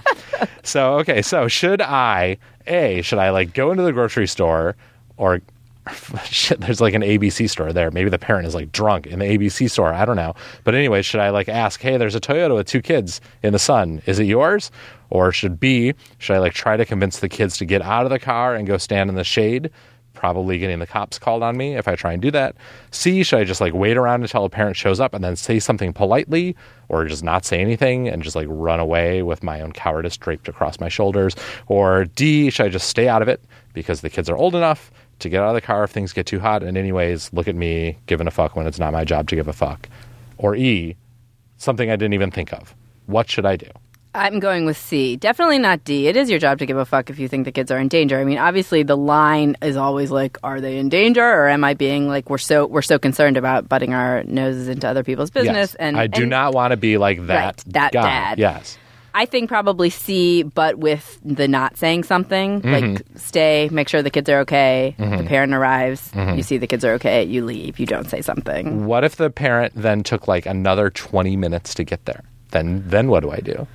so 0.62 0.94
okay, 0.94 1.20
so 1.20 1.48
should 1.48 1.82
I 1.82 2.38
a 2.66 3.02
should 3.02 3.18
I 3.18 3.28
like 3.28 3.52
go 3.52 3.70
into 3.70 3.82
the 3.82 3.92
grocery 3.92 4.26
store 4.26 4.74
or 5.18 5.42
shit, 6.24 6.60
there's 6.60 6.80
like 6.80 6.94
an 6.94 7.02
ABC 7.02 7.48
store 7.48 7.72
there. 7.72 7.90
Maybe 7.90 8.08
the 8.08 8.18
parent 8.18 8.46
is 8.46 8.54
like 8.54 8.72
drunk 8.72 9.06
in 9.06 9.18
the 9.18 9.26
ABC 9.26 9.70
store. 9.70 9.92
I 9.92 10.04
don't 10.04 10.16
know. 10.16 10.34
But 10.64 10.74
anyway, 10.74 11.02
should 11.02 11.20
I 11.20 11.30
like 11.30 11.48
ask, 11.48 11.80
hey, 11.80 11.96
there's 11.96 12.14
a 12.14 12.20
Toyota 12.20 12.54
with 12.54 12.66
two 12.66 12.80
kids 12.80 13.20
in 13.42 13.52
the 13.52 13.58
sun. 13.58 14.00
Is 14.06 14.18
it 14.18 14.24
yours? 14.24 14.70
Or 15.10 15.30
should 15.30 15.60
B, 15.60 15.94
should 16.18 16.36
I 16.36 16.38
like 16.38 16.54
try 16.54 16.76
to 16.76 16.84
convince 16.84 17.20
the 17.20 17.28
kids 17.28 17.58
to 17.58 17.64
get 17.64 17.82
out 17.82 18.04
of 18.04 18.10
the 18.10 18.18
car 18.18 18.54
and 18.54 18.66
go 18.66 18.78
stand 18.78 19.10
in 19.10 19.16
the 19.16 19.24
shade? 19.24 19.70
Probably 20.14 20.58
getting 20.58 20.78
the 20.78 20.86
cops 20.86 21.18
called 21.18 21.42
on 21.42 21.56
me 21.56 21.76
if 21.76 21.86
I 21.86 21.96
try 21.96 22.14
and 22.14 22.22
do 22.22 22.30
that. 22.30 22.56
C, 22.90 23.22
should 23.22 23.40
I 23.40 23.44
just 23.44 23.60
like 23.60 23.74
wait 23.74 23.98
around 23.98 24.22
until 24.22 24.44
a 24.44 24.48
parent 24.48 24.76
shows 24.76 25.00
up 25.00 25.12
and 25.12 25.22
then 25.22 25.36
say 25.36 25.58
something 25.58 25.92
politely 25.92 26.56
or 26.88 27.04
just 27.04 27.22
not 27.22 27.44
say 27.44 27.60
anything 27.60 28.08
and 28.08 28.22
just 28.22 28.36
like 28.36 28.46
run 28.48 28.80
away 28.80 29.22
with 29.22 29.42
my 29.42 29.60
own 29.60 29.72
cowardice 29.72 30.16
draped 30.16 30.48
across 30.48 30.80
my 30.80 30.88
shoulders? 30.88 31.36
Or 31.66 32.06
D, 32.06 32.48
should 32.48 32.66
I 32.66 32.68
just 32.70 32.88
stay 32.88 33.06
out 33.06 33.20
of 33.20 33.28
it 33.28 33.44
because 33.74 34.00
the 34.00 34.10
kids 34.10 34.30
are 34.30 34.36
old 34.36 34.54
enough 34.54 34.90
to 35.20 35.28
get 35.28 35.42
out 35.42 35.48
of 35.48 35.54
the 35.54 35.60
car 35.60 35.84
if 35.84 35.90
things 35.90 36.12
get 36.12 36.26
too 36.26 36.40
hot? 36.40 36.62
And, 36.62 36.76
anyways, 36.76 37.32
look 37.32 37.48
at 37.48 37.54
me 37.54 37.98
giving 38.06 38.26
a 38.26 38.30
fuck 38.30 38.56
when 38.56 38.66
it's 38.66 38.78
not 38.78 38.92
my 38.92 39.04
job 39.04 39.28
to 39.28 39.36
give 39.36 39.48
a 39.48 39.52
fuck. 39.52 39.88
Or 40.38 40.54
E, 40.54 40.96
something 41.56 41.90
I 41.90 41.96
didn't 41.96 42.14
even 42.14 42.30
think 42.30 42.52
of. 42.52 42.74
What 43.06 43.28
should 43.28 43.46
I 43.46 43.56
do? 43.56 43.68
I'm 44.14 44.38
going 44.38 44.64
with 44.64 44.76
C. 44.76 45.16
Definitely 45.16 45.58
not 45.58 45.82
D. 45.82 46.06
It 46.06 46.16
is 46.16 46.30
your 46.30 46.38
job 46.38 46.60
to 46.60 46.66
give 46.66 46.76
a 46.76 46.84
fuck 46.84 47.10
if 47.10 47.18
you 47.18 47.26
think 47.26 47.46
the 47.46 47.52
kids 47.52 47.72
are 47.72 47.78
in 47.78 47.88
danger. 47.88 48.18
I 48.18 48.24
mean, 48.24 48.38
obviously 48.38 48.84
the 48.84 48.96
line 48.96 49.56
is 49.60 49.76
always 49.76 50.12
like, 50.12 50.38
are 50.44 50.60
they 50.60 50.78
in 50.78 50.88
danger 50.88 51.24
or 51.24 51.48
am 51.48 51.64
I 51.64 51.74
being 51.74 52.06
like 52.06 52.30
we're 52.30 52.38
so 52.38 52.66
we're 52.66 52.82
so 52.82 52.98
concerned 52.98 53.36
about 53.36 53.68
butting 53.68 53.92
our 53.92 54.22
noses 54.22 54.68
into 54.68 54.88
other 54.88 55.02
people's 55.02 55.30
business 55.30 55.70
yes. 55.70 55.74
and 55.74 55.96
I 55.96 56.06
do 56.06 56.22
and, 56.22 56.30
not 56.30 56.54
want 56.54 56.70
to 56.70 56.76
be 56.76 56.96
like 56.96 57.26
that 57.26 57.44
right, 57.44 57.64
that 57.72 57.92
guy. 57.92 58.02
dad. 58.02 58.38
Yes. 58.38 58.78
I 59.16 59.26
think 59.26 59.48
probably 59.48 59.90
C, 59.90 60.42
but 60.42 60.76
with 60.78 61.20
the 61.24 61.46
not 61.46 61.76
saying 61.76 62.02
something, 62.04 62.60
Mm-hmm. 62.62 62.72
like 62.94 63.06
stay, 63.16 63.68
make 63.70 63.88
sure 63.88 64.02
the 64.02 64.10
kids 64.10 64.28
are 64.28 64.40
okay. 64.40 64.94
Mhm. 64.98 65.18
The 65.18 65.24
parent 65.24 65.54
arrives, 65.54 66.10
Mhm. 66.12 66.36
you 66.36 66.42
see 66.42 66.58
the 66.58 66.66
kids 66.66 66.84
are 66.84 66.94
okay, 66.94 67.22
you 67.22 67.44
leave, 67.44 67.78
you 67.78 67.86
don't 67.86 68.10
say 68.10 68.20
something. 68.20 68.86
What 68.86 69.04
if 69.04 69.16
the 69.16 69.30
parent 69.30 69.72
then 69.76 70.02
took 70.02 70.26
like 70.26 70.46
another 70.46 70.90
20 70.90 71.36
minutes 71.36 71.74
to 71.74 71.84
get 71.84 72.04
there? 72.06 72.22
Then 72.50 72.82
then 72.86 73.06
what 73.08 73.22
do 73.22 73.30
I 73.30 73.38
do? 73.38 73.66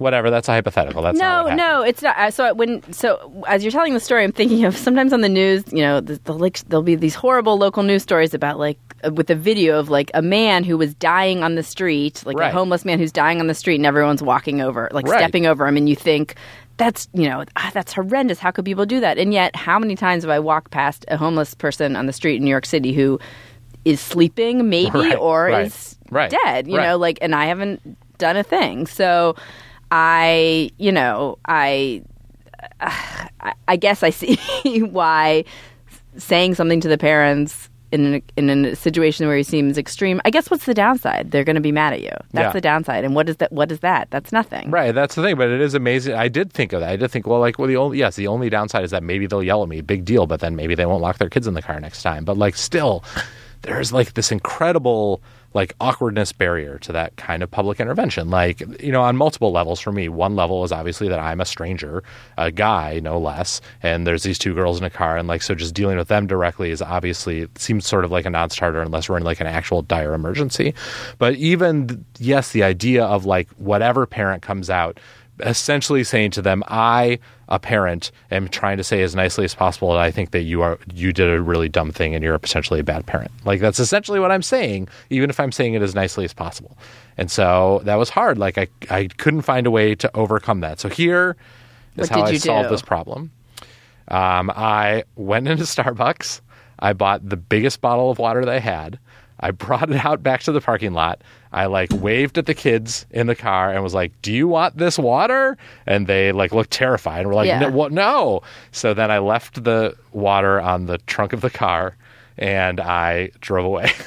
Whatever. 0.00 0.30
That's 0.30 0.48
a 0.48 0.52
hypothetical. 0.52 1.02
That's 1.02 1.18
No, 1.18 1.54
no, 1.54 1.82
it's 1.82 2.02
not. 2.02 2.16
uh, 2.18 2.30
So 2.30 2.54
when 2.54 2.82
so 2.92 3.44
as 3.48 3.62
you're 3.64 3.72
telling 3.72 3.94
the 3.94 4.00
story, 4.00 4.24
I'm 4.24 4.32
thinking 4.32 4.64
of 4.64 4.76
sometimes 4.76 5.12
on 5.12 5.20
the 5.20 5.28
news, 5.28 5.64
you 5.72 5.80
know, 5.82 6.00
the, 6.00 6.20
the 6.24 6.32
like 6.34 6.58
there'll 6.68 6.82
be 6.82 6.94
these 6.94 7.14
horrible 7.14 7.58
local 7.58 7.82
news 7.82 8.02
stories 8.02 8.34
about 8.34 8.58
like 8.58 8.78
uh, 9.04 9.10
with 9.12 9.30
a 9.30 9.34
video 9.34 9.78
of 9.78 9.88
like 9.88 10.10
a 10.14 10.22
man 10.22 10.64
who 10.64 10.76
was 10.78 10.94
dying 10.94 11.42
on 11.42 11.54
the 11.54 11.62
street, 11.62 12.22
like 12.26 12.36
Right. 12.36 12.50
a 12.52 12.56
homeless 12.56 12.84
man 12.84 12.98
who's 12.98 13.12
dying 13.12 13.40
on 13.40 13.46
the 13.46 13.54
street, 13.54 13.76
and 13.76 13.86
everyone's 13.86 14.22
walking 14.22 14.60
over, 14.60 14.88
like 14.92 15.06
Right. 15.06 15.18
stepping 15.20 15.46
over 15.46 15.66
him, 15.66 15.76
and 15.76 15.88
you 15.88 15.96
think. 15.96 16.34
That's 16.78 17.08
you 17.12 17.28
know 17.28 17.44
ah, 17.56 17.72
that's 17.74 17.92
horrendous. 17.92 18.38
How 18.38 18.52
could 18.52 18.64
people 18.64 18.86
do 18.86 19.00
that? 19.00 19.18
And 19.18 19.32
yet, 19.32 19.56
how 19.56 19.80
many 19.80 19.96
times 19.96 20.22
have 20.22 20.30
I 20.30 20.38
walked 20.38 20.70
past 20.70 21.04
a 21.08 21.16
homeless 21.16 21.52
person 21.52 21.96
on 21.96 22.06
the 22.06 22.12
street 22.12 22.36
in 22.36 22.44
New 22.44 22.50
York 22.50 22.66
City 22.66 22.92
who 22.92 23.18
is 23.84 24.00
sleeping, 24.00 24.68
maybe, 24.68 24.90
Right, 24.96 25.16
or 25.16 25.48
is 25.48 25.96
dead? 26.30 26.68
You 26.68 26.74
know, 26.84 26.96
like, 26.96 27.18
and 27.20 27.34
I 27.34 27.46
haven't 27.46 27.80
done 28.18 28.36
a 28.36 28.44
thing. 28.44 28.86
So, 28.86 29.34
I, 29.90 30.70
you 30.78 30.92
know, 30.92 31.38
I, 31.46 32.02
uh, 32.80 32.90
I, 33.40 33.52
I 33.68 33.76
guess 33.76 34.02
I 34.02 34.10
see 34.10 34.36
why 34.82 35.44
saying 36.16 36.54
something 36.54 36.80
to 36.80 36.88
the 36.88 36.98
parents 36.98 37.68
in 37.90 38.16
a, 38.16 38.22
in 38.36 38.50
a 38.66 38.76
situation 38.76 39.26
where 39.26 39.36
he 39.38 39.42
seems 39.42 39.78
extreme. 39.78 40.20
I 40.26 40.30
guess 40.30 40.50
what's 40.50 40.66
the 40.66 40.74
downside? 40.74 41.30
They're 41.30 41.44
going 41.44 41.54
to 41.56 41.62
be 41.62 41.72
mad 41.72 41.94
at 41.94 42.02
you. 42.02 42.10
That's 42.32 42.48
Yeah. 42.48 42.52
the 42.52 42.60
downside. 42.60 43.02
And 43.04 43.14
what 43.14 43.30
is 43.30 43.36
that? 43.38 43.50
What 43.50 43.72
is 43.72 43.80
that? 43.80 44.08
That's 44.10 44.30
nothing. 44.30 44.70
Right, 44.70 44.92
that's 44.94 45.14
the 45.14 45.22
thing, 45.22 45.36
but 45.36 45.48
it 45.48 45.60
is 45.62 45.72
amazing. 45.72 46.14
I 46.14 46.28
did 46.28 46.52
think 46.52 46.74
of 46.74 46.80
that. 46.80 46.90
I 46.90 46.96
did 46.96 47.10
think, 47.10 47.26
well, 47.26 47.40
like, 47.40 47.58
well, 47.58 47.66
the 47.68 47.76
only 47.76 47.98
yes, 47.98 48.16
the 48.16 48.26
only 48.26 48.50
downside 48.50 48.84
is 48.84 48.90
that 48.90 49.02
maybe 49.02 49.26
they'll 49.26 49.42
yell 49.42 49.62
at 49.62 49.70
me, 49.70 49.80
big 49.80 50.04
deal, 50.04 50.26
but 50.26 50.40
then 50.40 50.54
maybe 50.54 50.74
they 50.74 50.84
won't 50.84 51.00
lock 51.00 51.16
their 51.16 51.30
kids 51.30 51.46
in 51.46 51.54
the 51.54 51.62
car 51.62 51.80
next 51.80 52.02
time. 52.02 52.26
But 52.26 52.36
like, 52.36 52.56
still, 52.56 53.02
there's 53.62 53.90
like 53.90 54.12
this 54.12 54.30
incredible 54.32 55.22
like 55.54 55.74
awkwardness 55.80 56.32
barrier 56.32 56.78
to 56.78 56.92
that 56.92 57.16
kind 57.16 57.42
of 57.42 57.50
public 57.50 57.80
intervention. 57.80 58.30
Like, 58.30 58.60
you 58.82 58.92
know, 58.92 59.02
on 59.02 59.16
multiple 59.16 59.50
levels 59.50 59.80
for 59.80 59.92
me. 59.92 60.08
One 60.08 60.36
level 60.36 60.62
is 60.64 60.72
obviously 60.72 61.08
that 61.08 61.18
I'm 61.18 61.40
a 61.40 61.44
stranger, 61.44 62.02
a 62.36 62.50
guy, 62.50 63.00
no 63.00 63.18
less, 63.18 63.60
and 63.82 64.06
there's 64.06 64.22
these 64.22 64.38
two 64.38 64.54
girls 64.54 64.78
in 64.78 64.84
a 64.84 64.90
car, 64.90 65.16
and 65.16 65.26
like, 65.26 65.42
so 65.42 65.54
just 65.54 65.74
dealing 65.74 65.96
with 65.96 66.08
them 66.08 66.26
directly 66.26 66.70
is 66.70 66.82
obviously 66.82 67.48
seems 67.56 67.86
sort 67.86 68.04
of 68.04 68.10
like 68.10 68.26
a 68.26 68.30
non-starter 68.30 68.82
unless 68.82 69.08
we're 69.08 69.16
in 69.16 69.24
like 69.24 69.40
an 69.40 69.46
actual 69.46 69.82
dire 69.82 70.14
emergency. 70.14 70.74
But 71.18 71.34
even 71.36 72.04
yes, 72.18 72.52
the 72.52 72.62
idea 72.62 73.04
of 73.04 73.24
like 73.24 73.48
whatever 73.52 74.06
parent 74.06 74.42
comes 74.42 74.70
out 74.70 74.98
essentially 75.40 76.04
saying 76.04 76.32
to 76.32 76.42
them, 76.42 76.62
I, 76.66 77.18
a 77.48 77.58
parent, 77.58 78.10
am 78.30 78.48
trying 78.48 78.76
to 78.76 78.84
say 78.84 79.02
as 79.02 79.14
nicely 79.14 79.44
as 79.44 79.54
possible 79.54 79.92
that 79.92 80.00
I 80.00 80.10
think 80.10 80.32
that 80.32 80.42
you 80.42 80.62
are 80.62 80.78
you 80.92 81.12
did 81.12 81.30
a 81.30 81.40
really 81.40 81.68
dumb 81.68 81.90
thing 81.90 82.14
and 82.14 82.22
you're 82.22 82.38
potentially 82.38 82.80
a 82.80 82.84
bad 82.84 83.06
parent. 83.06 83.30
Like 83.44 83.60
that's 83.60 83.80
essentially 83.80 84.20
what 84.20 84.30
I'm 84.30 84.42
saying, 84.42 84.88
even 85.10 85.30
if 85.30 85.40
I'm 85.40 85.52
saying 85.52 85.74
it 85.74 85.82
as 85.82 85.94
nicely 85.94 86.24
as 86.24 86.34
possible. 86.34 86.76
And 87.16 87.30
so 87.30 87.80
that 87.84 87.96
was 87.96 88.10
hard. 88.10 88.38
Like 88.38 88.58
I 88.58 88.68
I 88.90 89.08
couldn't 89.16 89.42
find 89.42 89.66
a 89.66 89.70
way 89.70 89.94
to 89.96 90.10
overcome 90.14 90.60
that. 90.60 90.78
So 90.80 90.88
here 90.88 91.36
is 91.96 92.08
how 92.08 92.22
I 92.22 92.36
solved 92.36 92.68
do? 92.68 92.74
this 92.74 92.82
problem. 92.82 93.30
Um, 94.08 94.50
I 94.54 95.04
went 95.16 95.48
into 95.48 95.62
Starbucks. 95.64 96.40
I 96.78 96.92
bought 96.92 97.28
the 97.28 97.36
biggest 97.36 97.80
bottle 97.80 98.10
of 98.10 98.18
water 98.18 98.44
they 98.44 98.60
had. 98.60 98.98
I 99.40 99.50
brought 99.52 99.90
it 99.90 100.04
out 100.04 100.22
back 100.22 100.42
to 100.42 100.52
the 100.52 100.60
parking 100.60 100.92
lot. 100.92 101.22
I 101.52 101.66
like 101.66 101.90
waved 101.92 102.38
at 102.38 102.46
the 102.46 102.54
kids 102.54 103.06
in 103.10 103.26
the 103.26 103.34
car 103.34 103.72
and 103.72 103.82
was 103.82 103.94
like, 103.94 104.12
"Do 104.22 104.32
you 104.32 104.48
want 104.48 104.76
this 104.76 104.98
water?" 104.98 105.56
And 105.86 106.06
they 106.06 106.32
like 106.32 106.52
looked 106.52 106.70
terrified 106.70 107.20
and 107.20 107.28
were 107.28 107.34
like, 107.34 107.46
Yeah. 107.46 107.60
"No, 107.60 107.70
what? 107.70 107.92
No!" 107.92 108.42
So 108.72 108.94
then 108.94 109.10
I 109.10 109.18
left 109.18 109.64
the 109.64 109.96
water 110.12 110.60
on 110.60 110.86
the 110.86 110.98
trunk 110.98 111.32
of 111.32 111.40
the 111.40 111.50
car 111.50 111.96
and 112.36 112.80
I 112.80 113.30
drove 113.40 113.64
away. 113.64 113.90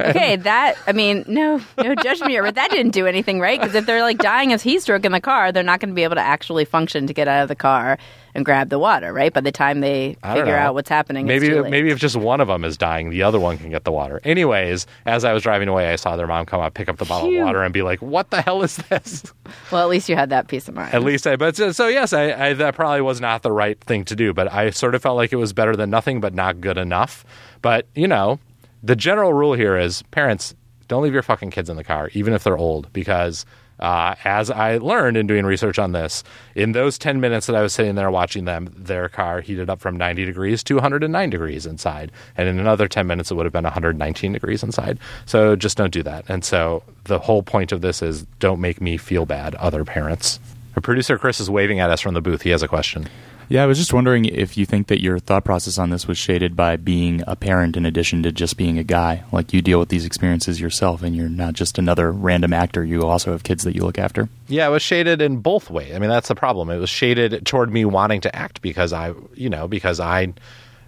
Okay, 0.00 0.36
that 0.36 0.76
I 0.86 0.92
mean, 0.92 1.24
no, 1.26 1.60
no 1.78 1.94
judgment 1.94 2.30
here, 2.30 2.42
but 2.42 2.54
that 2.56 2.70
didn't 2.70 2.92
do 2.92 3.06
anything, 3.06 3.40
right? 3.40 3.58
Because 3.60 3.74
if 3.74 3.86
they're 3.86 4.02
like 4.02 4.18
dying 4.18 4.52
of 4.52 4.60
heat 4.62 4.82
stroke 4.82 5.04
in 5.04 5.12
the 5.12 5.20
car, 5.20 5.52
they're 5.52 5.62
not 5.62 5.80
going 5.80 5.88
to 5.90 5.94
be 5.94 6.04
able 6.04 6.16
to 6.16 6.20
actually 6.20 6.64
function 6.64 7.06
to 7.06 7.14
get 7.14 7.28
out 7.28 7.42
of 7.42 7.48
the 7.48 7.54
car 7.54 7.98
and 8.34 8.44
grab 8.44 8.68
the 8.68 8.78
water, 8.78 9.14
right? 9.14 9.32
By 9.32 9.40
the 9.40 9.50
time 9.52 9.80
they 9.80 10.18
I 10.22 10.34
figure 10.34 10.54
out 10.56 10.74
what's 10.74 10.90
happening, 10.90 11.24
it's 11.24 11.28
Maybe 11.28 11.48
too 11.48 11.62
late. 11.62 11.70
maybe 11.70 11.90
if 11.90 11.98
just 11.98 12.16
one 12.16 12.42
of 12.42 12.48
them 12.48 12.64
is 12.64 12.76
dying, 12.76 13.08
the 13.08 13.22
other 13.22 13.40
one 13.40 13.56
can 13.56 13.70
get 13.70 13.84
the 13.84 13.92
water. 13.92 14.20
Anyways, 14.24 14.86
as 15.06 15.24
I 15.24 15.32
was 15.32 15.42
driving 15.42 15.68
away, 15.68 15.90
I 15.90 15.96
saw 15.96 16.16
their 16.16 16.26
mom 16.26 16.44
come 16.44 16.60
up, 16.60 16.74
pick 16.74 16.90
up 16.90 16.98
the 16.98 17.06
bottle 17.06 17.30
Phew. 17.30 17.40
of 17.40 17.46
water, 17.46 17.62
and 17.62 17.72
be 17.72 17.80
like, 17.82 18.02
"What 18.02 18.30
the 18.30 18.42
hell 18.42 18.62
is 18.62 18.76
this?" 18.76 19.32
Well, 19.72 19.82
at 19.82 19.88
least 19.88 20.08
you 20.08 20.16
had 20.16 20.30
that 20.30 20.48
peace 20.48 20.68
of 20.68 20.74
mind. 20.74 20.92
At 20.94 21.02
least 21.02 21.26
I, 21.26 21.36
but 21.36 21.56
so, 21.56 21.72
so 21.72 21.88
yes, 21.88 22.12
I, 22.12 22.48
I 22.48 22.52
that 22.54 22.74
probably 22.74 23.00
was 23.00 23.20
not 23.20 23.42
the 23.42 23.50
right 23.52 23.80
thing 23.80 24.04
to 24.06 24.14
do, 24.16 24.32
but 24.34 24.52
I 24.52 24.70
sort 24.70 24.94
of 24.94 25.02
felt 25.02 25.16
like 25.16 25.32
it 25.32 25.36
was 25.36 25.52
better 25.52 25.74
than 25.74 25.88
nothing, 25.88 26.20
but 26.20 26.34
not 26.34 26.60
good 26.60 26.76
enough. 26.76 27.24
But 27.62 27.86
you 27.94 28.06
know, 28.06 28.38
the 28.82 28.96
general 28.96 29.32
rule 29.32 29.54
here 29.54 29.76
is 29.76 30.02
parents 30.10 30.54
don't 30.88 31.02
leave 31.02 31.14
your 31.14 31.22
fucking 31.22 31.50
kids 31.50 31.68
in 31.68 31.76
the 31.76 31.84
car, 31.84 32.10
even 32.12 32.32
if 32.32 32.44
they're 32.44 32.56
old, 32.56 32.92
because 32.92 33.44
uh, 33.78 34.14
as 34.24 34.50
I 34.50 34.78
learned 34.78 35.18
in 35.18 35.26
doing 35.26 35.44
research 35.44 35.78
on 35.78 35.92
this, 35.92 36.24
in 36.54 36.72
those 36.72 36.96
ten 36.96 37.20
minutes 37.20 37.46
that 37.46 37.56
I 37.56 37.60
was 37.60 37.74
sitting 37.74 37.94
there 37.94 38.10
watching 38.10 38.46
them, 38.46 38.72
their 38.74 39.08
car 39.08 39.40
heated 39.40 39.68
up 39.68 39.80
from 39.80 39.96
ninety 39.96 40.24
degrees 40.24 40.62
to 40.64 40.74
one 40.76 40.82
hundred 40.82 41.02
and 41.02 41.12
nine 41.12 41.28
degrees 41.28 41.66
inside, 41.66 42.10
and 42.36 42.48
in 42.48 42.58
another 42.58 42.88
ten 42.88 43.06
minutes, 43.06 43.30
it 43.30 43.34
would 43.34 43.44
have 43.44 43.52
been 43.52 43.64
one 43.64 43.72
hundred 43.72 43.98
nineteen 43.98 44.32
degrees 44.32 44.62
inside. 44.62 44.98
So 45.26 45.56
just 45.56 45.76
don't 45.76 45.92
do 45.92 46.02
that. 46.04 46.24
And 46.28 46.44
so 46.44 46.84
the 47.04 47.18
whole 47.18 47.42
point 47.42 47.72
of 47.72 47.82
this 47.82 48.00
is 48.00 48.22
don't 48.38 48.60
make 48.60 48.80
me 48.80 48.96
feel 48.96 49.26
bad, 49.26 49.54
other 49.56 49.84
parents. 49.84 50.40
Our 50.74 50.80
producer 50.80 51.18
Chris 51.18 51.40
is 51.40 51.50
waving 51.50 51.80
at 51.80 51.90
us 51.90 52.00
from 52.00 52.14
the 52.14 52.22
booth. 52.22 52.42
He 52.42 52.50
has 52.50 52.62
a 52.62 52.68
question. 52.68 53.08
Yeah, 53.48 53.62
I 53.62 53.66
was 53.66 53.78
just 53.78 53.92
wondering 53.92 54.24
if 54.24 54.56
you 54.56 54.66
think 54.66 54.88
that 54.88 55.00
your 55.00 55.20
thought 55.20 55.44
process 55.44 55.78
on 55.78 55.90
this 55.90 56.08
was 56.08 56.18
shaded 56.18 56.56
by 56.56 56.76
being 56.76 57.22
a 57.28 57.36
parent 57.36 57.76
in 57.76 57.86
addition 57.86 58.24
to 58.24 58.32
just 58.32 58.56
being 58.56 58.76
a 58.76 58.82
guy. 58.82 59.22
Like 59.30 59.52
you 59.52 59.62
deal 59.62 59.78
with 59.78 59.88
these 59.88 60.04
experiences 60.04 60.60
yourself 60.60 61.02
and 61.02 61.14
you're 61.14 61.28
not 61.28 61.54
just 61.54 61.78
another 61.78 62.10
random 62.10 62.52
actor, 62.52 62.84
you 62.84 63.02
also 63.02 63.30
have 63.30 63.44
kids 63.44 63.62
that 63.62 63.76
you 63.76 63.82
look 63.82 63.98
after. 63.98 64.28
Yeah, 64.48 64.66
it 64.66 64.70
was 64.70 64.82
shaded 64.82 65.22
in 65.22 65.38
both 65.38 65.70
ways. 65.70 65.94
I 65.94 66.00
mean, 66.00 66.10
that's 66.10 66.28
the 66.28 66.34
problem. 66.34 66.70
It 66.70 66.78
was 66.78 66.90
shaded 66.90 67.46
toward 67.46 67.72
me 67.72 67.84
wanting 67.84 68.22
to 68.22 68.34
act 68.34 68.62
because 68.62 68.92
I, 68.92 69.14
you 69.34 69.48
know, 69.48 69.68
because 69.68 70.00
I 70.00 70.34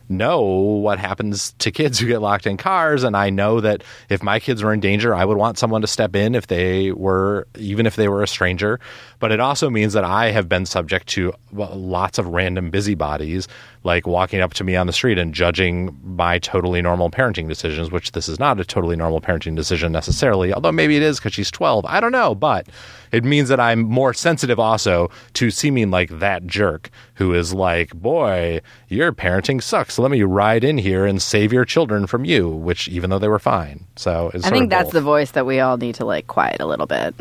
know 0.09 0.41
what 0.41 0.99
happens 0.99 1.53
to 1.59 1.71
kids 1.71 1.99
who 1.99 2.07
get 2.07 2.21
locked 2.21 2.47
in 2.47 2.57
cars 2.57 3.05
and 3.05 3.17
I 3.17 3.31
know 3.31 3.61
that 3.61 3.85
if 4.09 4.23
my 4.23 4.41
kids 4.41 4.63
were 4.63 4.73
in 4.73 4.81
danger, 4.81 5.15
I 5.15 5.25
would 5.25 5.37
want 5.37 5.59
someone 5.59 5.83
to 5.83 5.87
step 5.87 6.17
in 6.17 6.35
if 6.35 6.47
they 6.47 6.93
were 6.93 7.47
even 7.57 7.87
if 7.87 7.97
they 7.97 8.09
were 8.09 8.23
a 8.23 8.29
stranger. 8.29 8.81
But 9.21 9.33
it 9.33 9.41
also 9.41 9.69
means 9.69 9.93
that 9.95 10.05
I 10.05 10.31
have 10.31 10.49
been 10.49 10.67
subject 10.67 11.09
to 11.09 11.33
lots 11.53 12.19
of 12.19 12.29
random 12.29 12.71
busybodies 12.71 13.49
like 13.85 14.07
walking 14.07 14.41
up 14.41 14.55
to 14.55 14.65
me 14.65 14.77
on 14.77 14.87
the 14.87 14.93
street 14.93 15.19
and 15.19 15.35
judging 15.35 15.99
my 16.05 16.39
totally 16.39 16.83
normal 16.83 17.11
parenting 17.11 17.49
decisions, 17.49 17.91
which 17.91 18.13
this 18.13 18.29
is 18.29 18.39
not 18.39 18.61
a 18.61 18.65
totally 18.65 18.97
normal 18.97 19.21
parenting 19.21 19.57
decision 19.57 19.93
necessarily, 19.93 20.53
although 20.53 20.73
maybe 20.73 20.97
it 20.97 21.03
is 21.03 21.19
because 21.19 21.33
she's 21.33 21.51
12. 21.51 21.85
I 21.87 22.01
don't 22.01 22.13
know, 22.13 22.35
but 22.35 22.69
it 23.13 23.25
means 23.25 23.49
that 23.49 23.61
I'm 23.61 23.81
more 23.81 24.13
sensitive 24.13 24.59
also 24.59 25.11
to 25.35 25.51
seeming 25.51 25.91
like 25.91 26.19
that 26.19 26.47
jerk 26.47 26.91
who 27.15 27.35
is 27.35 27.55
like, 27.55 27.95
boy, 27.95 28.61
your 28.89 29.13
parenting 29.13 29.63
sucks. 29.63 29.95
So 29.95 30.03
let 30.03 30.11
me 30.11 30.23
ride 30.23 30.65
in 30.65 30.79
here 30.79 31.07
and 31.07 31.21
save 31.21 31.53
your 31.53 31.65
children 31.65 32.07
from 32.07 32.25
you, 32.25 32.49
which 32.49 32.89
even 32.89 33.11
though 33.11 33.19
they 33.19 33.29
were 33.29 33.39
fine. 33.39 33.87
So 33.97 34.31
it's 34.35 34.45
I 34.45 34.51
think 34.51 34.71
that's 34.71 34.87
both. 34.87 34.93
the 34.93 35.01
voice 35.01 35.31
that 35.33 35.47
we 35.47 35.61
all 35.61 35.77
need 35.77 35.95
to 35.97 36.05
like 36.05 36.27
quiet 36.27 36.61
a 36.61 36.67
little 36.67 36.87
bit. 36.87 37.15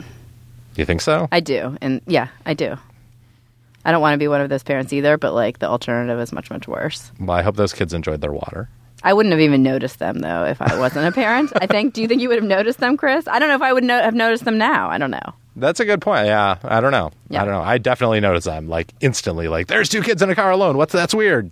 You 0.78 0.86
think 0.86 1.02
so? 1.02 1.28
I 1.32 1.40
do, 1.40 1.78
and 1.82 2.02
yeah, 2.08 2.30
I 2.46 2.54
do. 2.54 2.78
I 3.84 3.92
don't 3.92 4.02
want 4.02 4.14
to 4.14 4.18
be 4.18 4.28
one 4.28 4.42
of 4.42 4.50
those 4.50 4.64
parents 4.64 4.94
either, 4.94 5.18
but 5.18 5.34
like 5.34 5.60
the 5.60 5.68
alternative 5.68 6.20
is 6.20 6.32
much 6.32 6.50
much 6.50 6.68
worse. 6.68 7.12
Well, 7.20 7.38
I 7.38 7.42
hope 7.42 7.56
those 7.56 7.74
kids 7.74 7.94
enjoyed 7.94 8.22
their 8.22 8.34
water. 8.34 8.70
I 9.04 9.14
wouldn't 9.14 9.32
have 9.32 9.40
even 9.42 9.64
noticed 9.64 10.00
them 10.00 10.20
though 10.20 10.44
if 10.46 10.62
I 10.62 10.78
wasn't 10.80 11.08
a 11.08 11.12
parent. 11.12 11.52
I 11.56 11.68
think. 11.68 11.94
Do 11.94 12.02
you 12.02 12.08
think 12.08 12.22
you 12.22 12.30
would 12.30 12.38
have 12.38 12.48
noticed 12.48 12.80
them, 12.80 12.98
Chris? 12.98 13.28
I 13.28 13.40
don't 13.40 13.50
know 13.50 13.56
if 13.56 13.62
I 13.62 13.74
would 13.74 13.84
no- 13.84 14.02
have 14.02 14.16
noticed 14.16 14.46
them 14.46 14.58
now. 14.58 14.90
I 14.90 14.98
don't 14.98 15.12
know. 15.12 15.34
That's 15.56 15.80
a 15.80 15.86
good 15.86 16.02
point. 16.02 16.28
Yeah, 16.28 16.58
I 16.64 16.82
don't 16.82 16.92
know. 16.92 17.12
Yeah. 17.30 17.42
I 17.42 17.46
don't 17.46 17.54
know. 17.54 17.62
I 17.62 17.80
definitely 17.80 18.20
noticed 18.20 18.46
them 18.46 18.70
like 18.70 18.94
instantly. 19.02 19.48
Like, 19.48 19.68
there's 19.68 19.90
two 19.90 20.04
kids 20.04 20.22
in 20.22 20.30
a 20.30 20.36
car 20.36 20.52
alone. 20.52 20.78
What's 20.78 20.94
that's 20.94 21.16
weird. 21.16 21.50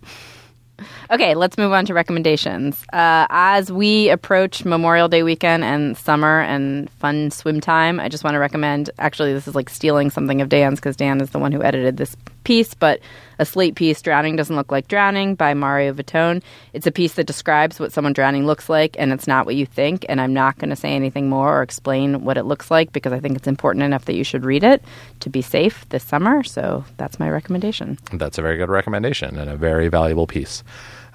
Okay, 1.09 1.35
let's 1.35 1.57
move 1.57 1.71
on 1.71 1.85
to 1.85 1.93
recommendations. 1.93 2.83
Uh, 2.91 3.27
as 3.29 3.71
we 3.71 4.09
approach 4.09 4.65
Memorial 4.65 5.07
Day 5.07 5.23
weekend 5.23 5.63
and 5.63 5.97
summer 5.97 6.41
and 6.41 6.89
fun 6.89 7.31
swim 7.31 7.61
time, 7.61 7.99
I 7.99 8.09
just 8.09 8.23
want 8.23 8.35
to 8.35 8.39
recommend. 8.39 8.89
Actually, 8.99 9.33
this 9.33 9.47
is 9.47 9.55
like 9.55 9.69
stealing 9.69 10.09
something 10.09 10.41
of 10.41 10.49
Dan's 10.49 10.79
because 10.79 10.95
Dan 10.95 11.21
is 11.21 11.29
the 11.29 11.39
one 11.39 11.51
who 11.51 11.63
edited 11.63 11.97
this 11.97 12.15
piece, 12.45 12.73
but 12.73 13.01
a 13.37 13.45
slate 13.45 13.75
piece, 13.75 14.01
"Drowning 14.01 14.37
Doesn't 14.37 14.55
Look 14.55 14.71
Like 14.71 14.87
Drowning" 14.87 15.35
by 15.35 15.53
Mario 15.53 15.93
Vittone. 15.93 16.41
It's 16.71 16.87
a 16.87 16.91
piece 16.91 17.15
that 17.15 17.27
describes 17.27 17.79
what 17.79 17.91
someone 17.91 18.13
drowning 18.13 18.45
looks 18.45 18.69
like, 18.69 18.95
and 18.97 19.11
it's 19.11 19.27
not 19.27 19.45
what 19.45 19.55
you 19.55 19.65
think. 19.65 20.05
And 20.07 20.21
I'm 20.21 20.33
not 20.33 20.57
going 20.57 20.69
to 20.69 20.75
say 20.77 20.93
anything 20.93 21.27
more 21.27 21.59
or 21.59 21.61
explain 21.61 22.23
what 22.23 22.37
it 22.37 22.43
looks 22.45 22.71
like 22.71 22.93
because 22.93 23.11
I 23.11 23.19
think 23.19 23.35
it's 23.35 23.47
important 23.47 23.83
enough 23.83 24.05
that 24.05 24.15
you 24.15 24.23
should 24.23 24.45
read 24.45 24.63
it 24.63 24.81
to 25.19 25.29
be 25.29 25.41
safe 25.41 25.85
this 25.89 26.03
summer. 26.03 26.43
So 26.43 26.85
that's 26.95 27.19
my 27.19 27.29
recommendation. 27.29 27.97
That's 28.13 28.37
a 28.37 28.41
very 28.41 28.55
good 28.55 28.69
recommendation 28.69 29.37
and 29.37 29.49
a 29.49 29.57
very 29.57 29.89
valuable 29.89 30.27
piece. 30.27 30.63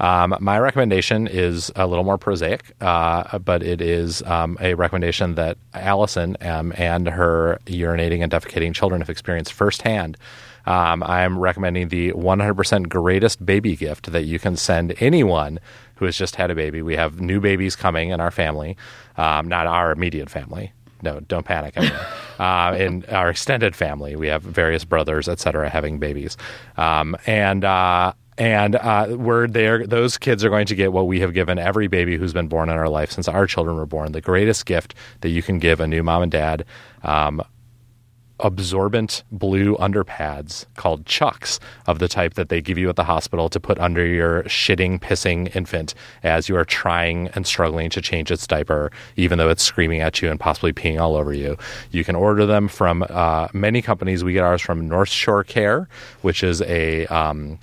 Um, 0.00 0.34
my 0.40 0.58
recommendation 0.58 1.26
is 1.26 1.70
a 1.76 1.86
little 1.86 2.04
more 2.04 2.16
prosaic, 2.16 2.74
uh, 2.80 3.38
but 3.38 3.62
it 3.62 3.82
is 3.82 4.22
um, 4.22 4.56
a 4.58 4.72
recommendation 4.72 5.35
that 5.35 5.58
Allison 5.74 6.38
um, 6.40 6.72
and 6.76 7.06
her 7.06 7.60
urinating 7.66 8.22
and 8.22 8.33
defecating 8.33 8.74
children 8.74 9.02
have 9.02 9.10
experienced 9.10 9.52
firsthand. 9.52 10.16
Um, 10.67 11.02
I'm 11.02 11.38
recommending 11.38 11.88
the 11.88 12.13
100% 12.13 12.88
greatest 12.88 13.44
baby 13.44 13.77
gift 13.77 14.13
that 14.13 14.25
you 14.25 14.38
can 14.38 14.56
send 14.56 14.94
anyone 15.00 15.58
who 15.96 16.04
has 16.06 16.17
just 16.17 16.37
had 16.37 16.50
a 16.50 16.54
baby. 16.54 16.83
We 16.83 16.96
have 16.96 17.21
new 17.21 17.40
babies 17.40 17.77
coming 17.77 18.11
in 18.11 18.21
our 18.21 18.31
family, 18.31 18.77
um, 19.17 19.48
not 19.48 19.67
our 19.67 19.92
immediate 19.92 20.31
family. 20.31 20.73
no, 21.02 21.21
don't 21.21 21.44
panic. 21.44 21.75
uh, 22.38 22.77
in 22.79 23.04
our 23.06 23.31
extended 23.31 23.75
family, 23.77 24.17
we 24.17 24.27
have 24.29 24.42
various 24.42 24.85
brothers, 24.85 25.29
et 25.29 25.40
cetera, 25.40 25.69
having 25.69 25.98
babies, 25.98 26.37
um, 26.77 27.17
and. 27.27 27.65
Uh, 27.65 28.13
and 28.38 28.75
uh, 28.77 29.06
we're 29.11 29.46
there. 29.46 29.87
Those 29.87 30.17
kids 30.17 30.42
are 30.44 30.48
going 30.48 30.65
to 30.67 30.75
get 30.75 30.94
what 30.94 31.06
we 31.06 31.21
have 31.21 31.35
given 31.35 31.58
every 31.58 31.88
baby 31.88 32.17
who's 32.17 32.33
been 32.33 32.48
born 32.48 32.71
in 32.71 32.79
our 32.79 32.88
life 32.88 33.11
since 33.11 33.29
our 33.29 33.46
children 33.46 33.77
were 33.77 33.85
born. 33.85 34.13
The 34.13 34.23
greatest 34.23 34.65
gift 34.65 34.94
that 35.21 35.29
you 35.29 35.42
can 35.42 35.58
give 35.58 35.79
a 35.79 35.87
new 35.87 36.02
mom 36.02 36.23
and 36.23 36.33
dad. 36.33 36.65
Um, 37.02 37.42
absorbent 38.42 39.22
blue 39.30 39.76
underpads 39.76 40.66
called 40.76 41.06
chucks 41.06 41.60
of 41.86 41.98
the 41.98 42.08
type 42.08 42.34
that 42.34 42.48
they 42.48 42.60
give 42.60 42.78
you 42.78 42.88
at 42.88 42.96
the 42.96 43.04
hospital 43.04 43.48
to 43.48 43.60
put 43.60 43.78
under 43.78 44.04
your 44.04 44.42
shitting, 44.44 45.00
pissing 45.00 45.54
infant 45.54 45.94
as 46.22 46.48
you 46.48 46.56
are 46.56 46.64
trying 46.64 47.28
and 47.28 47.46
struggling 47.46 47.90
to 47.90 48.00
change 48.00 48.30
its 48.30 48.46
diaper, 48.46 48.90
even 49.16 49.38
though 49.38 49.48
it's 49.48 49.62
screaming 49.62 50.00
at 50.00 50.20
you 50.22 50.30
and 50.30 50.40
possibly 50.40 50.72
peeing 50.72 51.00
all 51.00 51.16
over 51.16 51.32
you. 51.32 51.56
You 51.90 52.04
can 52.04 52.16
order 52.16 52.46
them 52.46 52.68
from 52.68 53.04
uh, 53.08 53.48
many 53.52 53.82
companies. 53.82 54.24
We 54.24 54.32
get 54.32 54.44
ours 54.44 54.60
from 54.60 54.88
North 54.88 55.08
Shore 55.08 55.44
Care, 55.44 55.88
which 56.22 56.42
is 56.42 56.62
a 56.62 57.06
um, 57.06 57.58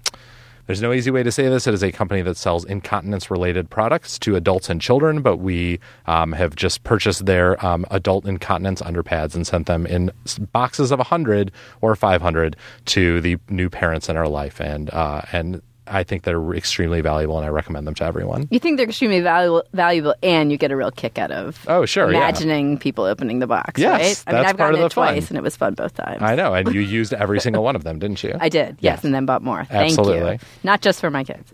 there's 0.67 0.81
no 0.81 0.93
easy 0.93 1.09
way 1.09 1.23
to 1.23 1.31
say 1.31 1.47
this. 1.49 1.65
It 1.65 1.73
is 1.73 1.83
a 1.83 1.91
company 1.91 2.21
that 2.21 2.37
sells 2.37 2.65
incontinence 2.65 3.31
related 3.31 3.69
products 3.69 4.19
to 4.19 4.35
adults 4.35 4.69
and 4.69 4.79
children, 4.79 5.21
but 5.21 5.37
we 5.37 5.79
um, 6.05 6.33
have 6.33 6.55
just 6.55 6.83
purchased 6.83 7.25
their 7.25 7.63
um, 7.65 7.85
adult 7.89 8.25
incontinence 8.25 8.81
underpads 8.81 9.33
and 9.33 9.47
sent 9.47 9.65
them 9.65 9.85
in 9.85 10.11
boxes 10.51 10.91
of 10.91 10.99
100 10.99 11.51
or 11.81 11.95
500 11.95 12.55
to 12.85 13.21
the 13.21 13.37
new 13.49 13.69
parents 13.69 14.09
in 14.09 14.17
our 14.17 14.27
life. 14.27 14.59
And, 14.59 14.89
uh, 14.91 15.21
and 15.31 15.61
I 15.89 16.03
think 16.03 16.23
they're 16.23 16.53
extremely 16.53 17.01
valuable 17.01 17.37
and 17.37 17.45
I 17.45 17.49
recommend 17.49 17.87
them 17.87 17.93
to 17.95 18.03
everyone. 18.03 18.47
You 18.51 18.59
think 18.59 18.77
they're 18.77 18.87
extremely 18.87 19.21
valuable, 19.21 19.63
valuable, 19.73 20.13
and 20.21 20.51
you 20.51 20.57
get 20.57 20.71
a 20.71 20.75
real 20.75 20.91
kick 20.91 21.17
out 21.17 21.31
of 21.31 21.63
Oh, 21.67 21.85
sure, 21.85 22.11
yeah. 22.11 22.17
imagining 22.17 22.77
people 22.77 23.05
opening 23.05 23.39
the 23.39 23.47
box. 23.47 23.79
Yes, 23.79 24.23
right? 24.27 24.33
I 24.35 24.37
mean, 24.37 24.45
I've 24.47 24.57
part 24.57 24.71
gotten 24.73 24.79
it 24.79 24.83
the 24.83 24.89
fun. 24.89 25.13
twice, 25.13 25.29
and 25.29 25.37
it 25.37 25.41
was 25.43 25.55
fun 25.55 25.73
both 25.73 25.93
times. 25.95 26.21
I 26.21 26.35
know. 26.35 26.53
And 26.53 26.73
you 26.73 26.81
used 26.99 27.13
every 27.13 27.39
single 27.39 27.63
one 27.63 27.75
of 27.75 27.83
them, 27.83 27.99
didn't 27.99 28.23
you? 28.23 28.35
I 28.39 28.49
did, 28.49 28.77
yes, 28.79 28.97
Yes. 28.97 29.03
and 29.03 29.13
then 29.13 29.25
bought 29.25 29.41
more. 29.43 29.65
Thank 29.65 29.97
Absolutely. 29.97 30.33
you. 30.33 30.39
Not 30.63 30.81
just 30.81 30.99
for 30.99 31.09
my 31.09 31.23
kids. 31.23 31.51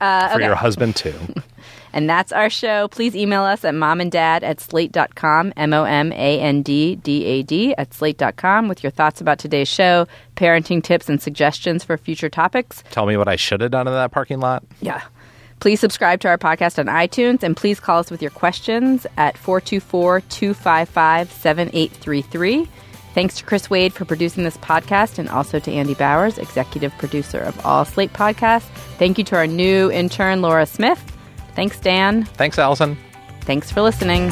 Uh, 0.00 0.28
For 0.28 0.34
okay. 0.36 0.44
your 0.44 0.54
husband, 0.54 0.94
too. 0.96 1.14
And 1.96 2.10
that's 2.10 2.30
our 2.30 2.50
show. 2.50 2.88
Please 2.88 3.16
email 3.16 3.42
us 3.42 3.64
at 3.64 3.72
momanddad 3.72 4.42
at 4.42 4.60
slate.com, 4.60 5.54
M 5.56 5.72
O 5.72 5.84
M 5.84 6.12
A 6.12 6.40
N 6.40 6.60
D 6.60 6.96
D 6.96 7.24
A 7.24 7.42
D 7.42 7.74
at 7.74 7.94
slate.com 7.94 8.68
with 8.68 8.82
your 8.82 8.90
thoughts 8.90 9.22
about 9.22 9.38
today's 9.38 9.66
show, 9.66 10.06
parenting 10.36 10.82
tips, 10.82 11.08
and 11.08 11.22
suggestions 11.22 11.84
for 11.84 11.96
future 11.96 12.28
topics. 12.28 12.84
Tell 12.90 13.06
me 13.06 13.16
what 13.16 13.28
I 13.28 13.36
should 13.36 13.62
have 13.62 13.70
done 13.70 13.88
in 13.88 13.94
that 13.94 14.12
parking 14.12 14.40
lot. 14.40 14.62
Yeah. 14.82 15.00
Please 15.58 15.80
subscribe 15.80 16.20
to 16.20 16.28
our 16.28 16.36
podcast 16.36 16.78
on 16.78 16.84
iTunes 16.84 17.42
and 17.42 17.56
please 17.56 17.80
call 17.80 18.00
us 18.00 18.10
with 18.10 18.20
your 18.20 18.30
questions 18.30 19.06
at 19.16 19.38
424 19.38 20.20
255 20.20 21.32
7833. 21.32 22.68
Thanks 23.14 23.38
to 23.38 23.44
Chris 23.44 23.70
Wade 23.70 23.94
for 23.94 24.04
producing 24.04 24.44
this 24.44 24.58
podcast 24.58 25.18
and 25.18 25.30
also 25.30 25.58
to 25.58 25.72
Andy 25.72 25.94
Bowers, 25.94 26.36
executive 26.36 26.92
producer 26.98 27.40
of 27.40 27.64
all 27.64 27.86
Slate 27.86 28.12
podcasts. 28.12 28.68
Thank 28.98 29.16
you 29.16 29.24
to 29.24 29.36
our 29.36 29.46
new 29.46 29.90
intern, 29.90 30.42
Laura 30.42 30.66
Smith. 30.66 31.15
Thanks, 31.56 31.80
Dan. 31.80 32.24
Thanks, 32.36 32.58
Allison. 32.58 32.96
Thanks 33.40 33.72
for 33.72 33.80
listening. 33.80 34.30